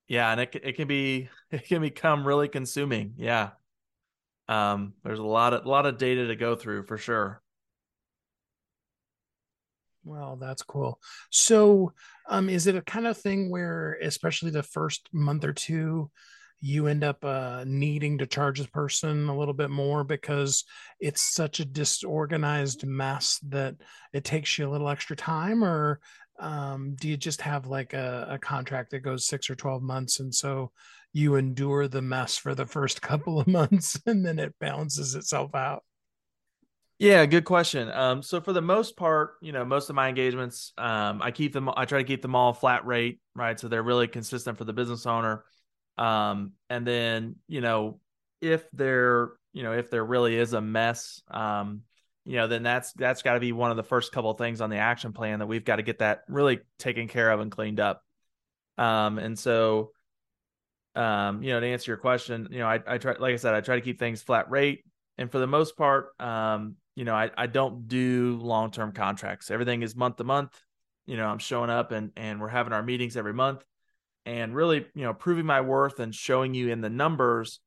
Yeah. 0.07 0.33
And 0.33 0.41
it, 0.41 0.61
it 0.63 0.73
can 0.77 0.89
be, 0.89 1.29
it 1.51 1.67
can 1.67 1.83
become 1.83 2.27
really 2.27 2.49
consuming. 2.49 3.15
Yeah. 3.17 3.51
Um, 4.49 4.95
there's 5.05 5.19
a 5.19 5.25
lot 5.25 5.53
of, 5.53 5.67
a 5.67 5.69
lot 5.69 5.85
of 5.85 5.99
data 5.99 6.29
to 6.29 6.37
go 6.37 6.57
through 6.57 6.85
for 6.85 6.97
sure. 6.97 7.43
Well, 10.05 10.37
that's 10.37 10.63
cool. 10.63 10.99
So, 11.31 11.93
um, 12.31 12.49
is 12.49 12.67
it 12.67 12.77
a 12.77 12.81
kind 12.81 13.07
of 13.07 13.19
thing 13.19 13.51
where, 13.51 13.99
especially 14.01 14.51
the 14.51 14.63
first 14.63 15.07
month 15.13 15.45
or 15.45 15.53
two, 15.53 16.11
you 16.61 16.87
end 16.87 17.05
up 17.05 17.25
uh, 17.25 17.64
needing 17.66 18.18
to 18.18 18.27
charge 18.27 18.61
the 18.61 18.68
person 18.68 19.29
a 19.29 19.37
little 19.37 19.55
bit 19.55 19.71
more 19.71 20.05
because 20.05 20.64
it's 21.01 21.35
such 21.35 21.61
a 21.61 21.64
disorganized 21.64 22.87
mess 22.87 23.38
that 23.49 23.77
it 24.12 24.25
takes 24.25 24.59
you 24.59 24.68
a 24.68 24.71
little 24.71 24.88
extra 24.88 25.16
time 25.16 25.62
or 25.62 26.01
um, 26.40 26.94
do 26.94 27.09
you 27.09 27.16
just 27.16 27.40
have 27.42 27.66
like 27.66 27.94
a, 27.94 28.27
a 28.31 28.38
contract 28.38 28.90
that 28.90 29.01
goes 29.01 29.27
six 29.27 29.51
or 29.51 29.57
12 29.57 29.83
months? 29.83 30.21
And 30.21 30.35
so 30.35 30.73
you 31.12 31.35
endure 31.35 31.88
the 31.88 32.03
mess 32.03 32.37
for 32.37 32.55
the 32.55 32.66
first 32.66 33.03
couple 33.03 33.40
of 33.40 33.47
months 33.47 34.01
and 34.07 34.25
then 34.25 34.38
it 34.38 34.55
balances 34.61 35.14
itself 35.14 35.55
out? 35.55 35.83
Yeah, 36.99 37.25
good 37.27 37.44
question. 37.44 37.88
Um, 37.92 38.23
so 38.23 38.40
for 38.40 38.53
the 38.53 38.61
most 38.61 38.97
part, 38.97 39.35
you 39.40 39.53
know, 39.53 39.64
most 39.64 39.88
of 39.88 39.94
my 39.94 40.09
engagements, 40.09 40.73
um, 40.79 41.23
I 41.23 41.31
keep 41.31 41.53
them, 41.53 41.71
I 41.77 41.85
try 41.85 41.99
to 41.99 42.05
keep 42.05 42.23
them 42.23 42.35
all 42.35 42.53
flat 42.53 42.85
rate, 42.87 43.21
right? 43.37 43.59
So 43.59 43.68
they're 43.68 43.85
really 43.85 44.09
consistent 44.09 44.59
for 44.59 44.64
the 44.64 44.73
business 44.73 45.07
owner. 45.07 45.44
Um, 45.99 46.53
and 46.71 46.87
then, 46.87 47.37
you 47.49 47.61
know, 47.61 48.01
if 48.41 48.65
there, 48.73 49.33
you 49.53 49.63
know, 49.63 49.73
if 49.73 49.91
there 49.91 50.05
really 50.05 50.37
is 50.37 50.53
a 50.53 50.61
mess, 50.61 51.23
um, 51.29 51.83
you 52.25 52.37
know, 52.37 52.47
then 52.47 52.63
that's 52.63 52.93
that's 52.93 53.23
got 53.23 53.35
to 53.35 53.41
be 53.41 53.53
one 53.53 53.71
of 53.71 53.77
the 53.77 53.83
first 53.83 54.13
couple 54.13 54.33
things 54.35 54.61
on 54.61 54.71
the 54.71 54.77
action 54.77 55.13
plan 55.13 55.41
that 55.41 55.47
we've 55.47 55.65
got 55.65 55.77
to 55.77 55.83
get 55.83 55.99
that 55.99 56.23
really 56.29 56.61
taken 56.79 57.09
care 57.09 57.31
of 57.31 57.41
and 57.41 57.51
cleaned 57.51 57.81
up. 57.81 58.03
Um, 58.77 59.19
and 59.19 59.37
so, 59.37 59.93
um, 60.95 61.43
you 61.43 61.51
know, 61.51 61.61
to 61.61 61.67
answer 61.67 61.91
your 61.91 61.99
question, 61.99 62.49
you 62.51 62.59
know, 62.59 62.67
I, 62.67 62.81
I 62.87 62.99
try, 62.99 63.15
like 63.19 63.35
I 63.35 63.37
said, 63.37 63.55
I 63.55 63.61
try 63.61 63.77
to 63.77 63.81
keep 63.81 63.99
things 63.99 64.23
flat 64.23 64.51
rate, 64.51 64.85
and 65.17 65.33
for 65.33 65.39
the 65.39 65.47
most 65.47 65.77
part, 65.77 66.11
um, 66.21 66.77
you 66.95 67.05
know, 67.05 67.15
I, 67.15 67.31
I 67.37 67.47
don't 67.47 67.89
do 67.89 68.39
long 68.41 68.71
term 68.71 68.93
contracts. 68.93 69.51
Everything 69.51 69.83
is 69.83 69.97
month 69.97 70.17
to 70.17 70.25
month. 70.25 70.61
You 71.07 71.17
know, 71.17 71.27
I'm 71.27 71.39
showing 71.39 71.71
up 71.71 71.93
and 71.93 72.13
and 72.17 72.41
we're 72.41 72.49
having 72.49 72.73
our 72.73 72.83
meetings 72.83 73.17
every 73.17 73.33
month, 73.33 73.65
and 74.29 74.55
really, 74.55 74.85
you 74.95 75.05
know, 75.05 75.14
proving 75.14 75.47
my 75.47 75.62
worth 75.62 76.01
and 76.01 76.14
showing 76.14 76.53
you 76.53 76.69
in 76.69 76.83
the 76.83 76.91
numbers, 76.91 77.61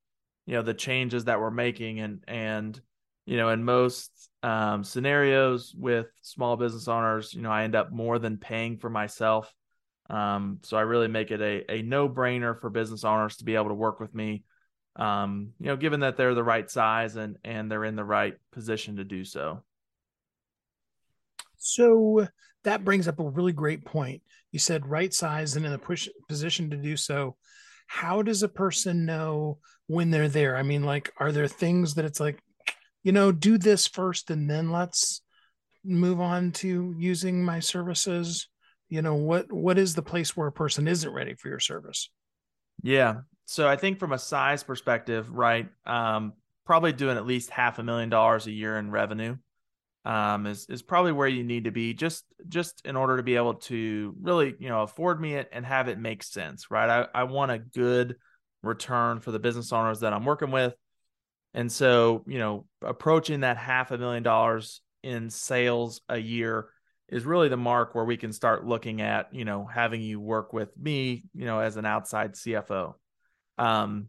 you 0.46 0.54
know, 0.54 0.62
the 0.62 0.76
changes 0.76 1.26
that 1.26 1.40
we're 1.40 1.50
making, 1.50 2.00
and 2.00 2.24
and 2.28 2.80
you 3.26 3.38
know, 3.38 3.50
in 3.50 3.64
most 3.64 4.30
um, 4.44 4.84
scenarios 4.84 5.74
with 5.76 6.08
small 6.22 6.58
business 6.58 6.88
owners, 6.88 7.34
you 7.34 7.42
know, 7.42 7.52
I 7.52 7.64
end 7.64 7.76
up 7.76 7.92
more 7.92 8.20
than 8.20 8.38
paying 8.38 8.78
for 8.78 8.90
myself. 8.90 9.52
Um, 10.10 10.60
so 10.62 10.78
I 10.78 10.82
really 10.82 11.08
make 11.08 11.32
it 11.32 11.42
a, 11.42 11.72
a 11.72 11.82
no 11.82 12.08
brainer 12.08 12.60
for 12.60 12.70
business 12.70 13.04
owners 13.04 13.38
to 13.38 13.46
be 13.46 13.56
able 13.56 13.70
to 13.70 13.74
work 13.74 14.00
with 14.00 14.14
me. 14.14 14.44
Um, 14.98 15.54
you 15.60 15.68
know, 15.68 15.78
given 15.78 16.02
that 16.02 16.16
they're 16.16 16.36
the 16.36 16.44
right 16.44 16.70
size 16.70 17.16
and 17.16 17.38
and 17.44 17.72
they're 17.72 17.86
in 17.86 17.96
the 17.96 18.04
right 18.04 18.36
position 18.52 18.98
to 18.98 19.04
do 19.04 19.24
so. 19.24 19.64
So 21.62 22.28
that 22.64 22.84
brings 22.84 23.08
up 23.08 23.20
a 23.20 23.30
really 23.30 23.54
great 23.54 23.86
point. 23.86 24.24
You 24.52 24.60
said 24.60 24.88
right 24.88 25.14
size 25.14 25.56
and 25.56 25.66
in 25.66 25.74
a 25.74 25.78
push 25.78 26.10
position 26.28 26.72
to 26.72 26.78
do 26.78 26.98
so. 26.98 27.38
How 27.86 28.24
does 28.24 28.42
a 28.42 28.50
person 28.50 29.06
know 29.06 29.60
when 29.88 30.10
they're 30.10 30.28
there? 30.28 30.58
I 30.58 30.64
mean, 30.64 30.84
like, 30.84 31.12
are 31.18 31.32
there 31.32 31.48
things 31.48 31.94
that 31.96 32.06
it's 32.06 32.20
like, 32.20 32.42
you 33.04 33.12
know, 33.12 33.32
do 33.32 33.58
this 33.58 33.88
first 33.88 34.32
and 34.32 34.50
then 34.50 34.72
let's 34.72 35.22
move 35.84 36.20
on 36.20 36.52
to 36.54 36.96
using 36.98 37.46
my 37.46 37.60
services? 37.60 38.48
You 38.90 39.04
know, 39.04 39.16
what 39.16 39.52
what 39.52 39.78
is 39.78 39.94
the 39.94 40.02
place 40.02 40.36
where 40.36 40.48
a 40.48 40.52
person 40.52 40.88
isn't 40.88 41.14
ready 41.14 41.36
for 41.36 41.48
your 41.48 41.60
service? 41.60 42.10
Yeah. 42.82 43.22
So 43.46 43.68
I 43.68 43.76
think 43.76 44.00
from 44.00 44.14
a 44.14 44.20
size 44.20 44.64
perspective, 44.64 45.30
right, 45.32 45.70
um, 45.86 46.34
probably 46.66 46.94
doing 46.94 47.18
at 47.18 47.26
least 47.26 47.52
half 47.52 47.78
a 47.78 47.84
million 47.84 48.10
dollars 48.10 48.48
a 48.48 48.52
year 48.52 48.78
in 48.78 48.90
revenue 48.90 49.38
um, 50.06 50.48
is 50.48 50.66
is 50.68 50.82
probably 50.82 51.12
where 51.12 51.28
you 51.28 51.44
need 51.44 51.66
to 51.66 51.72
be 51.72 51.94
just 51.94 52.26
just 52.48 52.82
in 52.86 52.96
order 52.96 53.18
to 53.18 53.24
be 53.24 53.36
able 53.36 53.56
to 53.56 54.16
really 54.20 54.56
you 54.60 54.70
know 54.70 54.82
afford 54.82 55.22
me 55.22 55.36
it 55.36 55.50
and 55.52 55.66
have 55.66 55.88
it 55.88 56.00
make 56.00 56.24
sense, 56.24 56.72
right? 56.72 56.90
I, 56.90 57.22
I 57.22 57.24
want 57.24 57.52
a 57.52 57.60
good 57.60 58.16
return 58.64 59.20
for 59.20 59.32
the 59.32 59.40
business 59.40 59.72
owners 59.72 60.02
that 60.02 60.14
I'm 60.14 60.26
working 60.26 60.52
with. 60.52 60.74
And 61.54 61.72
so, 61.72 62.24
you 62.28 62.40
know, 62.40 62.66
approaching 62.82 63.42
that 63.42 63.58
half 63.58 63.92
a 63.92 63.98
million 63.98 64.24
dollars 64.24 64.82
in 65.04 65.30
sales 65.30 66.02
a 66.08 66.18
year 66.18 66.70
is 67.10 67.26
really 67.26 67.50
the 67.50 67.58
mark 67.58 67.94
where 67.94 68.06
we 68.06 68.16
can 68.16 68.32
start 68.32 68.66
looking 68.66 69.02
at, 69.02 69.34
you 69.34 69.44
know, 69.44 69.66
having 69.66 70.02
you 70.02 70.20
work 70.20 70.54
with 70.54 70.70
me, 70.78 71.24
you 71.34 71.46
know, 71.46 71.60
as 71.60 71.76
an 71.76 71.86
outside 71.86 72.34
CFO. 72.34 72.94
Um, 73.58 74.08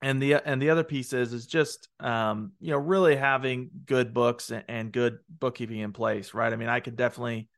and 0.00 0.22
the 0.22 0.34
and 0.34 0.62
the 0.62 0.70
other 0.70 0.84
piece 0.84 1.12
is 1.12 1.32
is 1.32 1.46
just 1.46 1.88
um, 2.00 2.52
you 2.60 2.70
know 2.70 2.78
really 2.78 3.16
having 3.16 3.70
good 3.84 4.14
books 4.14 4.52
and, 4.68 4.92
good 4.92 5.18
bookkeeping 5.28 5.78
in 5.78 5.92
place, 5.92 6.34
right? 6.34 6.52
I 6.52 6.56
mean, 6.56 6.68
I 6.68 6.80
could 6.80 6.96
definitely 6.96 7.48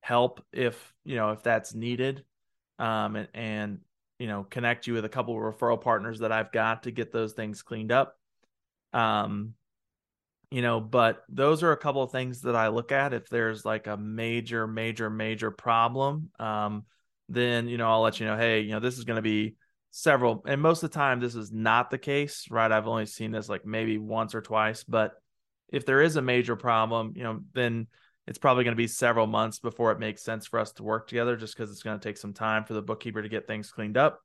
help 0.00 0.44
if 0.52 0.92
you 1.04 1.16
know 1.16 1.32
if 1.32 1.42
that's 1.42 1.74
needed, 1.74 2.24
um, 2.78 3.16
and, 3.16 3.28
and 3.34 3.78
you 4.18 4.26
know 4.26 4.44
connect 4.44 4.86
you 4.86 4.94
with 4.94 5.04
a 5.04 5.10
couple 5.10 5.36
of 5.36 5.54
referral 5.54 5.80
partners 5.80 6.20
that 6.20 6.32
I've 6.32 6.52
got 6.52 6.84
to 6.84 6.90
get 6.90 7.12
those 7.12 7.34
things 7.34 7.62
cleaned 7.62 7.92
up. 7.92 8.16
Um, 8.94 9.54
you 10.50 10.62
know, 10.62 10.80
but 10.80 11.24
those 11.28 11.62
are 11.62 11.72
a 11.72 11.78
couple 11.78 12.02
of 12.02 12.10
things 12.10 12.42
that 12.42 12.56
I 12.56 12.68
look 12.68 12.92
at. 12.92 13.14
If 13.14 13.28
there's 13.28 13.64
like 13.64 13.86
a 13.86 13.96
major, 13.96 14.66
major, 14.66 15.08
major 15.10 15.50
problem, 15.50 16.30
um, 16.38 16.84
then 17.28 17.68
you 17.68 17.76
know 17.76 17.88
I'll 17.90 18.00
let 18.00 18.18
you 18.18 18.26
know. 18.26 18.36
Hey, 18.36 18.60
you 18.60 18.70
know 18.70 18.80
this 18.80 18.96
is 18.96 19.04
going 19.04 19.16
to 19.16 19.22
be 19.22 19.56
several, 19.92 20.42
and 20.46 20.60
most 20.60 20.82
of 20.82 20.90
the 20.90 20.98
time 20.98 21.20
this 21.20 21.36
is 21.36 21.52
not 21.52 21.90
the 21.90 21.98
case, 21.98 22.46
right? 22.50 22.72
I've 22.72 22.88
only 22.88 23.06
seen 23.06 23.30
this 23.30 23.48
like 23.48 23.64
maybe 23.64 23.98
once 23.98 24.34
or 24.34 24.40
twice, 24.40 24.82
but 24.82 25.12
if 25.68 25.86
there 25.86 26.02
is 26.02 26.16
a 26.16 26.22
major 26.22 26.56
problem, 26.56 27.12
you 27.14 27.22
know, 27.22 27.40
then 27.54 27.86
it's 28.26 28.38
probably 28.38 28.64
going 28.64 28.72
to 28.72 28.82
be 28.82 28.88
several 28.88 29.26
months 29.26 29.60
before 29.60 29.92
it 29.92 30.00
makes 30.00 30.24
sense 30.24 30.48
for 30.48 30.58
us 30.58 30.72
to 30.72 30.82
work 30.82 31.06
together, 31.06 31.36
just 31.36 31.56
because 31.56 31.70
it's 31.70 31.84
going 31.84 31.98
to 31.98 32.02
take 32.02 32.16
some 32.16 32.32
time 32.32 32.64
for 32.64 32.74
the 32.74 32.82
bookkeeper 32.82 33.22
to 33.22 33.28
get 33.28 33.46
things 33.46 33.70
cleaned 33.70 33.96
up. 33.96 34.20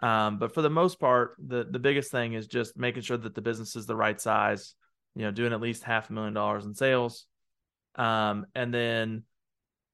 Um, 0.00 0.38
but 0.38 0.52
for 0.54 0.62
the 0.62 0.70
most 0.70 0.98
part, 0.98 1.36
the 1.38 1.66
the 1.70 1.78
biggest 1.78 2.10
thing 2.10 2.32
is 2.32 2.46
just 2.46 2.76
making 2.76 3.02
sure 3.02 3.16
that 3.16 3.34
the 3.34 3.42
business 3.42 3.76
is 3.76 3.86
the 3.86 3.96
right 3.96 4.20
size. 4.20 4.74
You 5.14 5.24
know, 5.24 5.32
doing 5.32 5.52
at 5.52 5.60
least 5.60 5.82
half 5.82 6.10
a 6.10 6.12
million 6.12 6.34
dollars 6.34 6.64
in 6.64 6.74
sales, 6.74 7.26
um, 7.96 8.46
and 8.54 8.72
then, 8.72 9.24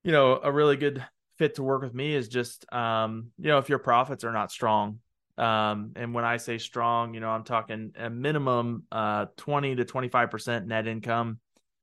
you 0.02 0.12
know, 0.12 0.38
a 0.42 0.52
really 0.52 0.76
good 0.76 1.02
fit 1.38 1.56
to 1.56 1.62
work 1.62 1.82
with 1.82 1.94
me 1.94 2.14
is 2.14 2.28
just, 2.28 2.70
um, 2.72 3.30
you 3.38 3.48
know, 3.48 3.58
if 3.58 3.68
your 3.68 3.78
profits 3.78 4.24
are 4.24 4.32
not 4.32 4.50
strong. 4.50 5.00
Um, 5.36 5.92
and 5.96 6.14
when 6.14 6.24
I 6.24 6.36
say 6.36 6.58
strong, 6.58 7.14
you 7.14 7.20
know, 7.20 7.28
I'm 7.28 7.44
talking 7.44 7.92
a 7.98 8.08
minimum 8.08 8.84
uh, 8.92 9.26
20 9.36 9.76
to 9.76 9.84
25 9.84 10.30
percent 10.30 10.66
net 10.66 10.86
income. 10.86 11.38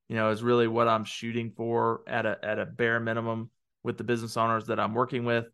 You 0.07 0.17
know, 0.17 0.29
is 0.29 0.43
really 0.43 0.67
what 0.67 0.89
I'm 0.89 1.05
shooting 1.05 1.51
for 1.51 2.01
at 2.05 2.25
a 2.25 2.37
at 2.43 2.59
a 2.59 2.65
bare 2.65 2.99
minimum 2.99 3.49
with 3.83 3.97
the 3.97 4.03
business 4.03 4.37
owners 4.37 4.67
that 4.67 4.79
I'm 4.79 4.93
working 4.93 5.25
with 5.25 5.47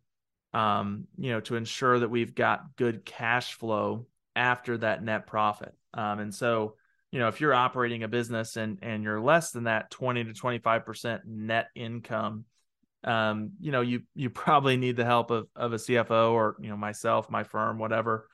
um, 0.52 1.06
you 1.18 1.30
know, 1.30 1.40
to 1.40 1.56
ensure 1.56 1.98
that 1.98 2.10
we've 2.10 2.34
got 2.34 2.76
good 2.76 3.04
cash 3.04 3.54
flow 3.54 4.06
after 4.34 4.78
that 4.78 5.02
net 5.02 5.26
profit. 5.26 5.74
Um, 5.94 6.20
and 6.20 6.34
so, 6.34 6.74
you 7.10 7.18
know, 7.18 7.28
if 7.28 7.40
you're 7.40 7.54
operating 7.54 8.02
a 8.02 8.08
business 8.08 8.56
and 8.56 8.78
and 8.82 9.02
you're 9.02 9.20
less 9.20 9.50
than 9.50 9.64
that 9.64 9.90
20 9.90 10.24
to 10.24 10.32
25% 10.32 11.20
net 11.26 11.68
income, 11.74 12.44
um, 13.04 13.52
you 13.60 13.72
know, 13.72 13.80
you 13.80 14.02
you 14.14 14.30
probably 14.30 14.76
need 14.76 14.96
the 14.96 15.04
help 15.04 15.30
of 15.30 15.46
of 15.54 15.72
a 15.72 15.76
CFO 15.76 16.32
or, 16.32 16.56
you 16.60 16.68
know, 16.68 16.76
myself, 16.76 17.30
my 17.30 17.44
firm, 17.44 17.78
whatever. 17.78 18.28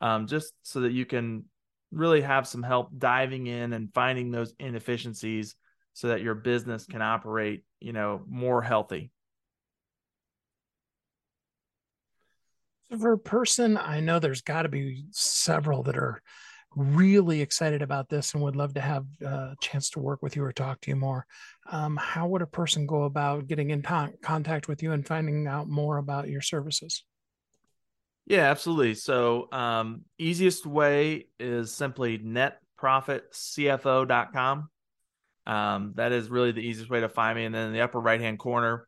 Um, 0.00 0.26
just 0.26 0.52
so 0.62 0.80
that 0.80 0.92
you 0.92 1.06
can 1.06 1.44
really 1.90 2.20
have 2.20 2.46
some 2.46 2.62
help 2.62 2.90
diving 2.96 3.46
in 3.46 3.72
and 3.72 3.92
finding 3.92 4.30
those 4.30 4.54
inefficiencies 4.58 5.54
so 5.94 6.08
that 6.08 6.22
your 6.22 6.34
business 6.34 6.86
can 6.86 7.02
operate, 7.02 7.64
you 7.80 7.92
know, 7.92 8.22
more 8.28 8.62
healthy. 8.62 9.10
for 12.96 13.12
a 13.12 13.18
person, 13.18 13.76
I 13.76 14.00
know 14.00 14.18
there's 14.18 14.40
got 14.40 14.62
to 14.62 14.68
be 14.68 15.04
several 15.10 15.82
that 15.84 15.96
are 15.96 16.22
really 16.78 17.40
excited 17.40 17.82
about 17.82 18.08
this 18.08 18.34
and 18.34 18.42
would 18.42 18.56
love 18.56 18.74
to 18.74 18.80
have 18.80 19.06
a 19.24 19.54
chance 19.60 19.90
to 19.90 20.00
work 20.00 20.20
with 20.22 20.34
you 20.36 20.44
or 20.44 20.52
talk 20.52 20.80
to 20.82 20.90
you 20.90 20.96
more. 20.96 21.26
Um, 21.70 21.96
how 21.96 22.26
would 22.28 22.42
a 22.42 22.46
person 22.46 22.86
go 22.86 23.04
about 23.04 23.46
getting 23.46 23.70
in 23.70 23.82
t- 23.82 24.16
contact 24.22 24.68
with 24.68 24.82
you 24.82 24.92
and 24.92 25.06
finding 25.06 25.46
out 25.46 25.68
more 25.68 25.98
about 25.98 26.28
your 26.28 26.40
services? 26.40 27.04
Yeah, 28.26 28.50
absolutely. 28.50 28.94
So, 28.94 29.48
um, 29.52 30.02
easiest 30.18 30.66
way 30.66 31.28
is 31.40 31.72
simply 31.72 32.18
netprofitcfo.com. 32.18 34.70
Um, 35.46 35.92
that 35.96 36.12
is 36.12 36.28
really 36.28 36.52
the 36.52 36.60
easiest 36.60 36.90
way 36.90 37.00
to 37.00 37.08
find 37.08 37.36
me. 37.36 37.46
And 37.46 37.54
then 37.54 37.68
in 37.68 37.72
the 37.72 37.80
upper 37.80 37.98
right 37.98 38.20
hand 38.20 38.38
corner, 38.38 38.86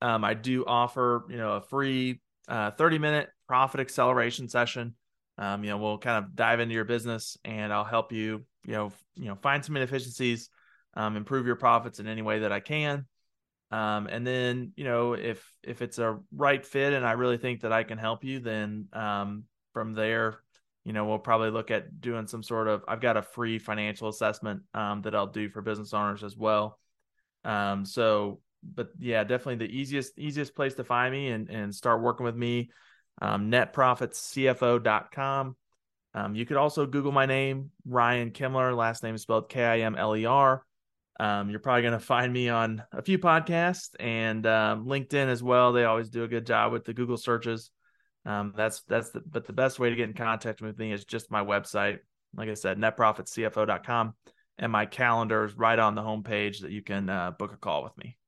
um, 0.00 0.22
I 0.24 0.34
do 0.34 0.64
offer, 0.64 1.24
you 1.28 1.36
know, 1.36 1.54
a 1.54 1.60
free 1.60 2.20
uh, 2.48 2.70
30 2.70 2.98
minute 2.98 3.28
profit 3.48 3.80
acceleration 3.80 4.48
session. 4.48 4.94
Um, 5.38 5.64
you 5.64 5.70
know, 5.70 5.78
we'll 5.78 5.98
kind 5.98 6.24
of 6.24 6.34
dive 6.34 6.60
into 6.60 6.74
your 6.74 6.84
business 6.84 7.36
and 7.44 7.72
I'll 7.72 7.84
help 7.84 8.12
you, 8.12 8.44
you 8.64 8.72
know, 8.72 8.92
you 9.14 9.26
know, 9.26 9.34
find 9.36 9.64
some 9.64 9.76
inefficiencies, 9.76 10.48
um, 10.94 11.16
improve 11.16 11.46
your 11.46 11.56
profits 11.56 12.00
in 12.00 12.06
any 12.06 12.22
way 12.22 12.40
that 12.40 12.52
I 12.52 12.60
can. 12.60 13.06
Um, 13.70 14.06
and 14.06 14.26
then, 14.26 14.72
you 14.76 14.84
know, 14.84 15.14
if 15.14 15.44
if 15.62 15.82
it's 15.82 15.98
a 15.98 16.18
right 16.34 16.64
fit 16.64 16.92
and 16.92 17.04
I 17.04 17.12
really 17.12 17.36
think 17.36 17.62
that 17.62 17.72
I 17.72 17.82
can 17.82 17.98
help 17.98 18.24
you, 18.24 18.38
then 18.38 18.88
um, 18.92 19.44
from 19.72 19.92
there, 19.92 20.38
you 20.84 20.92
know, 20.92 21.04
we'll 21.04 21.18
probably 21.18 21.50
look 21.50 21.70
at 21.70 22.00
doing 22.00 22.28
some 22.28 22.42
sort 22.42 22.68
of. 22.68 22.84
I've 22.86 23.00
got 23.00 23.16
a 23.16 23.22
free 23.22 23.58
financial 23.58 24.08
assessment 24.08 24.62
um, 24.72 25.02
that 25.02 25.14
I'll 25.14 25.26
do 25.26 25.48
for 25.48 25.62
business 25.62 25.92
owners 25.92 26.22
as 26.22 26.36
well. 26.36 26.78
Um, 27.44 27.84
so, 27.84 28.40
but 28.62 28.90
yeah, 28.98 29.24
definitely 29.24 29.66
the 29.66 29.76
easiest 29.76 30.18
easiest 30.18 30.54
place 30.54 30.74
to 30.74 30.84
find 30.84 31.12
me 31.12 31.28
and 31.28 31.50
and 31.50 31.74
start 31.74 32.02
working 32.02 32.24
with 32.24 32.36
me 32.36 32.70
um, 33.20 33.50
netprofitscfo.com. 33.50 35.56
Um, 36.14 36.34
you 36.34 36.46
could 36.46 36.56
also 36.56 36.86
Google 36.86 37.12
my 37.12 37.26
name, 37.26 37.70
Ryan 37.86 38.30
Kimler. 38.30 38.74
Last 38.74 39.02
name 39.02 39.14
is 39.14 39.22
spelled 39.22 39.50
K 39.50 39.62
I 39.62 39.80
M 39.80 39.96
L 39.96 40.16
E 40.16 40.24
R. 40.24 40.64
Um, 41.18 41.50
you're 41.50 41.60
probably 41.60 41.82
going 41.82 41.92
to 41.92 42.00
find 42.00 42.32
me 42.32 42.48
on 42.48 42.82
a 42.92 43.02
few 43.02 43.18
podcasts 43.18 43.90
and 43.98 44.46
um, 44.46 44.86
LinkedIn 44.86 45.28
as 45.28 45.42
well. 45.42 45.72
They 45.72 45.84
always 45.84 46.10
do 46.10 46.24
a 46.24 46.28
good 46.28 46.46
job 46.46 46.72
with 46.72 46.84
the 46.84 46.94
Google 46.94 47.16
searches. 47.16 47.70
Um, 48.24 48.54
that's 48.56 48.82
that's 48.82 49.10
the, 49.10 49.20
but 49.20 49.46
the 49.46 49.52
best 49.52 49.78
way 49.78 49.90
to 49.90 49.96
get 49.96 50.08
in 50.08 50.14
contact 50.14 50.60
with 50.60 50.78
me 50.78 50.92
is 50.92 51.04
just 51.04 51.30
my 51.30 51.44
website. 51.44 51.98
Like 52.34 52.48
I 52.48 52.54
said, 52.54 52.78
netprofitcfo.com, 52.78 54.14
and 54.58 54.72
my 54.72 54.84
calendar 54.84 55.44
is 55.44 55.56
right 55.56 55.78
on 55.78 55.94
the 55.94 56.02
homepage 56.02 56.60
that 56.60 56.70
you 56.70 56.82
can 56.82 57.08
uh, 57.08 57.30
book 57.30 57.52
a 57.52 57.56
call 57.56 57.84
with 57.84 57.96
me. 57.96 58.18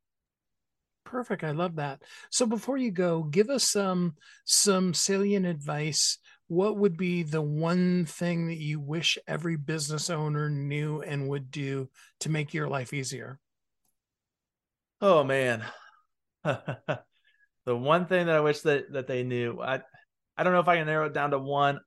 Perfect. 1.08 1.42
I 1.42 1.52
love 1.52 1.76
that. 1.76 2.02
So 2.30 2.44
before 2.44 2.76
you 2.76 2.90
go, 2.90 3.22
give 3.22 3.48
us 3.48 3.64
some 3.64 4.14
some 4.44 4.92
salient 4.92 5.46
advice. 5.46 6.18
What 6.48 6.76
would 6.76 6.98
be 6.98 7.22
the 7.22 7.40
one 7.40 8.04
thing 8.04 8.48
that 8.48 8.58
you 8.58 8.78
wish 8.78 9.16
every 9.26 9.56
business 9.56 10.10
owner 10.10 10.50
knew 10.50 11.00
and 11.00 11.26
would 11.28 11.50
do 11.50 11.88
to 12.20 12.28
make 12.28 12.52
your 12.52 12.68
life 12.68 12.92
easier? 12.92 13.38
Oh 15.00 15.24
man. 15.24 15.64
the 16.44 17.00
one 17.64 18.04
thing 18.04 18.26
that 18.26 18.36
I 18.36 18.40
wish 18.40 18.60
that 18.60 18.92
that 18.92 19.06
they 19.06 19.22
knew. 19.22 19.62
I 19.62 19.80
I 20.36 20.44
don't 20.44 20.52
know 20.52 20.60
if 20.60 20.68
I 20.68 20.76
can 20.76 20.86
narrow 20.86 21.06
it 21.06 21.14
down 21.14 21.30
to 21.30 21.38
one. 21.38 21.80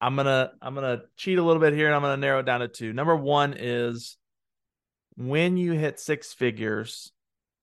I'm 0.00 0.14
gonna 0.14 0.52
I'm 0.62 0.76
gonna 0.76 1.02
cheat 1.16 1.38
a 1.38 1.42
little 1.42 1.60
bit 1.60 1.72
here 1.72 1.86
and 1.86 1.96
I'm 1.96 2.02
gonna 2.02 2.16
narrow 2.16 2.38
it 2.38 2.46
down 2.46 2.60
to 2.60 2.68
two. 2.68 2.92
Number 2.92 3.16
one 3.16 3.56
is 3.58 4.16
when 5.16 5.56
you 5.56 5.72
hit 5.72 5.98
six 5.98 6.32
figures, 6.32 7.10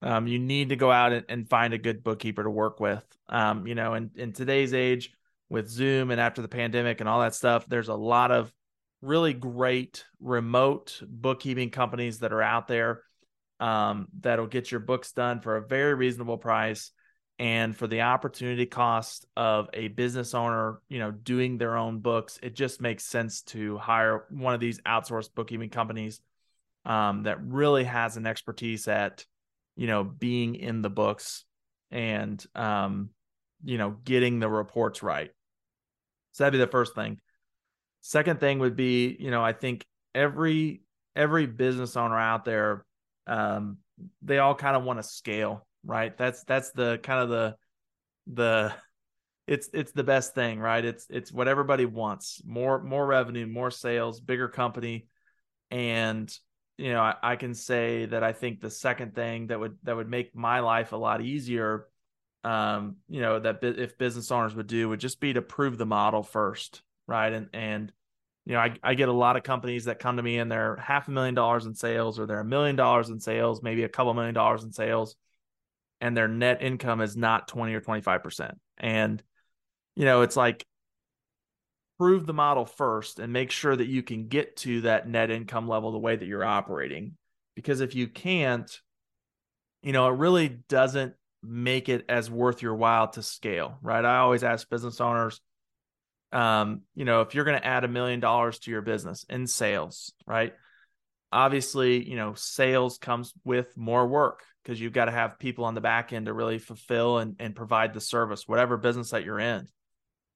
um, 0.05 0.27
you 0.27 0.37
need 0.37 0.69
to 0.69 0.75
go 0.75 0.91
out 0.91 1.13
and, 1.13 1.25
and, 1.29 1.49
find 1.49 1.73
a 1.73 1.79
good 1.79 2.03
bookkeeper 2.03 2.43
to 2.43 2.49
work 2.49 2.79
with. 2.79 3.03
Um, 3.27 3.65
you 3.65 3.73
know, 3.73 3.95
in, 3.95 4.11
in 4.15 4.33
today's 4.33 4.71
age 4.71 5.11
with 5.49 5.67
Zoom 5.67 6.11
and 6.11 6.21
after 6.21 6.43
the 6.43 6.47
pandemic 6.47 6.99
and 6.99 7.09
all 7.09 7.21
that 7.21 7.33
stuff, 7.33 7.65
there's 7.67 7.87
a 7.87 7.95
lot 7.95 8.31
of 8.31 8.53
really 9.01 9.33
great 9.33 10.05
remote 10.19 11.01
bookkeeping 11.05 11.71
companies 11.71 12.19
that 12.19 12.31
are 12.31 12.41
out 12.41 12.67
there 12.67 13.01
um, 13.59 14.07
that'll 14.19 14.47
get 14.47 14.69
your 14.69 14.79
books 14.79 15.11
done 15.11 15.41
for 15.41 15.57
a 15.57 15.67
very 15.67 15.95
reasonable 15.95 16.37
price 16.37 16.91
and 17.39 17.75
for 17.75 17.87
the 17.87 18.01
opportunity 18.01 18.65
cost 18.65 19.25
of 19.35 19.69
a 19.73 19.89
business 19.89 20.33
owner 20.33 20.79
you 20.87 20.99
know 20.99 21.11
doing 21.11 21.57
their 21.57 21.75
own 21.75 21.99
books 21.99 22.39
it 22.41 22.55
just 22.55 22.81
makes 22.81 23.03
sense 23.03 23.41
to 23.41 23.77
hire 23.77 24.25
one 24.29 24.53
of 24.53 24.61
these 24.61 24.79
outsourced 24.81 25.35
bookkeeping 25.35 25.69
companies 25.69 26.21
um, 26.85 27.23
that 27.23 27.43
really 27.43 27.83
has 27.83 28.15
an 28.15 28.25
expertise 28.25 28.87
at 28.87 29.25
you 29.75 29.87
know 29.87 30.03
being 30.03 30.55
in 30.55 30.81
the 30.81 30.89
books 30.89 31.45
and 31.91 32.43
um, 32.55 33.09
you 33.63 33.77
know 33.77 33.91
getting 34.03 34.39
the 34.39 34.49
reports 34.49 35.03
right 35.03 35.31
so 36.31 36.43
that'd 36.43 36.57
be 36.57 36.63
the 36.63 36.71
first 36.71 36.95
thing 36.95 37.19
second 38.01 38.39
thing 38.39 38.59
would 38.59 38.75
be 38.75 39.15
you 39.19 39.31
know 39.31 39.43
i 39.43 39.53
think 39.53 39.85
every 40.13 40.81
every 41.15 41.45
business 41.45 41.95
owner 41.95 42.19
out 42.19 42.45
there 42.45 42.85
um, 43.27 43.77
they 44.21 44.39
all 44.39 44.53
kind 44.53 44.75
of 44.75 44.83
want 44.83 44.99
to 44.99 45.03
scale 45.03 45.65
right? 45.85 46.17
That's 46.17 46.43
that's 46.43 46.71
the 46.71 46.99
kind 47.01 47.23
of 47.23 47.29
the 47.29 47.55
the 48.27 48.73
it's 49.47 49.69
it's 49.73 49.91
the 49.91 50.03
best 50.03 50.33
thing, 50.33 50.59
right? 50.59 50.83
It's 50.83 51.05
it's 51.09 51.31
what 51.31 51.47
everybody 51.47 51.85
wants. 51.85 52.41
More 52.45 52.81
more 52.81 53.05
revenue, 53.05 53.45
more 53.45 53.71
sales, 53.71 54.19
bigger 54.19 54.47
company. 54.47 55.07
And 55.71 56.31
you 56.77 56.91
know, 56.91 57.01
I, 57.01 57.15
I 57.21 57.35
can 57.35 57.53
say 57.53 58.05
that 58.05 58.23
I 58.23 58.33
think 58.33 58.59
the 58.59 58.69
second 58.69 59.15
thing 59.15 59.47
that 59.47 59.59
would 59.59 59.77
that 59.83 59.95
would 59.95 60.09
make 60.09 60.35
my 60.35 60.59
life 60.59 60.91
a 60.91 60.97
lot 60.97 61.21
easier 61.21 61.87
um, 62.43 62.97
you 63.09 63.21
know, 63.21 63.39
that 63.39 63.63
if 63.63 63.97
business 63.97 64.29
owners 64.29 64.53
would 64.53 64.67
do 64.67 64.87
would 64.89 64.99
just 64.99 65.19
be 65.19 65.33
to 65.33 65.41
prove 65.41 65.79
the 65.79 65.85
model 65.85 66.21
first, 66.21 66.83
right? 67.07 67.33
And 67.33 67.49
and 67.53 67.91
you 68.45 68.53
know, 68.53 68.59
I, 68.59 68.75
I 68.83 68.93
get 68.93 69.09
a 69.09 69.13
lot 69.13 69.35
of 69.35 69.41
companies 69.41 69.85
that 69.85 69.97
come 69.97 70.17
to 70.17 70.23
me 70.23 70.37
and 70.37 70.51
they're 70.51 70.75
half 70.75 71.07
a 71.07 71.11
million 71.11 71.33
dollars 71.33 71.65
in 71.65 71.73
sales 71.73 72.19
or 72.19 72.27
they're 72.27 72.39
a 72.41 72.45
million 72.45 72.75
dollars 72.75 73.09
in 73.09 73.19
sales, 73.19 73.63
maybe 73.63 73.83
a 73.83 73.89
couple 73.89 74.13
million 74.13 74.35
dollars 74.35 74.63
in 74.63 74.71
sales 74.71 75.15
and 76.01 76.15
their 76.15 76.27
net 76.27 76.61
income 76.61 77.01
is 77.01 77.15
not 77.15 77.47
20 77.47 77.73
or 77.73 77.81
25%. 77.81 78.53
And, 78.77 79.23
you 79.95 80.05
know, 80.05 80.21
it's 80.21 80.35
like 80.35 80.65
prove 81.97 82.25
the 82.25 82.33
model 82.33 82.65
first 82.65 83.19
and 83.19 83.31
make 83.31 83.51
sure 83.51 83.75
that 83.75 83.87
you 83.87 84.03
can 84.03 84.27
get 84.27 84.57
to 84.57 84.81
that 84.81 85.07
net 85.07 85.31
income 85.31 85.67
level 85.67 85.91
the 85.91 85.97
way 85.97 86.15
that 86.15 86.25
you're 86.25 86.43
operating. 86.43 87.13
Because 87.55 87.81
if 87.81 87.95
you 87.95 88.07
can't, 88.07 88.69
you 89.81 89.93
know, 89.93 90.07
it 90.07 90.17
really 90.17 90.49
doesn't 90.67 91.13
make 91.41 91.89
it 91.89 92.05
as 92.09 92.29
worth 92.29 92.61
your 92.61 92.75
while 92.75 93.07
to 93.09 93.21
scale, 93.21 93.77
right? 93.81 94.03
I 94.03 94.17
always 94.17 94.43
ask 94.43 94.69
business 94.69 94.99
owners, 94.99 95.39
um, 96.31 96.81
you 96.95 97.05
know, 97.05 97.21
if 97.21 97.33
you're 97.33 97.45
going 97.45 97.59
to 97.59 97.65
add 97.65 97.83
a 97.83 97.87
million 97.87 98.19
dollars 98.19 98.59
to 98.59 98.71
your 98.71 98.81
business 98.81 99.25
in 99.29 99.47
sales, 99.47 100.11
right? 100.25 100.53
Obviously, 101.31 102.07
you 102.07 102.15
know, 102.15 102.33
sales 102.33 102.97
comes 102.97 103.33
with 103.43 103.77
more 103.77 104.05
work 104.07 104.43
because 104.63 104.81
you've 104.81 104.93
got 104.93 105.05
to 105.05 105.11
have 105.11 105.39
people 105.39 105.65
on 105.65 105.75
the 105.75 105.81
back 105.81 106.11
end 106.11 106.25
to 106.25 106.33
really 106.33 106.57
fulfill 106.57 107.19
and, 107.19 107.35
and 107.39 107.55
provide 107.55 107.93
the 107.93 108.01
service, 108.01 108.47
whatever 108.47 108.75
business 108.77 109.11
that 109.11 109.23
you're 109.23 109.39
in. 109.39 109.67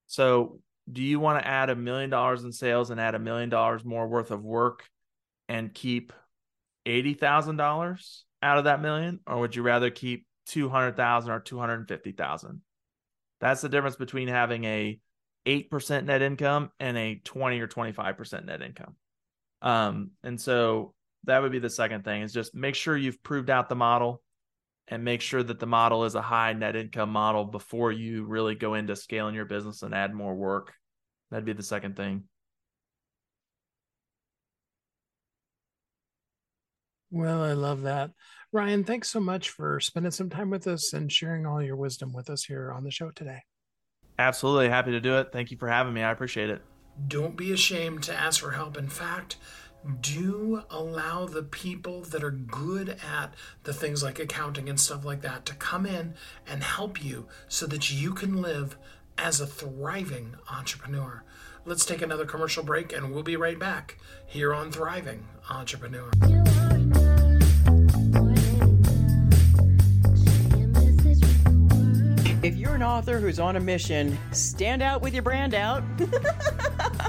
So, 0.08 0.60
do 0.92 1.02
you 1.02 1.20
want 1.20 1.42
to 1.42 1.48
add 1.48 1.70
a 1.70 1.76
million 1.76 2.10
dollars 2.10 2.44
in 2.44 2.52
sales 2.52 2.90
and 2.90 3.00
add 3.00 3.16
a 3.16 3.20
million 3.20 3.50
dollars 3.50 3.86
more 3.86 4.08
worth 4.08 4.32
of 4.32 4.44
work 4.44 4.88
and 5.48 5.74
keep 5.74 6.14
$80,000 6.86 8.22
out 8.42 8.58
of 8.58 8.64
that 8.64 8.82
million? 8.82 9.20
Or 9.28 9.40
would 9.40 9.56
you 9.56 9.62
rather 9.62 9.90
keep 9.90 10.26
200,000 10.48 11.32
or 11.32 11.40
250,000? 11.40 12.62
That's 13.40 13.62
the 13.62 13.70
difference 13.70 13.96
between 13.96 14.28
having 14.28 14.64
a 14.66 15.00
8% 15.46 16.06
net 16.06 16.22
income 16.22 16.72
and 16.80 16.98
a 16.98 17.16
20 17.16 17.60
or 17.60 17.68
25% 17.68 18.46
net 18.46 18.62
income. 18.62 18.96
Um, 19.62 20.12
and 20.24 20.40
so 20.40 20.94
that 21.26 21.42
would 21.42 21.52
be 21.52 21.60
the 21.60 21.70
second 21.70 22.04
thing 22.04 22.22
is 22.22 22.34
just 22.34 22.56
make 22.56 22.76
sure 22.76 22.96
you've 22.96 23.22
proved 23.24 23.50
out 23.50 23.70
the 23.70 23.76
model 23.76 24.22
and 24.88 25.04
make 25.04 25.22
sure 25.22 25.44
that 25.44 25.60
the 25.60 25.68
model 25.68 26.06
is 26.06 26.16
a 26.16 26.22
high 26.22 26.54
net 26.54 26.76
income 26.76 27.12
model 27.12 27.46
before 27.46 27.92
you 27.92 28.26
really 28.26 28.56
go 28.56 28.74
into 28.74 28.96
scaling 28.96 29.36
your 29.36 29.46
business 29.46 29.84
and 29.84 29.94
add 29.94 30.14
more 30.14 30.34
work. 30.34 30.74
That'd 31.32 31.46
be 31.46 31.54
the 31.54 31.64
second 31.64 31.96
thing. 31.96 32.24
Well, 37.12 37.44
I 37.44 37.54
love 37.54 37.82
that. 37.84 38.12
Ryan, 38.52 38.84
thanks 38.84 39.10
so 39.10 39.20
much 39.20 39.50
for 39.50 39.80
spending 39.80 40.12
some 40.12 40.30
time 40.30 40.50
with 40.50 40.68
us 40.68 40.94
and 40.94 41.12
sharing 41.12 41.46
all 41.46 41.62
your 41.62 41.76
wisdom 41.76 42.14
with 42.14 42.30
us 42.30 42.44
here 42.44 42.72
on 42.72 42.84
the 42.84 42.92
show 42.92 43.12
today. 43.12 43.44
Absolutely. 44.20 44.70
Happy 44.70 44.92
to 44.92 45.00
do 45.00 45.18
it. 45.18 45.32
Thank 45.32 45.50
you 45.50 45.58
for 45.58 45.68
having 45.68 45.94
me. 45.94 46.04
I 46.04 46.12
appreciate 46.12 46.50
it. 46.50 46.62
Don't 47.08 47.38
be 47.38 47.52
ashamed 47.52 48.04
to 48.04 48.14
ask 48.14 48.42
for 48.42 48.52
help. 48.52 48.78
In 48.78 48.90
fact, 48.90 49.38
do 50.02 50.64
allow 50.70 51.26
the 51.26 51.44
people 51.44 52.02
that 52.02 52.24
are 52.24 52.32
good 52.32 52.90
at 52.90 53.34
the 53.64 53.74
things 53.74 54.04
like 54.04 54.20
accounting 54.20 54.68
and 54.68 54.80
stuff 54.80 55.06
like 55.06 55.22
that 55.22 55.46
to 55.46 55.56
come 55.56 55.86
in 55.86 56.16
and 56.46 56.64
help 56.64 57.04
you 57.04 57.28
so 57.48 57.66
that 57.68 57.90
you 57.90 58.14
can 58.14 58.42
live 58.42 58.78
as 59.22 59.42
a 59.42 59.48
thriving 59.48 60.36
entrepreneur. 60.50 61.24
Let's 61.66 61.86
take 61.86 62.02
another 62.02 62.26
commercial 62.26 62.64
break 62.64 62.94
and 62.94 63.14
we'll 63.14 63.24
be 63.24 63.36
right 63.36 63.60
back 63.60 63.98
here 64.26 64.54
on 64.54 64.72
Thriving 64.72 65.28
Entrepreneur. 65.50 66.10
If 72.42 72.56
you're 72.56 72.76
an 72.76 72.84
author 72.84 73.20
who's 73.20 73.40
on 73.40 73.58
a 73.58 73.60
mission, 73.60 74.18
stand 74.32 74.82
out 74.82 75.02
with 75.02 75.14
your 75.14 75.24
brand 75.24 75.54
out. 75.54 75.84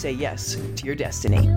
say 0.01 0.11
yes 0.11 0.57
to 0.75 0.83
your 0.83 0.95
destiny. 0.95 1.47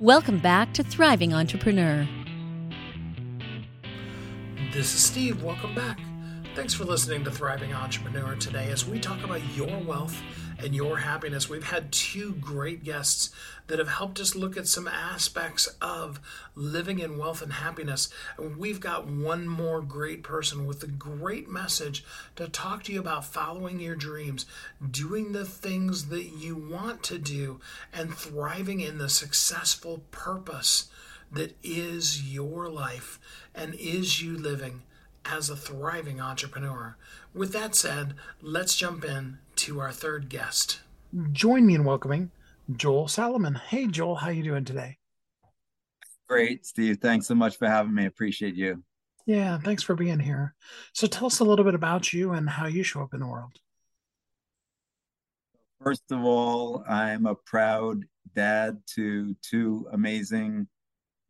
Welcome 0.00 0.40
back 0.40 0.74
to 0.74 0.82
Thriving 0.82 1.32
Entrepreneur. 1.32 2.08
This 4.72 4.92
is 4.92 5.04
Steve. 5.04 5.44
Welcome 5.44 5.76
back. 5.76 6.00
Thanks 6.56 6.74
for 6.74 6.82
listening 6.82 7.22
to 7.22 7.30
Thriving 7.30 7.72
Entrepreneur 7.72 8.34
today 8.34 8.72
as 8.72 8.84
we 8.84 8.98
talk 8.98 9.22
about 9.22 9.40
your 9.54 9.78
wealth 9.84 10.20
and 10.58 10.74
your 10.74 10.98
happiness. 10.98 11.48
We've 11.48 11.70
had 11.70 11.92
two 11.92 12.32
great 12.34 12.82
guests 12.82 13.30
that 13.68 13.78
have 13.78 13.88
helped 13.88 14.18
us 14.18 14.34
look 14.34 14.56
at 14.56 14.66
some 14.66 14.88
aspects 14.88 15.66
of 15.80 16.20
living 16.54 16.98
in 16.98 17.18
wealth 17.18 17.42
and 17.42 17.52
happiness. 17.52 18.08
And 18.36 18.56
we've 18.56 18.80
got 18.80 19.06
one 19.06 19.46
more 19.46 19.80
great 19.80 20.22
person 20.22 20.66
with 20.66 20.82
a 20.82 20.88
great 20.88 21.48
message 21.48 22.04
to 22.36 22.48
talk 22.48 22.82
to 22.84 22.92
you 22.92 23.00
about 23.00 23.24
following 23.24 23.78
your 23.78 23.96
dreams, 23.96 24.46
doing 24.90 25.32
the 25.32 25.44
things 25.44 26.06
that 26.06 26.24
you 26.24 26.56
want 26.56 27.02
to 27.04 27.18
do, 27.18 27.60
and 27.92 28.14
thriving 28.14 28.80
in 28.80 28.98
the 28.98 29.08
successful 29.08 30.02
purpose 30.10 30.88
that 31.30 31.56
is 31.62 32.32
your 32.32 32.68
life 32.68 33.20
and 33.54 33.74
is 33.74 34.22
you 34.22 34.36
living 34.36 34.82
as 35.24 35.50
a 35.50 35.56
thriving 35.56 36.20
entrepreneur. 36.20 36.96
With 37.34 37.52
that 37.52 37.74
said, 37.74 38.14
let's 38.40 38.74
jump 38.74 39.04
in 39.04 39.38
to 39.58 39.80
our 39.80 39.90
third 39.90 40.28
guest. 40.28 40.80
Join 41.32 41.66
me 41.66 41.74
in 41.74 41.82
welcoming 41.82 42.30
Joel 42.76 43.08
Salomon. 43.08 43.56
Hey 43.56 43.88
Joel, 43.88 44.14
how 44.14 44.30
you 44.30 44.44
doing 44.44 44.64
today? 44.64 44.98
Great, 46.28 46.64
Steve. 46.64 46.98
Thanks 47.02 47.26
so 47.26 47.34
much 47.34 47.56
for 47.56 47.66
having 47.66 47.92
me. 47.92 48.06
Appreciate 48.06 48.54
you. 48.54 48.84
Yeah, 49.26 49.58
thanks 49.58 49.82
for 49.82 49.96
being 49.96 50.20
here. 50.20 50.54
So 50.92 51.06
tell 51.06 51.26
us 51.26 51.40
a 51.40 51.44
little 51.44 51.64
bit 51.64 51.74
about 51.74 52.12
you 52.12 52.32
and 52.32 52.48
how 52.48 52.66
you 52.66 52.84
show 52.84 53.02
up 53.02 53.14
in 53.14 53.20
the 53.20 53.26
world. 53.26 53.52
First 55.82 56.10
of 56.12 56.24
all, 56.24 56.84
I'm 56.88 57.26
a 57.26 57.34
proud 57.34 58.04
dad 58.34 58.78
to 58.94 59.34
two 59.42 59.88
amazing 59.92 60.68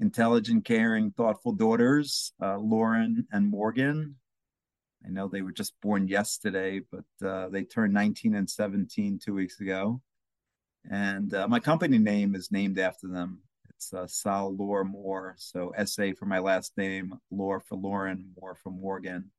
intelligent, 0.00 0.64
caring, 0.64 1.12
thoughtful 1.12 1.52
daughters, 1.52 2.32
uh, 2.42 2.58
Lauren 2.58 3.26
and 3.32 3.48
Morgan. 3.48 4.16
I 5.04 5.10
know 5.10 5.28
they 5.28 5.42
were 5.42 5.52
just 5.52 5.80
born 5.80 6.08
yesterday, 6.08 6.80
but 6.90 7.26
uh, 7.26 7.48
they 7.48 7.64
turned 7.64 7.94
19 7.94 8.34
and 8.34 8.48
17 8.48 9.18
two 9.18 9.34
weeks 9.34 9.60
ago. 9.60 10.00
And 10.90 11.32
uh, 11.34 11.48
my 11.48 11.60
company 11.60 11.98
name 11.98 12.34
is 12.34 12.50
named 12.50 12.78
after 12.78 13.08
them. 13.08 13.40
It's 13.70 13.92
uh, 13.92 14.06
Sal 14.06 14.54
Lore 14.56 14.84
Moore. 14.84 15.34
So 15.38 15.72
SA 15.84 16.10
for 16.18 16.26
my 16.26 16.40
last 16.40 16.76
name, 16.76 17.14
Lore 17.30 17.60
for 17.60 17.76
Lauren, 17.76 18.32
Moore 18.40 18.56
for 18.56 18.70
Morgan. 18.70 19.30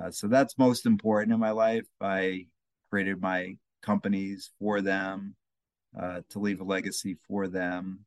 Uh, 0.00 0.10
so 0.10 0.28
that's 0.28 0.58
most 0.58 0.86
important 0.86 1.32
in 1.32 1.40
my 1.40 1.50
life. 1.50 1.86
I 2.00 2.46
created 2.90 3.20
my 3.20 3.56
companies 3.82 4.50
for 4.58 4.80
them 4.80 5.34
uh, 6.00 6.20
to 6.30 6.38
leave 6.38 6.60
a 6.60 6.64
legacy 6.64 7.16
for 7.26 7.48
them 7.48 8.04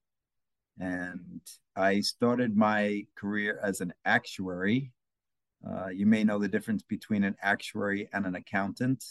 and 0.79 1.41
I 1.75 2.01
started 2.01 2.55
my 2.55 3.05
career 3.15 3.59
as 3.63 3.81
an 3.81 3.93
actuary. 4.05 4.91
Uh, 5.67 5.87
you 5.87 6.05
may 6.05 6.23
know 6.23 6.39
the 6.39 6.47
difference 6.47 6.83
between 6.83 7.23
an 7.23 7.35
actuary 7.41 8.09
and 8.11 8.25
an 8.25 8.35
accountant. 8.35 9.03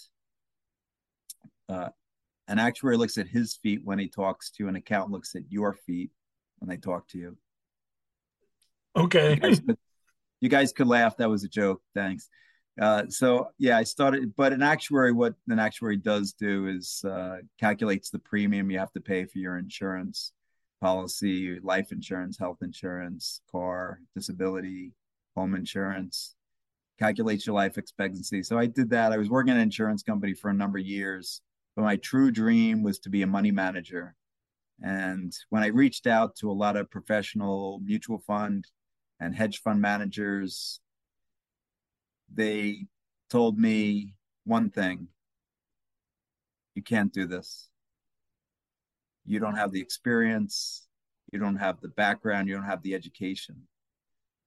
Uh, 1.68 1.88
an 2.48 2.58
actuary 2.58 2.96
looks 2.96 3.16
at 3.16 3.28
his 3.28 3.54
feet 3.54 3.80
when 3.84 3.98
he 3.98 4.08
talks 4.08 4.50
to 4.50 4.64
you, 4.64 4.68
an 4.68 4.76
accountant 4.76 5.12
looks 5.12 5.34
at 5.34 5.42
your 5.48 5.72
feet 5.72 6.10
when 6.58 6.68
they 6.68 6.76
talk 6.76 7.08
to 7.08 7.18
you. 7.18 7.36
Okay. 8.96 9.30
You 9.30 9.36
guys 9.36 9.60
could, 9.60 9.78
you 10.40 10.48
guys 10.48 10.72
could 10.72 10.86
laugh. 10.86 11.16
That 11.16 11.30
was 11.30 11.44
a 11.44 11.48
joke. 11.48 11.80
Thanks. 11.94 12.28
Uh, 12.80 13.04
so 13.08 13.48
yeah, 13.58 13.78
I 13.78 13.84
started, 13.84 14.34
but 14.36 14.52
an 14.52 14.62
actuary, 14.62 15.12
what 15.12 15.34
an 15.48 15.58
actuary 15.58 15.96
does 15.96 16.32
do 16.32 16.68
is 16.68 17.04
uh, 17.04 17.36
calculates 17.60 18.10
the 18.10 18.18
premium 18.18 18.70
you 18.70 18.78
have 18.78 18.92
to 18.92 19.00
pay 19.00 19.24
for 19.24 19.38
your 19.38 19.58
insurance 19.58 20.32
policy, 20.80 21.60
life 21.60 21.92
insurance, 21.92 22.38
health 22.38 22.58
insurance, 22.62 23.40
car, 23.50 24.00
disability, 24.14 24.92
home 25.36 25.54
insurance, 25.54 26.34
calculates 27.02 27.46
your 27.46 27.56
life 27.56 27.78
expectancy. 27.78 28.44
So 28.44 28.56
I 28.56 28.66
did 28.66 28.90
that. 28.90 29.12
I 29.12 29.18
was 29.18 29.28
working 29.28 29.50
at 29.50 29.56
an 29.56 29.62
insurance 29.62 30.04
company 30.04 30.34
for 30.34 30.50
a 30.50 30.54
number 30.54 30.78
of 30.78 30.86
years, 30.86 31.40
but 31.74 31.82
my 31.82 31.96
true 31.96 32.30
dream 32.30 32.84
was 32.84 33.00
to 33.00 33.10
be 33.10 33.22
a 33.22 33.26
money 33.26 33.50
manager. 33.50 34.14
And 34.80 35.32
when 35.50 35.64
I 35.64 35.68
reached 35.68 36.06
out 36.06 36.36
to 36.36 36.50
a 36.50 36.52
lot 36.52 36.76
of 36.76 36.90
professional 36.90 37.80
mutual 37.84 38.18
fund 38.18 38.66
and 39.18 39.34
hedge 39.34 39.62
fund 39.62 39.80
managers, 39.80 40.80
they 42.32 42.86
told 43.30 43.58
me 43.58 44.14
one 44.44 44.70
thing 44.70 45.08
you 46.76 46.82
can't 46.82 47.12
do 47.12 47.26
this 47.26 47.68
you 49.24 49.38
don't 49.38 49.54
have 49.54 49.70
the 49.70 49.80
experience, 49.80 50.88
you 51.32 51.38
don't 51.38 51.56
have 51.56 51.80
the 51.80 51.88
background, 51.88 52.48
you 52.48 52.54
don't 52.54 52.64
have 52.64 52.82
the 52.82 52.94
education. 52.94 53.56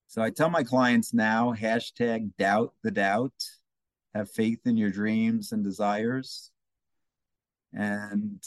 So 0.07 0.21
I 0.21 0.29
tell 0.29 0.49
my 0.49 0.63
clients 0.63 1.13
now 1.13 1.53
hashtag 1.53 2.35
doubt 2.37 2.73
the 2.83 2.91
doubt, 2.91 3.33
have 4.13 4.29
faith 4.29 4.59
in 4.65 4.77
your 4.77 4.91
dreams 4.91 5.51
and 5.51 5.63
desires. 5.63 6.51
And 7.73 8.41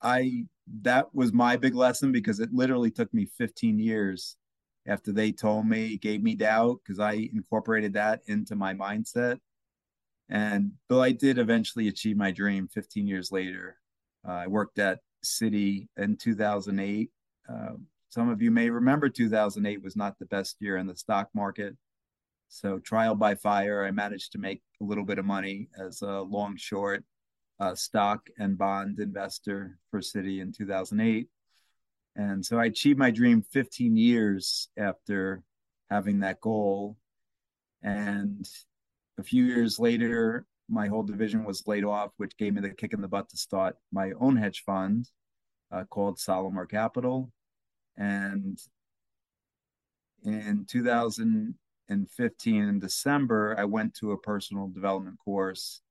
I, 0.00 0.46
that 0.82 1.14
was 1.14 1.32
my 1.32 1.56
big 1.56 1.74
lesson 1.74 2.12
because 2.12 2.40
it 2.40 2.52
literally 2.52 2.90
took 2.90 3.12
me 3.12 3.26
15 3.26 3.78
years 3.78 4.36
after 4.86 5.12
they 5.12 5.32
told 5.32 5.66
me, 5.66 5.98
gave 5.98 6.22
me 6.22 6.34
doubt, 6.34 6.80
because 6.82 6.98
I 6.98 7.28
incorporated 7.34 7.92
that 7.94 8.22
into 8.26 8.56
my 8.56 8.72
mindset. 8.72 9.38
And 10.30 10.72
though 10.88 11.02
I 11.02 11.12
did 11.12 11.38
eventually 11.38 11.88
achieve 11.88 12.16
my 12.16 12.30
dream 12.30 12.68
15 12.68 13.06
years 13.06 13.30
later, 13.30 13.76
uh, 14.26 14.32
I 14.32 14.46
worked 14.46 14.78
at 14.78 15.00
Citi 15.24 15.88
in 15.96 16.16
2008. 16.16 17.10
Uh, 17.48 17.68
some 18.10 18.28
of 18.28 18.40
you 18.42 18.50
may 18.50 18.70
remember 18.70 19.08
2008 19.08 19.82
was 19.82 19.96
not 19.96 20.18
the 20.18 20.26
best 20.26 20.56
year 20.60 20.76
in 20.76 20.86
the 20.86 20.96
stock 20.96 21.28
market. 21.34 21.76
So, 22.48 22.78
trial 22.78 23.14
by 23.14 23.34
fire, 23.34 23.84
I 23.84 23.90
managed 23.90 24.32
to 24.32 24.38
make 24.38 24.62
a 24.80 24.84
little 24.84 25.04
bit 25.04 25.18
of 25.18 25.26
money 25.26 25.68
as 25.78 26.00
a 26.00 26.20
long 26.22 26.56
short 26.56 27.04
uh, 27.60 27.74
stock 27.74 28.28
and 28.38 28.56
bond 28.56 29.00
investor 29.00 29.78
for 29.90 30.00
Citi 30.00 30.40
in 30.40 30.52
2008. 30.52 31.28
And 32.16 32.44
so 32.44 32.58
I 32.58 32.66
achieved 32.66 32.98
my 32.98 33.10
dream 33.10 33.42
15 33.42 33.96
years 33.96 34.68
after 34.76 35.42
having 35.90 36.20
that 36.20 36.40
goal. 36.40 36.96
And 37.82 38.48
a 39.18 39.22
few 39.22 39.44
years 39.44 39.78
later, 39.78 40.46
my 40.68 40.88
whole 40.88 41.02
division 41.02 41.44
was 41.44 41.66
laid 41.66 41.84
off, 41.84 42.10
which 42.16 42.36
gave 42.36 42.54
me 42.54 42.60
the 42.60 42.70
kick 42.70 42.92
in 42.92 43.00
the 43.00 43.08
butt 43.08 43.28
to 43.30 43.36
start 43.36 43.76
my 43.92 44.12
own 44.20 44.36
hedge 44.36 44.64
fund 44.64 45.08
uh, 45.70 45.84
called 45.84 46.18
Salaurmor 46.18 46.68
Capital. 46.68 47.30
And 47.98 48.58
in 50.24 50.64
2015, 50.66 52.62
in 52.62 52.78
December, 52.78 53.54
I 53.58 53.64
went 53.64 53.94
to 53.96 54.12
a 54.12 54.18
personal 54.18 54.68
development 54.68 55.18
course. 55.22 55.82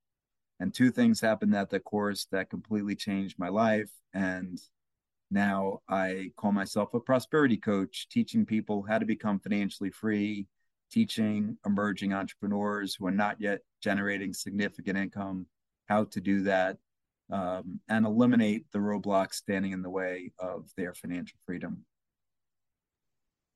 And 0.59 0.73
two 0.73 0.89
things 0.89 1.21
happened 1.21 1.55
at 1.55 1.69
the 1.69 1.79
course 1.79 2.25
that 2.31 2.49
completely 2.49 2.95
changed 2.95 3.37
my 3.37 3.49
life. 3.49 3.91
And 4.13 4.59
now 5.29 5.81
I 5.87 6.31
call 6.35 6.51
myself 6.51 6.95
a 6.95 6.99
prosperity 6.99 7.57
coach, 7.57 8.07
teaching 8.09 8.45
people 8.45 8.83
how 8.87 8.97
to 8.97 9.05
become 9.05 9.39
financially 9.39 9.91
free 9.91 10.47
teaching 10.91 11.57
emerging 11.65 12.13
entrepreneurs 12.13 12.95
who 12.95 13.07
are 13.07 13.11
not 13.11 13.39
yet 13.39 13.61
generating 13.81 14.33
significant 14.33 14.97
income 14.97 15.45
how 15.87 16.03
to 16.05 16.19
do 16.19 16.43
that 16.43 16.77
um, 17.31 17.79
and 17.89 18.05
eliminate 18.05 18.65
the 18.71 18.79
roadblocks 18.79 19.35
standing 19.35 19.71
in 19.71 19.81
the 19.81 19.89
way 19.89 20.31
of 20.39 20.69
their 20.77 20.93
financial 20.93 21.37
freedom. 21.45 21.85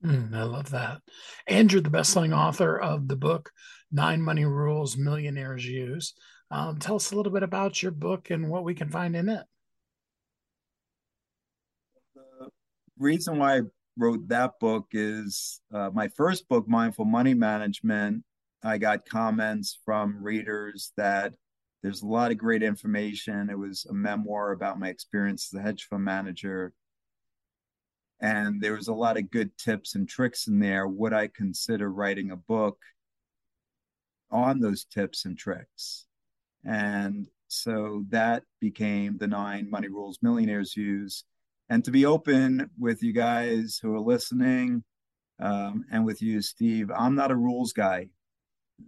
Mm, 0.03 0.33
I 0.33 0.43
love 0.43 0.71
that. 0.71 1.01
And 1.45 1.71
you're 1.71 1.81
the 1.81 1.89
best-selling 1.89 2.33
author 2.33 2.79
of 2.79 3.07
the 3.07 3.15
book 3.15 3.51
Nine 3.91 4.21
Money 4.21 4.45
Rules 4.45 4.97
Millionaires 4.97 5.65
Use. 5.65 6.13
Um, 6.49 6.79
tell 6.79 6.95
us 6.95 7.11
a 7.11 7.15
little 7.15 7.31
bit 7.31 7.43
about 7.43 7.81
your 7.81 7.91
book 7.91 8.29
and 8.29 8.49
what 8.49 8.63
we 8.63 8.73
can 8.73 8.89
find 8.89 9.15
in 9.15 9.29
it. 9.29 9.43
The 12.15 12.49
reason 12.97 13.37
why 13.37 13.57
I 13.57 13.61
wrote 13.97 14.27
that 14.29 14.59
book 14.59 14.87
is 14.91 15.61
uh, 15.73 15.91
my 15.93 16.07
first 16.09 16.49
book, 16.49 16.67
Mindful 16.67 17.05
Money 17.05 17.33
Management. 17.33 18.23
I 18.63 18.77
got 18.77 19.07
comments 19.07 19.79
from 19.85 20.23
readers 20.23 20.93
that 20.97 21.33
there's 21.83 22.01
a 22.01 22.07
lot 22.07 22.31
of 22.31 22.37
great 22.37 22.63
information. 22.63 23.49
It 23.49 23.57
was 23.57 23.85
a 23.89 23.93
memoir 23.93 24.51
about 24.51 24.79
my 24.79 24.89
experience 24.89 25.49
as 25.51 25.59
a 25.59 25.63
hedge 25.63 25.87
fund 25.89 26.03
manager. 26.03 26.73
And 28.21 28.61
there 28.61 28.73
was 28.73 28.87
a 28.87 28.93
lot 28.93 29.17
of 29.17 29.31
good 29.31 29.57
tips 29.57 29.95
and 29.95 30.07
tricks 30.07 30.47
in 30.47 30.59
there. 30.59 30.87
Would 30.87 31.13
I 31.13 31.27
consider 31.27 31.91
writing 31.91 32.31
a 32.31 32.35
book 32.37 32.77
on 34.29 34.59
those 34.59 34.85
tips 34.85 35.25
and 35.25 35.37
tricks? 35.37 36.05
And 36.63 37.27
so 37.47 38.05
that 38.09 38.43
became 38.59 39.17
the 39.17 39.27
nine 39.27 39.69
money 39.69 39.87
rules 39.87 40.19
millionaires 40.21 40.77
use 40.77 41.23
and 41.71 41.85
to 41.85 41.91
be 41.91 42.05
open 42.05 42.69
with 42.77 43.01
you 43.01 43.13
guys 43.13 43.79
who 43.81 43.95
are 43.95 43.99
listening 44.01 44.83
um, 45.39 45.85
and 45.89 46.05
with 46.05 46.21
you, 46.21 46.41
Steve, 46.41 46.91
I'm 46.91 47.15
not 47.15 47.31
a 47.31 47.35
rules 47.35 47.71
guy. 47.71 48.09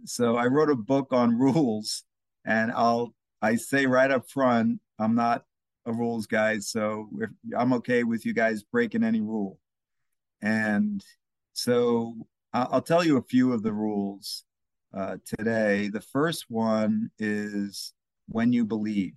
So 0.04 0.36
I 0.36 0.46
wrote 0.46 0.68
a 0.68 0.76
book 0.76 1.08
on 1.10 1.38
rules, 1.38 2.04
and 2.44 2.70
I'll 2.72 3.14
I 3.40 3.56
say 3.56 3.86
right 3.86 4.10
up 4.10 4.30
front, 4.30 4.80
I'm 4.98 5.14
not 5.14 5.44
of 5.86 5.96
rules, 5.96 6.26
guys. 6.26 6.68
So 6.68 7.08
I'm 7.56 7.72
okay 7.74 8.04
with 8.04 8.24
you 8.24 8.32
guys 8.32 8.62
breaking 8.62 9.04
any 9.04 9.20
rule. 9.20 9.58
And 10.42 11.04
so 11.52 12.14
I'll 12.52 12.82
tell 12.82 13.04
you 13.04 13.16
a 13.16 13.22
few 13.22 13.52
of 13.52 13.62
the 13.62 13.72
rules 13.72 14.44
uh, 14.96 15.16
today. 15.24 15.88
The 15.88 16.00
first 16.00 16.46
one 16.48 17.10
is 17.18 17.92
when 18.28 18.52
you 18.52 18.64
believe. 18.64 19.16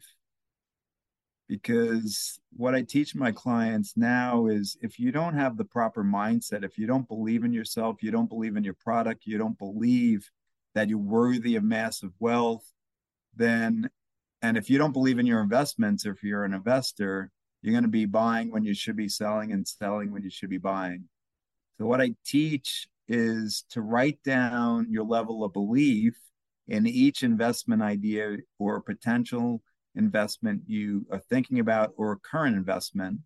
Because 1.47 2.39
what 2.51 2.75
I 2.75 2.81
teach 2.81 3.15
my 3.15 3.31
clients 3.31 3.95
now 3.95 4.47
is 4.47 4.75
if 4.81 4.99
you 4.99 5.13
don't 5.13 5.35
have 5.35 5.55
the 5.55 5.63
proper 5.63 6.03
mindset, 6.03 6.65
if 6.65 6.77
you 6.77 6.87
don't 6.87 7.07
believe 7.07 7.45
in 7.45 7.53
yourself, 7.53 8.03
you 8.03 8.11
don't 8.11 8.27
believe 8.27 8.57
in 8.57 8.65
your 8.65 8.73
product, 8.73 9.25
you 9.25 9.37
don't 9.37 9.57
believe 9.57 10.29
that 10.75 10.89
you're 10.89 10.97
worthy 10.97 11.55
of 11.55 11.63
massive 11.63 12.11
wealth, 12.19 12.69
then, 13.35 13.89
and 14.47 14.55
if 14.55 14.69
you 14.69 14.77
don't 14.77 14.93
believe 14.93 15.19
in 15.19 15.25
your 15.25 15.41
investments, 15.41 16.05
or 16.05 16.11
if 16.11 16.23
you're 16.23 16.45
an 16.45 16.53
investor, 16.53 17.29
you're 17.61 17.73
going 17.73 17.83
to 17.83 17.89
be 17.89 18.05
buying 18.05 18.49
when 18.49 18.63
you 18.63 18.73
should 18.73 18.95
be 18.95 19.09
selling 19.09 19.51
and 19.51 19.67
selling 19.67 20.09
when 20.09 20.23
you 20.23 20.29
should 20.29 20.49
be 20.49 20.57
buying. 20.57 21.03
So, 21.77 21.85
what 21.85 21.99
I 21.99 22.15
teach 22.25 22.87
is 23.09 23.65
to 23.71 23.81
write 23.81 24.23
down 24.23 24.87
your 24.89 25.03
level 25.03 25.43
of 25.43 25.51
belief 25.51 26.15
in 26.69 26.87
each 26.87 27.23
investment 27.23 27.81
idea 27.81 28.37
or 28.57 28.81
potential 28.81 29.61
investment 29.95 30.61
you 30.65 31.05
are 31.11 31.21
thinking 31.29 31.59
about 31.59 31.91
or 31.97 32.17
current 32.17 32.55
investment. 32.55 33.19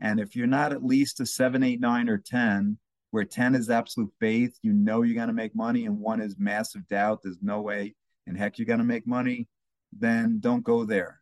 And 0.00 0.20
if 0.20 0.36
you're 0.36 0.46
not 0.46 0.72
at 0.72 0.84
least 0.84 1.18
a 1.18 1.26
seven, 1.26 1.64
eight, 1.64 1.80
nine, 1.80 2.08
or 2.08 2.18
10, 2.18 2.78
where 3.10 3.24
10 3.24 3.56
is 3.56 3.70
absolute 3.70 4.12
faith, 4.20 4.56
you 4.62 4.72
know 4.72 5.02
you're 5.02 5.16
going 5.16 5.26
to 5.26 5.34
make 5.34 5.56
money, 5.56 5.86
and 5.86 5.98
one 5.98 6.20
is 6.20 6.36
massive 6.38 6.86
doubt, 6.86 7.20
there's 7.24 7.42
no 7.42 7.60
way 7.60 7.96
in 8.28 8.36
heck 8.36 8.56
you're 8.56 8.66
going 8.66 8.78
to 8.78 8.84
make 8.84 9.06
money, 9.06 9.48
then 9.92 10.38
don't 10.40 10.64
go 10.64 10.84
there. 10.84 11.20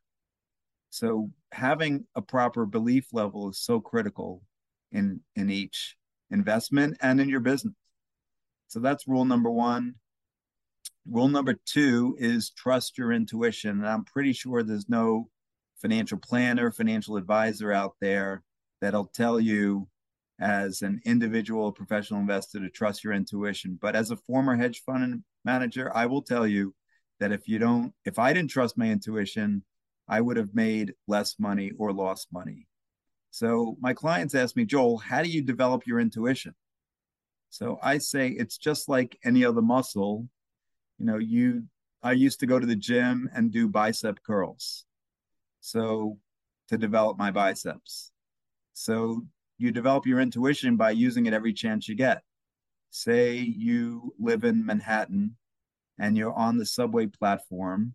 So 0.90 1.30
having 1.52 2.06
a 2.14 2.22
proper 2.22 2.66
belief 2.66 3.08
level 3.12 3.50
is 3.50 3.58
so 3.58 3.80
critical 3.80 4.42
in 4.92 5.20
in 5.36 5.50
each 5.50 5.96
investment 6.30 6.96
and 7.00 7.20
in 7.20 7.28
your 7.28 7.40
business. 7.40 7.74
So 8.68 8.80
that's 8.80 9.08
rule 9.08 9.24
number 9.24 9.50
one. 9.50 9.94
Rule 11.10 11.28
number 11.28 11.54
two 11.64 12.16
is 12.18 12.50
trust 12.50 12.98
your 12.98 13.12
intuition. 13.12 13.70
And 13.70 13.88
I'm 13.88 14.04
pretty 14.04 14.34
sure 14.34 14.62
there's 14.62 14.88
no 14.88 15.30
financial 15.80 16.18
planner, 16.18 16.70
financial 16.70 17.16
advisor 17.16 17.72
out 17.72 17.94
there 18.00 18.42
that'll 18.80 19.06
tell 19.06 19.40
you 19.40 19.88
as 20.40 20.82
an 20.82 21.00
individual 21.04 21.72
professional 21.72 22.20
investor 22.20 22.60
to 22.60 22.68
trust 22.68 23.02
your 23.02 23.12
intuition. 23.12 23.78
But 23.80 23.96
as 23.96 24.10
a 24.10 24.16
former 24.16 24.56
hedge 24.56 24.82
fund 24.84 25.22
manager, 25.44 25.90
I 25.96 26.06
will 26.06 26.22
tell 26.22 26.46
you 26.46 26.74
that 27.20 27.32
if 27.32 27.48
you 27.48 27.58
don't, 27.58 27.92
if 28.04 28.18
I 28.18 28.32
didn't 28.32 28.50
trust 28.50 28.78
my 28.78 28.86
intuition, 28.86 29.62
I 30.08 30.20
would 30.20 30.36
have 30.36 30.54
made 30.54 30.94
less 31.06 31.36
money 31.38 31.72
or 31.78 31.92
lost 31.92 32.28
money. 32.32 32.66
So 33.30 33.76
my 33.80 33.92
clients 33.92 34.34
ask 34.34 34.56
me, 34.56 34.64
Joel, 34.64 34.98
how 34.98 35.22
do 35.22 35.28
you 35.28 35.42
develop 35.42 35.86
your 35.86 36.00
intuition? 36.00 36.54
So 37.50 37.78
I 37.82 37.98
say 37.98 38.28
it's 38.28 38.58
just 38.58 38.88
like 38.88 39.18
any 39.24 39.44
other 39.44 39.62
muscle. 39.62 40.28
You 40.98 41.06
know, 41.06 41.18
you 41.18 41.64
I 42.02 42.12
used 42.12 42.40
to 42.40 42.46
go 42.46 42.58
to 42.58 42.66
the 42.66 42.76
gym 42.76 43.28
and 43.34 43.50
do 43.50 43.68
bicep 43.68 44.22
curls. 44.22 44.84
So 45.60 46.18
to 46.68 46.78
develop 46.78 47.18
my 47.18 47.30
biceps. 47.30 48.12
So 48.74 49.26
you 49.58 49.72
develop 49.72 50.06
your 50.06 50.20
intuition 50.20 50.76
by 50.76 50.90
using 50.90 51.26
it 51.26 51.34
every 51.34 51.52
chance 51.52 51.88
you 51.88 51.96
get. 51.96 52.22
Say 52.90 53.36
you 53.38 54.14
live 54.18 54.44
in 54.44 54.64
Manhattan 54.64 55.36
and 55.98 56.16
you're 56.16 56.34
on 56.34 56.58
the 56.58 56.66
subway 56.66 57.06
platform 57.06 57.94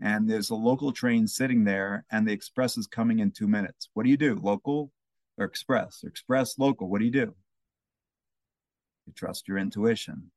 and 0.00 0.28
there's 0.28 0.50
a 0.50 0.54
local 0.54 0.92
train 0.92 1.26
sitting 1.26 1.64
there 1.64 2.04
and 2.10 2.26
the 2.26 2.32
express 2.32 2.78
is 2.78 2.86
coming 2.86 3.18
in 3.18 3.30
two 3.30 3.48
minutes. 3.48 3.88
What 3.94 4.04
do 4.04 4.10
you 4.10 4.16
do? 4.16 4.38
Local 4.40 4.92
or 5.36 5.44
express? 5.44 6.04
Express, 6.04 6.58
local. 6.58 6.88
What 6.88 7.00
do 7.00 7.04
you 7.04 7.10
do? 7.10 7.34
You 9.06 9.12
trust 9.14 9.48
your 9.48 9.58
intuition. 9.58 10.30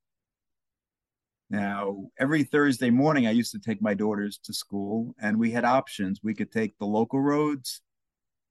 Now, 1.50 2.10
every 2.18 2.44
Thursday 2.44 2.90
morning, 2.90 3.28
I 3.28 3.32
used 3.32 3.52
to 3.52 3.60
take 3.60 3.82
my 3.82 3.94
daughters 3.94 4.40
to 4.46 4.54
school, 4.54 5.14
and 5.22 5.38
we 5.38 5.52
had 5.52 5.66
options. 5.66 6.22
We 6.24 6.34
could 6.34 6.50
take 6.50 6.78
the 6.78 6.86
local 6.86 7.20
roads, 7.20 7.82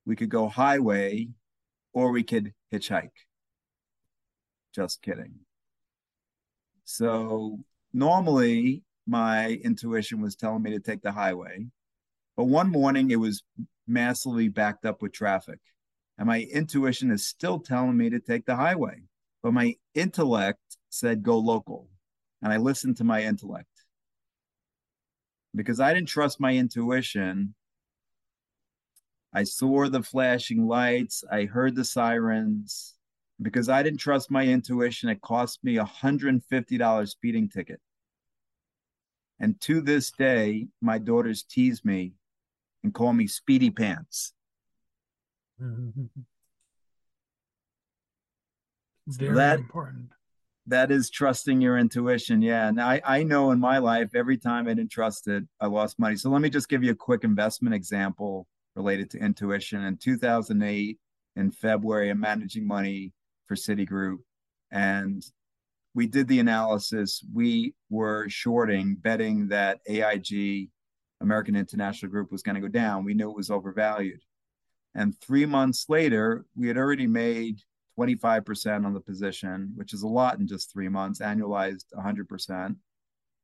we 0.04 0.16
could 0.16 0.28
go 0.28 0.48
highway, 0.48 1.28
or 1.94 2.10
we 2.10 2.22
could 2.22 2.52
hitchhike. 2.70 3.10
Just 4.74 5.00
kidding. 5.00 5.34
So, 6.84 7.64
normally, 7.92 8.82
my 9.06 9.60
intuition 9.64 10.20
was 10.20 10.36
telling 10.36 10.62
me 10.62 10.70
to 10.70 10.80
take 10.80 11.02
the 11.02 11.12
highway. 11.12 11.66
But 12.36 12.44
one 12.44 12.70
morning, 12.70 13.10
it 13.10 13.20
was 13.20 13.42
massively 13.86 14.48
backed 14.48 14.84
up 14.84 15.02
with 15.02 15.12
traffic. 15.12 15.58
And 16.16 16.26
my 16.26 16.42
intuition 16.42 17.10
is 17.10 17.26
still 17.26 17.58
telling 17.58 17.96
me 17.96 18.10
to 18.10 18.20
take 18.20 18.46
the 18.46 18.56
highway. 18.56 19.02
But 19.42 19.52
my 19.52 19.76
intellect 19.94 20.60
said 20.90 21.22
go 21.22 21.38
local. 21.38 21.88
And 22.42 22.52
I 22.52 22.58
listened 22.58 22.98
to 22.98 23.04
my 23.04 23.22
intellect. 23.22 23.66
Because 25.54 25.80
I 25.80 25.92
didn't 25.92 26.08
trust 26.08 26.40
my 26.40 26.54
intuition, 26.54 27.54
I 29.32 29.44
saw 29.44 29.88
the 29.88 30.02
flashing 30.02 30.66
lights, 30.66 31.24
I 31.30 31.44
heard 31.44 31.74
the 31.74 31.84
sirens. 31.84 32.94
Because 33.42 33.68
I 33.68 33.82
didn't 33.82 34.00
trust 34.00 34.30
my 34.30 34.44
intuition, 34.44 35.08
it 35.08 35.20
cost 35.22 35.64
me 35.64 35.78
a 35.78 35.84
$150 35.84 37.08
speeding 37.08 37.48
ticket. 37.48 37.80
And 39.38 39.58
to 39.62 39.80
this 39.80 40.10
day, 40.10 40.68
my 40.82 40.98
daughters 40.98 41.42
tease 41.42 41.82
me 41.84 42.12
and 42.84 42.92
call 42.92 43.14
me 43.14 43.26
Speedy 43.26 43.70
Pants. 43.70 44.34
Very 49.06 49.34
that, 49.34 49.58
important. 49.58 50.10
That 50.66 50.90
is 50.90 51.10
trusting 51.10 51.60
your 51.60 51.78
intuition. 51.78 52.42
Yeah. 52.42 52.68
And 52.68 52.80
I, 52.80 53.00
I 53.04 53.22
know 53.22 53.50
in 53.50 53.58
my 53.58 53.78
life, 53.78 54.10
every 54.14 54.36
time 54.36 54.68
I 54.68 54.74
didn't 54.74 54.92
trust 54.92 55.26
it, 55.26 55.44
I 55.60 55.66
lost 55.66 55.98
money. 55.98 56.16
So 56.16 56.30
let 56.30 56.42
me 56.42 56.50
just 56.50 56.68
give 56.68 56.84
you 56.84 56.92
a 56.92 56.96
quick 56.96 57.24
investment 57.24 57.74
example 57.74 58.46
related 58.76 59.10
to 59.10 59.18
intuition. 59.18 59.82
In 59.82 59.96
2008, 59.96 60.98
in 61.36 61.50
February, 61.50 62.10
I'm 62.10 62.20
managing 62.20 62.66
money 62.66 63.12
for 63.50 63.56
Citigroup. 63.56 64.18
And 64.70 65.24
we 65.92 66.06
did 66.06 66.28
the 66.28 66.38
analysis. 66.38 67.20
We 67.34 67.74
were 67.88 68.28
shorting, 68.28 68.94
betting 68.94 69.48
that 69.48 69.80
AIG, 69.88 70.70
American 71.20 71.56
International 71.56 72.12
Group, 72.12 72.30
was 72.30 72.44
going 72.44 72.54
to 72.54 72.60
go 72.60 72.68
down. 72.68 73.04
We 73.04 73.14
knew 73.14 73.28
it 73.28 73.36
was 73.36 73.50
overvalued. 73.50 74.20
And 74.94 75.20
three 75.20 75.46
months 75.46 75.86
later, 75.88 76.44
we 76.54 76.68
had 76.68 76.76
already 76.76 77.08
made 77.08 77.58
25% 77.98 78.86
on 78.86 78.94
the 78.94 79.00
position, 79.00 79.72
which 79.74 79.94
is 79.94 80.02
a 80.02 80.08
lot 80.08 80.38
in 80.38 80.46
just 80.46 80.72
three 80.72 80.88
months, 80.88 81.18
annualized 81.18 81.86
100%. 81.98 82.76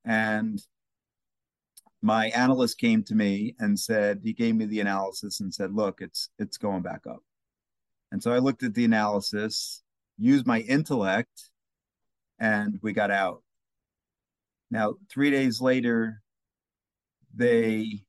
And 0.04 0.62
my 2.00 2.28
analyst 2.28 2.78
came 2.78 3.02
to 3.04 3.16
me 3.16 3.57
and 3.59 3.76
said, 3.76 4.20
he 4.22 4.32
gave 4.32 4.54
me 4.54 4.66
the 4.66 4.78
analysis 4.78 5.40
and 5.40 5.52
said, 5.52 5.74
look, 5.74 6.00
it's 6.00 6.28
it's 6.38 6.59
going 6.59 6.82
back 6.82 7.09
up. 7.11 7.24
And 8.12 8.22
so 8.22 8.32
I 8.32 8.38
looked 8.38 8.62
at 8.62 8.74
the 8.74 8.84
analysis, 8.84 9.82
used 10.18 10.46
my 10.46 10.60
intellect, 10.60 11.50
and 12.38 12.78
we 12.82 12.92
got 12.92 13.10
out. 13.10 13.42
Now, 14.70 14.94
three 15.08 15.30
days 15.30 15.60
later, 15.60 16.22
they 17.34 18.02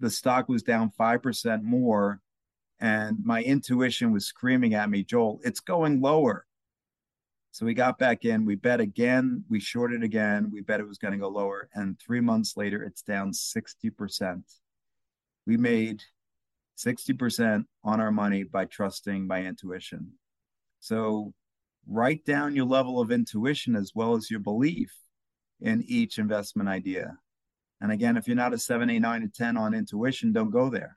the 0.00 0.10
stock 0.10 0.48
was 0.48 0.62
down 0.62 0.90
five 0.90 1.22
percent 1.22 1.62
more 1.62 2.20
and 2.80 3.24
my 3.24 3.42
intuition 3.42 4.12
was 4.12 4.26
screaming 4.26 4.74
at 4.74 4.90
me, 4.90 5.02
Joel, 5.02 5.40
it's 5.44 5.60
going 5.60 6.00
lower. 6.00 6.46
So 7.52 7.64
we 7.64 7.72
got 7.72 7.98
back 7.98 8.26
in, 8.26 8.44
we 8.44 8.54
bet 8.54 8.80
again, 8.80 9.44
we 9.48 9.60
shorted 9.60 10.02
again, 10.02 10.50
we 10.52 10.60
bet 10.60 10.80
it 10.80 10.86
was 10.86 10.98
going 10.98 11.12
to 11.12 11.18
go 11.18 11.28
lower. 11.28 11.70
And 11.74 11.98
three 11.98 12.20
months 12.20 12.56
later, 12.56 12.82
it's 12.82 13.00
down 13.00 13.32
60%. 13.32 14.42
We 15.46 15.56
made 15.56 16.02
60% 16.76 17.64
on 17.82 18.00
our 18.00 18.12
money 18.12 18.42
by 18.42 18.66
trusting 18.66 19.26
my 19.26 19.42
intuition. 19.42 20.12
So 20.80 21.32
write 21.88 22.24
down 22.24 22.56
your 22.56 22.66
level 22.66 23.00
of 23.00 23.12
intuition 23.12 23.76
as 23.76 23.92
well 23.94 24.14
as 24.14 24.30
your 24.30 24.40
belief 24.40 24.92
in 25.60 25.84
each 25.86 26.18
investment 26.18 26.68
idea. 26.68 27.16
And 27.80 27.92
again, 27.92 28.16
if 28.16 28.26
you're 28.26 28.36
not 28.36 28.54
a 28.54 28.58
seven, 28.58 28.90
eight, 28.90 29.00
nine, 29.00 29.22
or 29.22 29.28
10 29.28 29.56
on 29.56 29.74
intuition, 29.74 30.32
don't 30.32 30.50
go 30.50 30.70
there. 30.70 30.96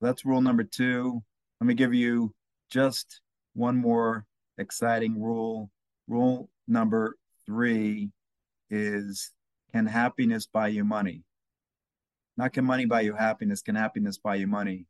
That's 0.00 0.24
rule 0.24 0.40
number 0.40 0.64
two. 0.64 1.22
Let 1.60 1.66
me 1.66 1.74
give 1.74 1.94
you 1.94 2.34
just 2.70 3.20
one 3.54 3.76
more 3.76 4.26
exciting 4.58 5.20
rule. 5.20 5.70
Rule 6.08 6.48
number 6.66 7.16
three 7.46 8.10
is 8.70 9.32
can 9.72 9.86
happiness 9.86 10.46
buy 10.46 10.68
you 10.68 10.84
money? 10.84 11.22
Not 12.36 12.52
can 12.52 12.64
money 12.64 12.86
buy 12.86 13.02
you 13.02 13.14
happiness, 13.14 13.62
can 13.62 13.74
happiness 13.74 14.18
buy 14.18 14.36
you 14.36 14.46
money? 14.46 14.86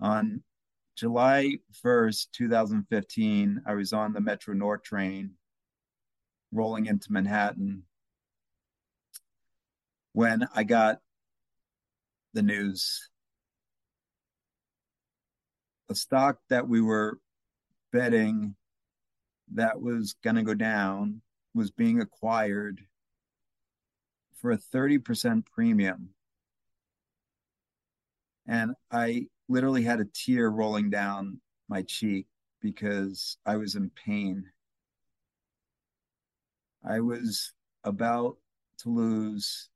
On 0.00 0.42
July 0.96 1.58
1st, 1.84 2.28
2015, 2.32 3.62
I 3.66 3.74
was 3.74 3.92
on 3.92 4.12
the 4.12 4.20
Metro 4.20 4.54
North 4.54 4.82
train 4.82 5.32
rolling 6.52 6.86
into 6.86 7.12
Manhattan 7.12 7.82
when 10.12 10.46
I 10.54 10.62
got 10.62 11.00
the 12.32 12.42
news 12.42 13.10
a 15.90 15.94
stock 15.94 16.38
that 16.48 16.68
we 16.68 16.80
were 16.80 17.18
betting 17.92 18.54
that 19.52 19.80
was 19.80 20.14
going 20.22 20.36
to 20.36 20.42
go 20.42 20.54
down 20.54 21.20
was 21.54 21.70
being 21.70 22.00
acquired 22.00 22.80
for 24.40 24.52
a 24.52 24.58
30% 24.58 25.44
premium. 25.46 26.10
And 28.46 28.74
I 28.90 29.26
literally 29.48 29.82
had 29.82 30.00
a 30.00 30.04
tear 30.04 30.48
rolling 30.50 30.90
down 30.90 31.40
my 31.68 31.82
cheek 31.82 32.26
because 32.60 33.36
I 33.44 33.56
was 33.56 33.74
in 33.74 33.90
pain. 33.90 34.44
I 36.84 37.00
was 37.00 37.52
about 37.82 38.36
to 38.78 38.90
lose 38.90 39.68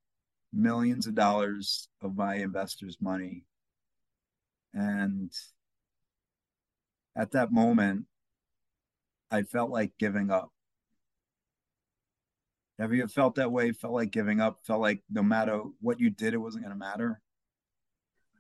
millions 0.52 1.06
of 1.06 1.14
dollars 1.14 1.88
of 2.02 2.16
my 2.16 2.36
investors' 2.36 2.98
money. 3.00 3.44
And 4.74 5.32
at 7.16 7.32
that 7.32 7.52
moment, 7.52 8.06
I 9.30 9.42
felt 9.42 9.70
like 9.70 9.92
giving 9.98 10.30
up. 10.30 10.50
Have 12.78 12.92
you 12.92 13.06
felt 13.08 13.34
that 13.34 13.50
way? 13.50 13.72
Felt 13.72 13.92
like 13.92 14.12
giving 14.12 14.40
up? 14.40 14.60
Felt 14.64 14.80
like 14.80 15.02
no 15.10 15.22
matter 15.22 15.60
what 15.80 15.98
you 16.00 16.10
did, 16.10 16.32
it 16.32 16.38
wasn't 16.38 16.64
going 16.64 16.72
to 16.72 16.78
matter? 16.78 17.20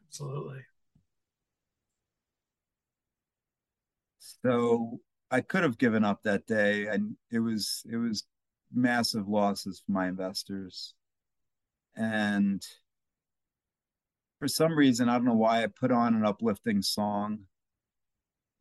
Absolutely. 0.06 0.60
So 4.44 5.00
I 5.30 5.40
could 5.40 5.62
have 5.62 5.78
given 5.78 6.04
up 6.04 6.22
that 6.22 6.46
day, 6.46 6.86
and 6.86 7.16
it 7.30 7.40
was 7.40 7.84
it 7.90 7.96
was 7.96 8.24
massive 8.72 9.28
losses 9.28 9.82
for 9.84 9.92
my 9.92 10.08
investors. 10.08 10.94
And 11.96 12.64
for 14.38 14.48
some 14.48 14.76
reason, 14.76 15.08
I 15.08 15.14
don't 15.14 15.24
know 15.24 15.34
why, 15.34 15.64
I 15.64 15.66
put 15.66 15.90
on 15.90 16.14
an 16.14 16.24
uplifting 16.24 16.82
song, 16.82 17.46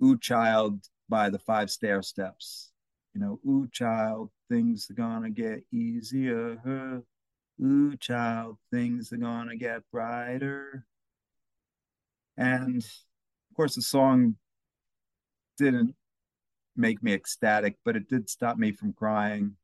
"Ooh 0.03 0.17
Child" 0.17 0.89
by 1.07 1.29
the 1.29 1.39
Five 1.39 1.69
Stairsteps. 1.69 2.71
You 3.13 3.21
know, 3.21 3.39
"Ooh 3.47 3.67
Child, 3.71 4.31
things 4.49 4.89
are 4.89 4.95
gonna 4.95 5.29
get 5.29 5.65
easier." 5.71 7.03
Ooh 7.61 7.97
Child, 7.97 8.57
things 8.71 9.11
are 9.13 9.17
gonna 9.17 9.55
get 9.57 9.89
brighter. 9.91 10.85
And 12.35 12.83
of 12.83 13.55
course, 13.55 13.75
the 13.75 13.81
song 13.81 14.37
didn't 15.57 15.95
make 16.75 17.01
me 17.01 17.13
ecstatic, 17.13 17.77
but 17.83 17.95
it 17.95 18.07
did 18.07 18.29
stop 18.29 18.57
me 18.57 18.71
from 18.71 18.93
crying. 18.93 19.55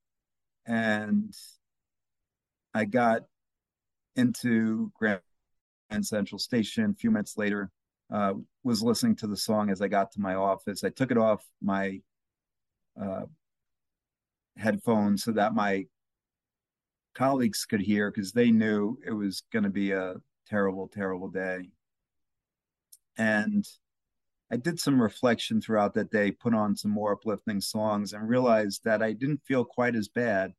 And 0.65 1.33
I 2.73 2.85
got 2.85 3.23
into 4.15 4.91
Grand 4.97 5.21
Central 6.01 6.39
Station 6.39 6.91
a 6.91 6.99
few 6.99 7.11
minutes 7.11 7.37
later, 7.37 7.71
uh, 8.11 8.33
was 8.63 8.81
listening 8.81 9.15
to 9.17 9.27
the 9.27 9.37
song 9.37 9.69
as 9.69 9.81
I 9.81 9.87
got 9.87 10.11
to 10.13 10.21
my 10.21 10.35
office. 10.35 10.83
I 10.83 10.89
took 10.89 11.11
it 11.11 11.17
off 11.17 11.45
my 11.61 12.01
uh, 12.99 13.25
headphones 14.57 15.23
so 15.23 15.31
that 15.31 15.53
my 15.53 15.85
colleagues 17.13 17.65
could 17.65 17.81
hear 17.81 18.09
because 18.09 18.31
they 18.31 18.51
knew 18.51 18.97
it 19.05 19.11
was 19.11 19.43
going 19.51 19.63
to 19.63 19.69
be 19.69 19.91
a 19.91 20.15
terrible, 20.47 20.87
terrible 20.87 21.27
day. 21.27 21.69
And 23.17 23.65
I 24.53 24.55
did 24.55 24.79
some 24.79 25.01
reflection 25.01 25.59
throughout 25.59 25.95
that 25.95 26.11
day, 26.11 26.29
put 26.29 26.53
on 26.53 26.75
some 26.75 26.91
more 26.91 27.13
uplifting 27.13 27.59
songs, 27.59 28.13
and 28.13 28.29
realized 28.29 28.83
that 28.83 29.01
I 29.01 29.11
didn't 29.11 29.41
feel 29.47 29.65
quite 29.65 29.95
as 29.95 30.07
bad 30.07 30.53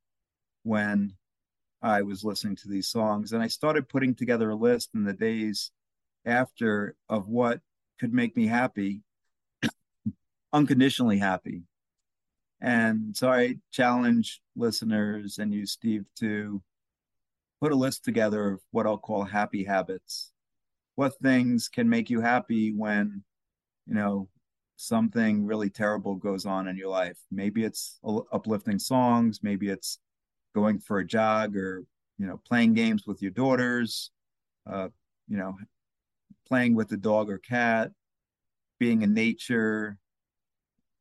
when 0.64 1.12
I 1.80 2.02
was 2.02 2.24
listening 2.24 2.56
to 2.56 2.68
these 2.68 2.88
songs. 2.88 3.30
And 3.30 3.40
I 3.40 3.46
started 3.46 3.88
putting 3.88 4.16
together 4.16 4.50
a 4.50 4.56
list 4.56 4.90
in 4.96 5.04
the 5.04 5.12
days 5.12 5.70
after 6.26 6.96
of 7.08 7.28
what 7.28 7.60
could 8.00 8.12
make 8.12 8.36
me 8.36 8.48
happy, 8.48 9.02
unconditionally 10.52 11.18
happy. 11.18 11.62
And 12.60 13.16
so 13.16 13.30
I 13.30 13.58
challenge 13.70 14.42
listeners 14.56 15.38
and 15.38 15.54
you, 15.54 15.66
Steve, 15.66 16.04
to 16.18 16.60
put 17.60 17.70
a 17.70 17.76
list 17.76 18.04
together 18.04 18.54
of 18.54 18.60
what 18.72 18.86
I'll 18.88 18.98
call 18.98 19.22
happy 19.22 19.62
habits. 19.62 20.32
What 20.96 21.16
things 21.22 21.68
can 21.68 21.88
make 21.88 22.10
you 22.10 22.20
happy 22.20 22.72
when 22.72 23.22
you 23.86 23.94
know 23.94 24.28
something 24.76 25.46
really 25.46 25.70
terrible 25.70 26.16
goes 26.16 26.46
on 26.46 26.66
in 26.66 26.76
your 26.76 26.88
life. 26.88 27.18
Maybe 27.30 27.64
it's 27.64 27.98
uplifting 28.32 28.78
songs 28.78 29.40
maybe 29.42 29.68
it's 29.68 29.98
going 30.54 30.78
for 30.78 30.98
a 30.98 31.06
jog 31.06 31.56
or 31.56 31.84
you 32.18 32.26
know 32.26 32.40
playing 32.46 32.74
games 32.74 33.06
with 33.06 33.22
your 33.22 33.30
daughters 33.30 34.10
uh, 34.70 34.88
you 35.28 35.36
know 35.36 35.56
playing 36.46 36.74
with 36.74 36.88
the 36.88 36.96
dog 36.96 37.30
or 37.30 37.38
cat 37.38 37.90
being 38.78 39.02
in 39.02 39.14
nature 39.14 39.98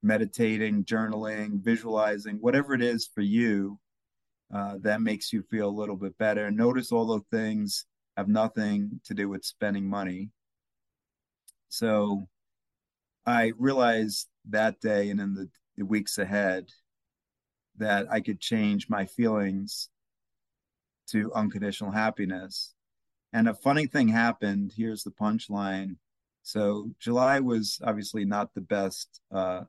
meditating 0.01 0.83
journaling 0.83 1.61
visualizing 1.63 2.37
whatever 2.37 2.73
it 2.73 2.81
is 2.81 3.07
for 3.13 3.21
you 3.21 3.79
uh, 4.53 4.77
that 4.81 5.01
makes 5.01 5.33
you 5.33 5.41
feel 5.49 5.67
a 5.67 5.79
little 5.79 5.95
bit 5.95 6.15
better. 6.19 6.51
Notice 6.51 6.91
all 6.91 7.07
those 7.07 7.25
things 7.31 7.85
have 8.17 8.27
nothing 8.27 8.99
to 9.05 9.13
do 9.15 9.27
with 9.27 9.43
spending 9.43 9.89
money. 9.89 10.29
So 11.69 12.27
I 13.25 13.53
realized 13.57 14.27
that 14.49 14.81
day 14.81 15.09
and 15.09 15.19
in 15.19 15.33
the, 15.33 15.49
the 15.77 15.85
weeks 15.85 16.17
ahead 16.17 16.69
that 17.77 18.07
I 18.11 18.19
could 18.19 18.39
change 18.39 18.89
my 18.89 19.05
feelings 19.05 19.89
to 21.07 21.33
unconditional 21.33 21.91
happiness. 21.91 22.73
And 23.31 23.47
a 23.47 23.53
funny 23.53 23.87
thing 23.87 24.07
happened. 24.09 24.73
Here's 24.75 25.03
the 25.03 25.11
punchline. 25.11 25.95
So 26.43 26.91
July 26.99 27.39
was 27.39 27.79
obviously 27.83 28.25
not 28.25 28.53
the 28.53 28.61
best 28.61 29.21
uh, 29.31 29.61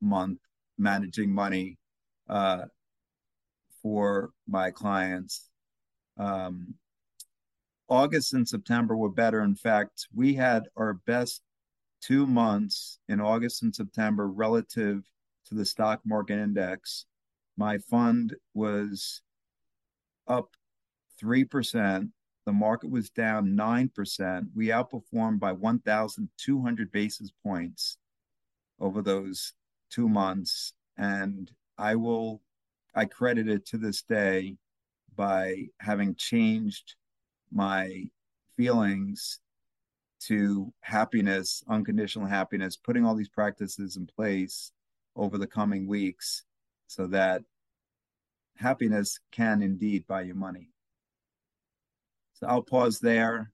month 0.00 0.38
managing 0.78 1.32
money 1.32 1.78
uh, 2.28 2.64
for 3.82 4.30
my 4.46 4.70
clients. 4.70 5.48
Um, 6.16 6.74
August 7.88 8.34
and 8.34 8.48
September 8.48 8.96
were 8.96 9.10
better. 9.10 9.42
In 9.42 9.56
fact, 9.56 10.06
we 10.14 10.34
had 10.34 10.64
our 10.76 10.94
best 10.94 11.42
two 12.00 12.26
months 12.26 12.98
in 13.08 13.20
August 13.20 13.62
and 13.62 13.74
September 13.74 14.28
relative 14.28 15.02
to 15.46 15.54
the 15.54 15.64
stock 15.64 16.00
market 16.04 16.38
index, 16.38 17.06
my 17.56 17.78
fund 17.78 18.34
was 18.54 19.22
up 20.26 20.56
3%. 21.22 22.10
The 22.46 22.52
market 22.52 22.90
was 22.90 23.10
down 23.10 23.48
9%. 23.48 24.46
We 24.54 24.68
outperformed 24.68 25.40
by 25.40 25.52
1,200 25.52 26.92
basis 26.92 27.30
points 27.44 27.98
over 28.80 29.02
those 29.02 29.52
two 29.90 30.08
months. 30.08 30.72
And 30.96 31.50
I 31.76 31.96
will, 31.96 32.40
I 32.94 33.04
credit 33.04 33.48
it 33.48 33.66
to 33.66 33.78
this 33.78 34.02
day 34.02 34.56
by 35.14 35.66
having 35.80 36.14
changed 36.14 36.94
my 37.52 38.04
feelings 38.56 39.40
to 40.26 40.72
happiness, 40.80 41.62
unconditional 41.68 42.26
happiness, 42.26 42.76
putting 42.76 43.04
all 43.04 43.14
these 43.14 43.28
practices 43.28 43.96
in 43.96 44.06
place 44.06 44.72
over 45.16 45.38
the 45.38 45.46
coming 45.46 45.86
weeks 45.86 46.44
so 46.86 47.06
that 47.06 47.42
happiness 48.56 49.18
can 49.32 49.62
indeed 49.62 50.06
buy 50.06 50.22
you 50.22 50.34
money. 50.34 50.68
So 52.34 52.46
I'll 52.46 52.62
pause 52.62 53.00
there 53.00 53.52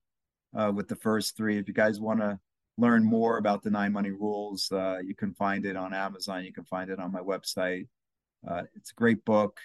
uh, 0.57 0.73
with 0.75 0.89
the 0.89 0.97
first 0.97 1.37
three. 1.37 1.59
If 1.59 1.69
you 1.69 1.75
guys 1.75 2.01
want 2.01 2.21
to 2.21 2.39
learn 2.79 3.05
more 3.05 3.39
about 3.39 3.63
the 3.63 3.71
nine 3.71 3.93
money 3.93 4.11
rules, 4.11 4.71
uh, 4.71 4.99
you 5.05 5.15
can 5.15 5.33
find 5.35 5.65
it 5.65 5.77
on 5.77 5.95
Amazon. 5.95 6.45
You 6.45 6.53
can 6.53 6.65
find 6.65 6.91
it 6.91 6.99
on 6.99 7.13
my 7.13 7.21
website. 7.21 7.89
Uh, 8.47 8.63
it's 8.75 8.91
a 8.91 8.95
great 8.95 9.25
book. 9.25 9.59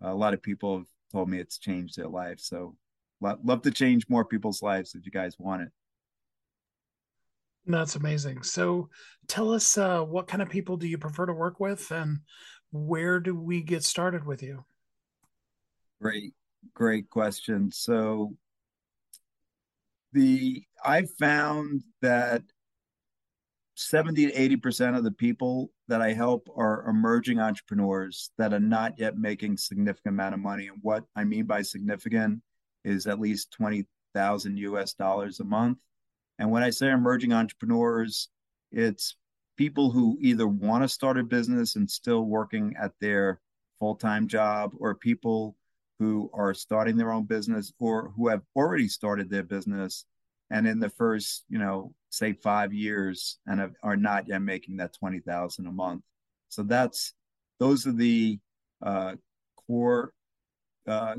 a 0.00 0.14
lot 0.14 0.34
of 0.34 0.42
people 0.42 0.78
have 0.78 0.86
told 1.12 1.28
me 1.28 1.38
it's 1.38 1.58
changed 1.58 1.96
their 1.96 2.08
life. 2.08 2.40
So 2.40 2.76
love 3.20 3.62
to 3.62 3.70
change 3.70 4.08
more 4.08 4.24
people's 4.24 4.62
lives 4.62 4.94
if 4.94 5.04
you 5.04 5.12
guys 5.12 5.36
want 5.38 5.62
it. 5.62 5.68
That's 7.66 7.96
amazing. 7.96 8.42
So 8.44 8.88
tell 9.26 9.52
us 9.52 9.76
uh, 9.76 10.02
what 10.02 10.28
kind 10.28 10.42
of 10.42 10.48
people 10.48 10.76
do 10.76 10.86
you 10.86 10.98
prefer 10.98 11.26
to 11.26 11.32
work 11.32 11.58
with 11.58 11.90
and 11.90 12.20
where 12.70 13.20
do 13.20 13.34
we 13.34 13.62
get 13.62 13.82
started 13.82 14.24
with 14.24 14.42
you? 14.42 14.64
Great, 16.00 16.34
great 16.74 17.10
question. 17.10 17.72
So 17.72 18.34
the 20.12 20.62
I 20.84 21.06
found 21.18 21.82
that 22.02 22.42
70 23.74 24.30
to 24.30 24.56
80% 24.56 24.96
of 24.96 25.04
the 25.04 25.10
people 25.10 25.70
that 25.88 26.00
I 26.00 26.12
help 26.12 26.48
are 26.56 26.88
emerging 26.88 27.40
entrepreneurs 27.40 28.30
that 28.38 28.54
are 28.54 28.60
not 28.60 28.98
yet 28.98 29.18
making 29.18 29.58
significant 29.58 30.14
amount 30.14 30.34
of 30.34 30.40
money. 30.40 30.68
And 30.68 30.78
what 30.80 31.04
I 31.14 31.24
mean 31.24 31.44
by 31.44 31.62
significant 31.62 32.42
is 32.84 33.06
at 33.06 33.20
least 33.20 33.52
20,000 33.52 34.56
US 34.58 34.94
dollars 34.94 35.40
a 35.40 35.44
month. 35.44 35.78
And 36.38 36.50
when 36.50 36.62
I 36.62 36.70
say 36.70 36.90
emerging 36.90 37.32
entrepreneurs, 37.32 38.28
it's 38.72 39.16
people 39.56 39.90
who 39.90 40.18
either 40.20 40.46
want 40.46 40.84
to 40.84 40.88
start 40.88 41.18
a 41.18 41.22
business 41.22 41.76
and 41.76 41.90
still 41.90 42.22
working 42.22 42.74
at 42.80 42.92
their 43.00 43.40
full 43.78 43.94
time 43.94 44.28
job, 44.28 44.72
or 44.78 44.94
people 44.94 45.56
who 45.98 46.30
are 46.34 46.52
starting 46.52 46.96
their 46.96 47.12
own 47.12 47.24
business 47.24 47.72
or 47.78 48.12
who 48.16 48.28
have 48.28 48.42
already 48.54 48.88
started 48.88 49.30
their 49.30 49.42
business 49.42 50.04
and 50.50 50.66
in 50.66 50.78
the 50.78 50.90
first, 50.90 51.44
you 51.48 51.58
know, 51.58 51.92
say 52.10 52.32
five 52.32 52.72
years 52.72 53.38
and 53.46 53.60
have, 53.60 53.72
are 53.82 53.96
not 53.96 54.28
yet 54.28 54.42
making 54.42 54.76
that 54.76 54.94
20,000 54.94 55.66
a 55.66 55.72
month. 55.72 56.02
So 56.48 56.62
that's, 56.62 57.14
those 57.58 57.86
are 57.86 57.92
the 57.92 58.38
uh, 58.82 59.14
core 59.66 60.12
uh, 60.86 61.16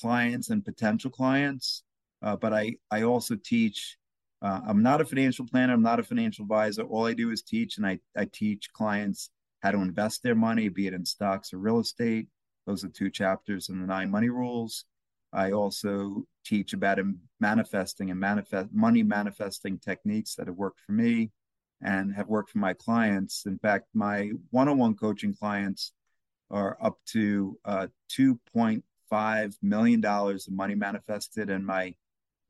clients 0.00 0.50
and 0.50 0.64
potential 0.64 1.10
clients. 1.10 1.82
Uh, 2.22 2.36
but 2.36 2.52
I, 2.52 2.76
I 2.90 3.04
also 3.04 3.36
teach, 3.42 3.96
uh, 4.42 4.60
I'm 4.66 4.82
not 4.82 5.00
a 5.00 5.04
financial 5.04 5.46
planner. 5.46 5.74
I'm 5.74 5.82
not 5.82 6.00
a 6.00 6.04
financial 6.04 6.44
advisor. 6.44 6.82
All 6.82 7.06
I 7.06 7.14
do 7.14 7.30
is 7.30 7.42
teach 7.42 7.76
and 7.76 7.86
I, 7.86 8.00
I 8.16 8.24
teach 8.24 8.72
clients 8.72 9.30
how 9.62 9.72
to 9.72 9.78
invest 9.78 10.22
their 10.22 10.34
money, 10.34 10.68
be 10.68 10.86
it 10.86 10.94
in 10.94 11.04
stocks 11.04 11.52
or 11.52 11.58
real 11.58 11.80
estate. 11.80 12.28
Those 12.66 12.84
are 12.84 12.88
two 12.88 13.10
chapters 13.10 13.68
in 13.68 13.80
the 13.80 13.86
nine 13.86 14.10
money 14.10 14.30
rules. 14.30 14.84
I 15.32 15.52
also 15.52 16.24
teach 16.44 16.72
about 16.72 16.98
manifesting 17.38 18.10
and 18.10 18.18
manifest 18.18 18.70
money 18.72 19.02
manifesting 19.02 19.78
techniques 19.78 20.34
that 20.34 20.46
have 20.46 20.56
worked 20.56 20.80
for 20.80 20.92
me 20.92 21.30
and 21.82 22.14
have 22.14 22.28
worked 22.28 22.50
for 22.50 22.58
my 22.58 22.74
clients. 22.74 23.46
In 23.46 23.58
fact, 23.58 23.86
my 23.94 24.32
one-on-one 24.50 24.96
coaching 24.96 25.34
clients 25.34 25.92
are 26.50 26.76
up 26.82 26.98
to 27.06 27.58
uh, 27.64 27.86
2.5 28.10 29.54
million 29.62 30.00
dollars 30.00 30.48
of 30.48 30.54
money 30.54 30.74
manifested, 30.74 31.48
and 31.48 31.64
my 31.64 31.94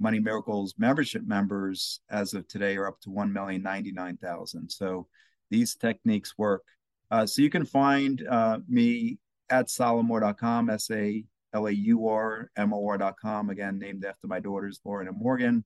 Money 0.00 0.18
Miracles 0.18 0.74
membership 0.78 1.26
members 1.26 2.00
as 2.10 2.32
of 2.34 2.48
today 2.48 2.76
are 2.76 2.88
up 2.88 2.98
to 3.02 3.10
1,099,000. 3.10 4.72
So 4.72 5.06
these 5.50 5.74
techniques 5.74 6.38
work. 6.38 6.64
Uh, 7.10 7.26
so 7.26 7.42
you 7.42 7.50
can 7.50 7.66
find 7.66 8.26
uh, 8.26 8.58
me 8.68 9.18
at 9.50 9.66
salaurmor.com, 9.66 10.70
S 10.70 10.90
A 10.90 11.24
L 11.52 11.66
A 11.66 11.70
U 11.70 12.08
R 12.08 12.50
M 12.56 12.72
O 12.72 12.86
R.com, 12.86 13.50
again, 13.50 13.78
named 13.78 14.04
after 14.04 14.26
my 14.26 14.40
daughters, 14.40 14.80
Lauren 14.84 15.08
and 15.08 15.18
Morgan. 15.18 15.64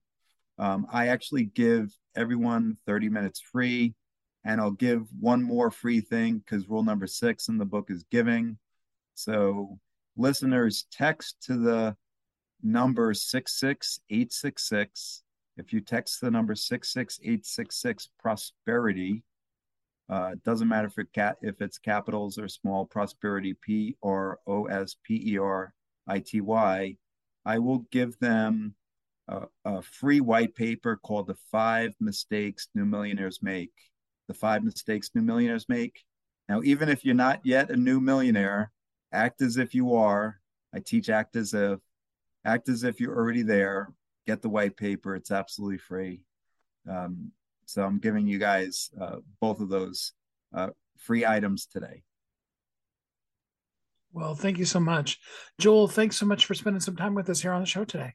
Um, 0.59 0.87
I 0.91 1.09
actually 1.09 1.45
give 1.45 1.95
everyone 2.17 2.77
30 2.87 3.09
minutes 3.09 3.41
free, 3.41 3.95
and 4.45 4.61
I'll 4.61 4.71
give 4.71 5.07
one 5.21 5.43
more 5.43 5.71
free 5.71 6.01
thing 6.01 6.39
because 6.39 6.69
rule 6.69 6.85
number 6.85 7.07
six 7.07 7.49
in 7.49 7.59
the 7.59 7.65
book 7.65 7.91
is 7.91 8.05
giving. 8.11 8.59
So, 9.15 9.79
listeners, 10.17 10.87
text 10.91 11.37
to 11.47 11.57
the 11.57 11.97
number 12.65 13.15
66866. 13.15 15.23
If 15.57 15.73
you 15.73 15.81
text 15.81 16.21
the 16.21 16.33
number 16.33 16.57
66866 16.57 18.09
prosperity, 18.19 19.23
uh, 20.09 20.33
doesn't 20.45 20.69
matter 20.69 20.89
if, 20.89 20.99
it 20.99 21.13
cat, 21.13 21.37
if 21.43 21.63
it's 21.63 21.79
capitals 21.79 22.39
or 22.39 22.49
small 22.49 22.85
prosperity, 22.85 23.55
P 23.55 23.97
R 24.03 24.41
O 24.47 24.65
S 24.65 24.97
P 25.05 25.33
E 25.33 25.39
R 25.39 25.73
I 26.07 26.19
T 26.19 26.41
Y. 26.41 26.97
I 27.47 27.59
will 27.59 27.87
give 27.91 28.19
them 28.19 28.75
a, 29.29 29.43
a, 29.65 29.83
free 29.83 30.21
white 30.21 30.55
paper 30.55 30.97
called 30.97 31.27
The 31.27 31.37
Five 31.51 31.95
Mistakes 32.01 32.69
New 32.75 32.85
Millionaires 32.85 33.41
Make. 33.43 33.73
The 34.29 34.35
Five 34.35 34.65
Mistakes 34.65 35.11
New 35.15 35.23
Millionaires 35.23 35.67
Make. 35.69 36.05
Now, 36.49 36.63
even 36.63 36.89
if 36.89 37.05
you're 37.05 37.15
not 37.15 37.41
yet 37.45 37.71
a 37.71 37.77
new 37.77 38.01
millionaire, 38.01 38.73
act 39.13 39.41
as 39.41 39.57
if 39.57 39.75
you 39.75 39.95
are. 39.95 40.41
I 40.75 40.81
teach 40.81 41.09
act 41.09 41.37
as 41.37 41.55
if, 41.55 41.79
act 42.45 42.69
as 42.69 42.85
if 42.85 43.01
you're 43.01 43.17
already 43.17 43.43
there. 43.43 43.89
Get 44.27 44.43
the 44.43 44.49
white 44.49 44.77
paper. 44.77 45.15
It's 45.15 45.31
absolutely 45.31 45.79
free. 45.79 46.23
Um, 46.89 47.33
so 47.67 47.83
I'm 47.83 47.99
giving 47.99 48.27
you 48.27 48.39
guys 48.39 48.91
uh, 49.01 49.17
both 49.41 49.61
of 49.61 49.69
those 49.69 50.13
uh, 50.55 50.71
free 50.99 51.25
items 51.25 51.67
today. 51.67 52.03
Well, 54.13 54.35
thank 54.35 54.59
you 54.59 54.65
so 54.65 54.79
much. 54.79 55.19
Joel, 55.59 55.89
thanks 55.89 56.17
so 56.17 56.27
much 56.27 56.47
for 56.47 56.55
spending 56.55 56.81
some 56.81 56.97
time 56.97 57.15
with 57.15 57.29
us 57.29 57.41
here 57.41 57.53
on 57.53 57.61
the 57.61 57.67
show 57.67 57.85
today. 57.85 58.15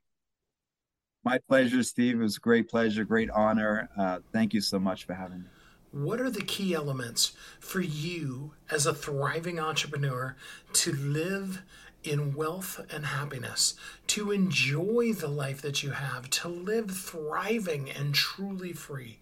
My 1.25 1.39
pleasure, 1.49 1.83
Steve. 1.83 2.15
It 2.15 2.23
was 2.23 2.37
a 2.37 2.39
great 2.39 2.69
pleasure, 2.69 3.03
great 3.03 3.29
honor. 3.31 3.89
Uh, 3.97 4.19
thank 4.31 4.53
you 4.53 4.61
so 4.61 4.79
much 4.79 5.05
for 5.05 5.13
having 5.13 5.39
me. 5.39 5.49
What 5.91 6.21
are 6.21 6.29
the 6.29 6.43
key 6.43 6.73
elements 6.73 7.33
for 7.59 7.81
you 7.81 8.53
as 8.71 8.85
a 8.85 8.93
thriving 8.93 9.59
entrepreneur 9.59 10.37
to 10.73 10.93
live 10.93 11.63
in 12.03 12.33
wealth 12.33 12.79
and 12.91 13.07
happiness, 13.07 13.75
to 14.07 14.31
enjoy 14.31 15.13
the 15.13 15.27
life 15.27 15.61
that 15.61 15.83
you 15.83 15.91
have, 15.91 16.29
to 16.29 16.47
live 16.47 16.91
thriving 16.91 17.89
and 17.89 18.13
truly 18.13 18.73
free? 18.73 19.19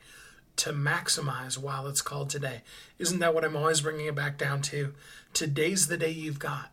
to 0.57 0.73
maximize 0.73 1.57
while 1.57 1.87
it's 1.87 2.01
called 2.01 2.29
today. 2.29 2.63
Isn't 2.99 3.19
that 3.19 3.33
what 3.33 3.45
I'm 3.45 3.55
always 3.55 3.81
bringing 3.81 4.07
it 4.07 4.15
back 4.15 4.37
down 4.37 4.61
to? 4.63 4.93
Today's 5.33 5.87
the 5.87 5.97
day 5.97 6.09
you've 6.09 6.39
got. 6.39 6.71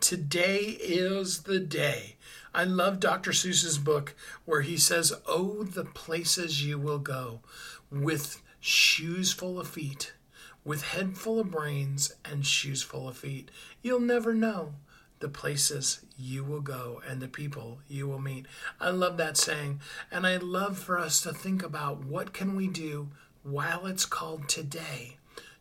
Today 0.00 0.78
is 0.80 1.42
the 1.42 1.60
day. 1.60 2.16
I 2.54 2.64
love 2.64 3.00
Dr. 3.00 3.32
Seuss's 3.32 3.78
book 3.78 4.14
where 4.44 4.62
he 4.62 4.78
says, 4.78 5.12
Oh, 5.26 5.62
the 5.62 5.84
places 5.84 6.64
you 6.64 6.78
will 6.78 6.98
go 6.98 7.40
with 7.90 8.40
shoes 8.60 9.32
full 9.32 9.60
of 9.60 9.68
feet, 9.68 10.14
with 10.64 10.82
head 10.82 11.18
full 11.18 11.38
of 11.38 11.50
brains 11.50 12.14
and 12.24 12.46
shoes 12.46 12.82
full 12.82 13.08
of 13.08 13.18
feet. 13.18 13.50
You'll 13.82 14.00
never 14.00 14.32
know 14.32 14.74
the 15.20 15.28
places 15.28 16.00
you 16.16 16.44
will 16.44 16.60
go 16.60 17.02
and 17.08 17.20
the 17.20 17.28
people 17.28 17.78
you 17.88 18.06
will 18.06 18.20
meet. 18.20 18.46
I 18.80 18.90
love 18.90 19.16
that 19.16 19.36
saying, 19.36 19.80
and 20.10 20.26
I 20.26 20.36
love 20.36 20.78
for 20.78 20.98
us 20.98 21.20
to 21.22 21.32
think 21.32 21.62
about 21.62 22.04
what 22.04 22.32
can 22.32 22.56
we 22.56 22.68
do 22.68 23.08
while 23.42 23.86
it's 23.86 24.06
called 24.06 24.48
today 24.48 25.16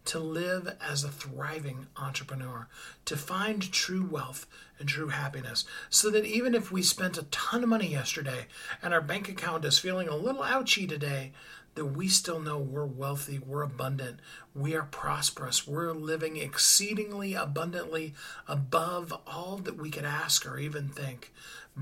to 0.06 0.20
live 0.20 0.78
as 0.82 1.04
a 1.04 1.10
thriving 1.10 1.88
entrepreneur, 1.98 2.68
to 3.04 3.18
find 3.18 3.72
true 3.74 4.08
wealth 4.10 4.48
and 4.80 4.88
true 4.88 5.10
happiness, 5.10 5.66
so 5.90 6.10
that 6.10 6.24
even 6.24 6.56
if 6.56 6.72
we 6.72 6.82
spent 6.82 7.18
a 7.18 7.24
ton 7.24 7.62
of 7.62 7.70
money 7.70 7.88
yesterday 7.88 8.48
and 8.82 8.94
our 8.94 9.02
bank 9.02 9.28
account 9.28 9.66
is 9.66 9.80
feeling 9.80 10.08
a 10.08 10.16
little 10.16 10.44
ouchy 10.44 10.88
today, 10.88 11.34
that 11.78 11.86
we 11.86 12.08
still 12.08 12.40
know 12.40 12.58
we're 12.58 12.88
wealthy, 12.88 13.38
we're 13.38 13.62
abundant, 13.62 14.20
we 14.56 14.74
are 14.74 14.88
prosperous, 14.90 15.68
we're 15.68 15.94
living 15.94 16.36
exceedingly 16.36 17.36
abundantly 17.36 18.16
above 18.48 19.14
all 19.28 19.58
that 19.58 19.78
we 19.78 19.92
could 19.92 20.04
ask 20.04 20.44
or 20.48 20.58
even 20.58 20.88
think 20.88 21.32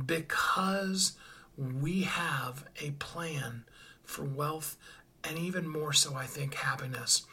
because 0.06 1.14
we 1.58 2.02
have 2.02 2.66
a 2.82 2.92
plan 2.92 3.64
for 4.04 4.26
wealth 4.26 4.76
and 5.24 5.40
even 5.40 5.66
more 5.66 5.94
so, 5.94 6.14
I 6.14 6.26
think, 6.26 6.56
happiness. 6.56 7.26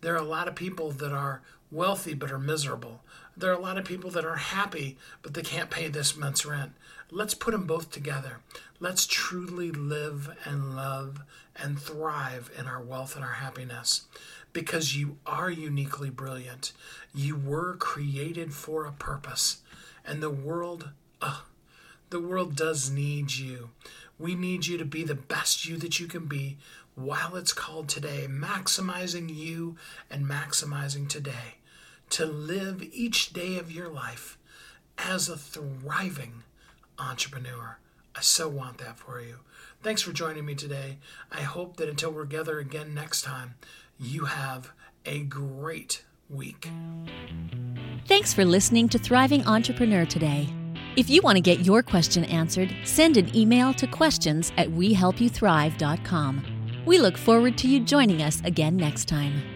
There 0.00 0.14
are 0.14 0.16
a 0.16 0.22
lot 0.22 0.48
of 0.48 0.54
people 0.54 0.92
that 0.92 1.12
are 1.12 1.42
wealthy 1.70 2.14
but 2.14 2.32
are 2.32 2.38
miserable. 2.38 3.02
There 3.36 3.50
are 3.50 3.58
a 3.58 3.60
lot 3.60 3.76
of 3.76 3.84
people 3.84 4.08
that 4.12 4.24
are 4.24 4.36
happy 4.36 4.96
but 5.20 5.34
they 5.34 5.42
can't 5.42 5.68
pay 5.68 5.88
this 5.88 6.16
month's 6.16 6.46
rent. 6.46 6.72
Let's 7.10 7.34
put 7.34 7.50
them 7.50 7.66
both 7.66 7.90
together. 7.90 8.38
Let's 8.80 9.06
truly 9.06 9.70
live 9.70 10.34
and 10.46 10.74
love 10.74 11.22
and 11.62 11.78
thrive 11.78 12.50
in 12.58 12.66
our 12.66 12.82
wealth 12.82 13.16
and 13.16 13.24
our 13.24 13.34
happiness 13.34 14.06
because 14.52 14.96
you 14.96 15.18
are 15.26 15.50
uniquely 15.50 16.10
brilliant. 16.10 16.72
You 17.14 17.36
were 17.36 17.76
created 17.76 18.54
for 18.54 18.86
a 18.86 18.92
purpose, 18.92 19.58
and 20.04 20.22
the 20.22 20.30
world, 20.30 20.90
uh, 21.20 21.40
the 22.10 22.20
world 22.20 22.56
does 22.56 22.90
need 22.90 23.34
you. 23.34 23.70
We 24.18 24.34
need 24.34 24.66
you 24.66 24.78
to 24.78 24.84
be 24.84 25.04
the 25.04 25.14
best 25.14 25.66
you 25.66 25.76
that 25.78 26.00
you 26.00 26.06
can 26.06 26.26
be 26.26 26.56
while 26.94 27.36
it's 27.36 27.52
called 27.52 27.88
today, 27.88 28.26
maximizing 28.28 29.34
you 29.34 29.76
and 30.10 30.24
maximizing 30.24 31.08
today 31.08 31.58
to 32.10 32.24
live 32.24 32.82
each 32.92 33.32
day 33.32 33.58
of 33.58 33.70
your 33.70 33.88
life 33.88 34.38
as 34.96 35.28
a 35.28 35.36
thriving 35.36 36.44
entrepreneur. 36.98 37.78
I 38.16 38.22
so 38.22 38.48
want 38.48 38.78
that 38.78 38.98
for 38.98 39.20
you. 39.20 39.40
Thanks 39.82 40.02
for 40.02 40.12
joining 40.12 40.46
me 40.46 40.54
today. 40.54 40.98
I 41.30 41.42
hope 41.42 41.76
that 41.76 41.88
until 41.88 42.10
we're 42.10 42.24
together 42.24 42.58
again 42.58 42.94
next 42.94 43.22
time, 43.22 43.54
you 44.00 44.24
have 44.24 44.72
a 45.04 45.20
great 45.20 46.04
week. 46.28 46.68
Thanks 48.06 48.32
for 48.32 48.44
listening 48.44 48.88
to 48.90 48.98
Thriving 48.98 49.44
Entrepreneur 49.46 50.06
today. 50.06 50.48
If 50.96 51.10
you 51.10 51.20
want 51.22 51.36
to 51.36 51.42
get 51.42 51.66
your 51.66 51.82
question 51.82 52.24
answered, 52.24 52.74
send 52.84 53.18
an 53.18 53.36
email 53.36 53.74
to 53.74 53.86
questions 53.86 54.50
at 54.56 54.68
wehelpyouthrive.com. 54.68 56.82
We 56.86 56.98
look 56.98 57.18
forward 57.18 57.58
to 57.58 57.68
you 57.68 57.80
joining 57.80 58.22
us 58.22 58.40
again 58.44 58.76
next 58.76 59.06
time. 59.06 59.55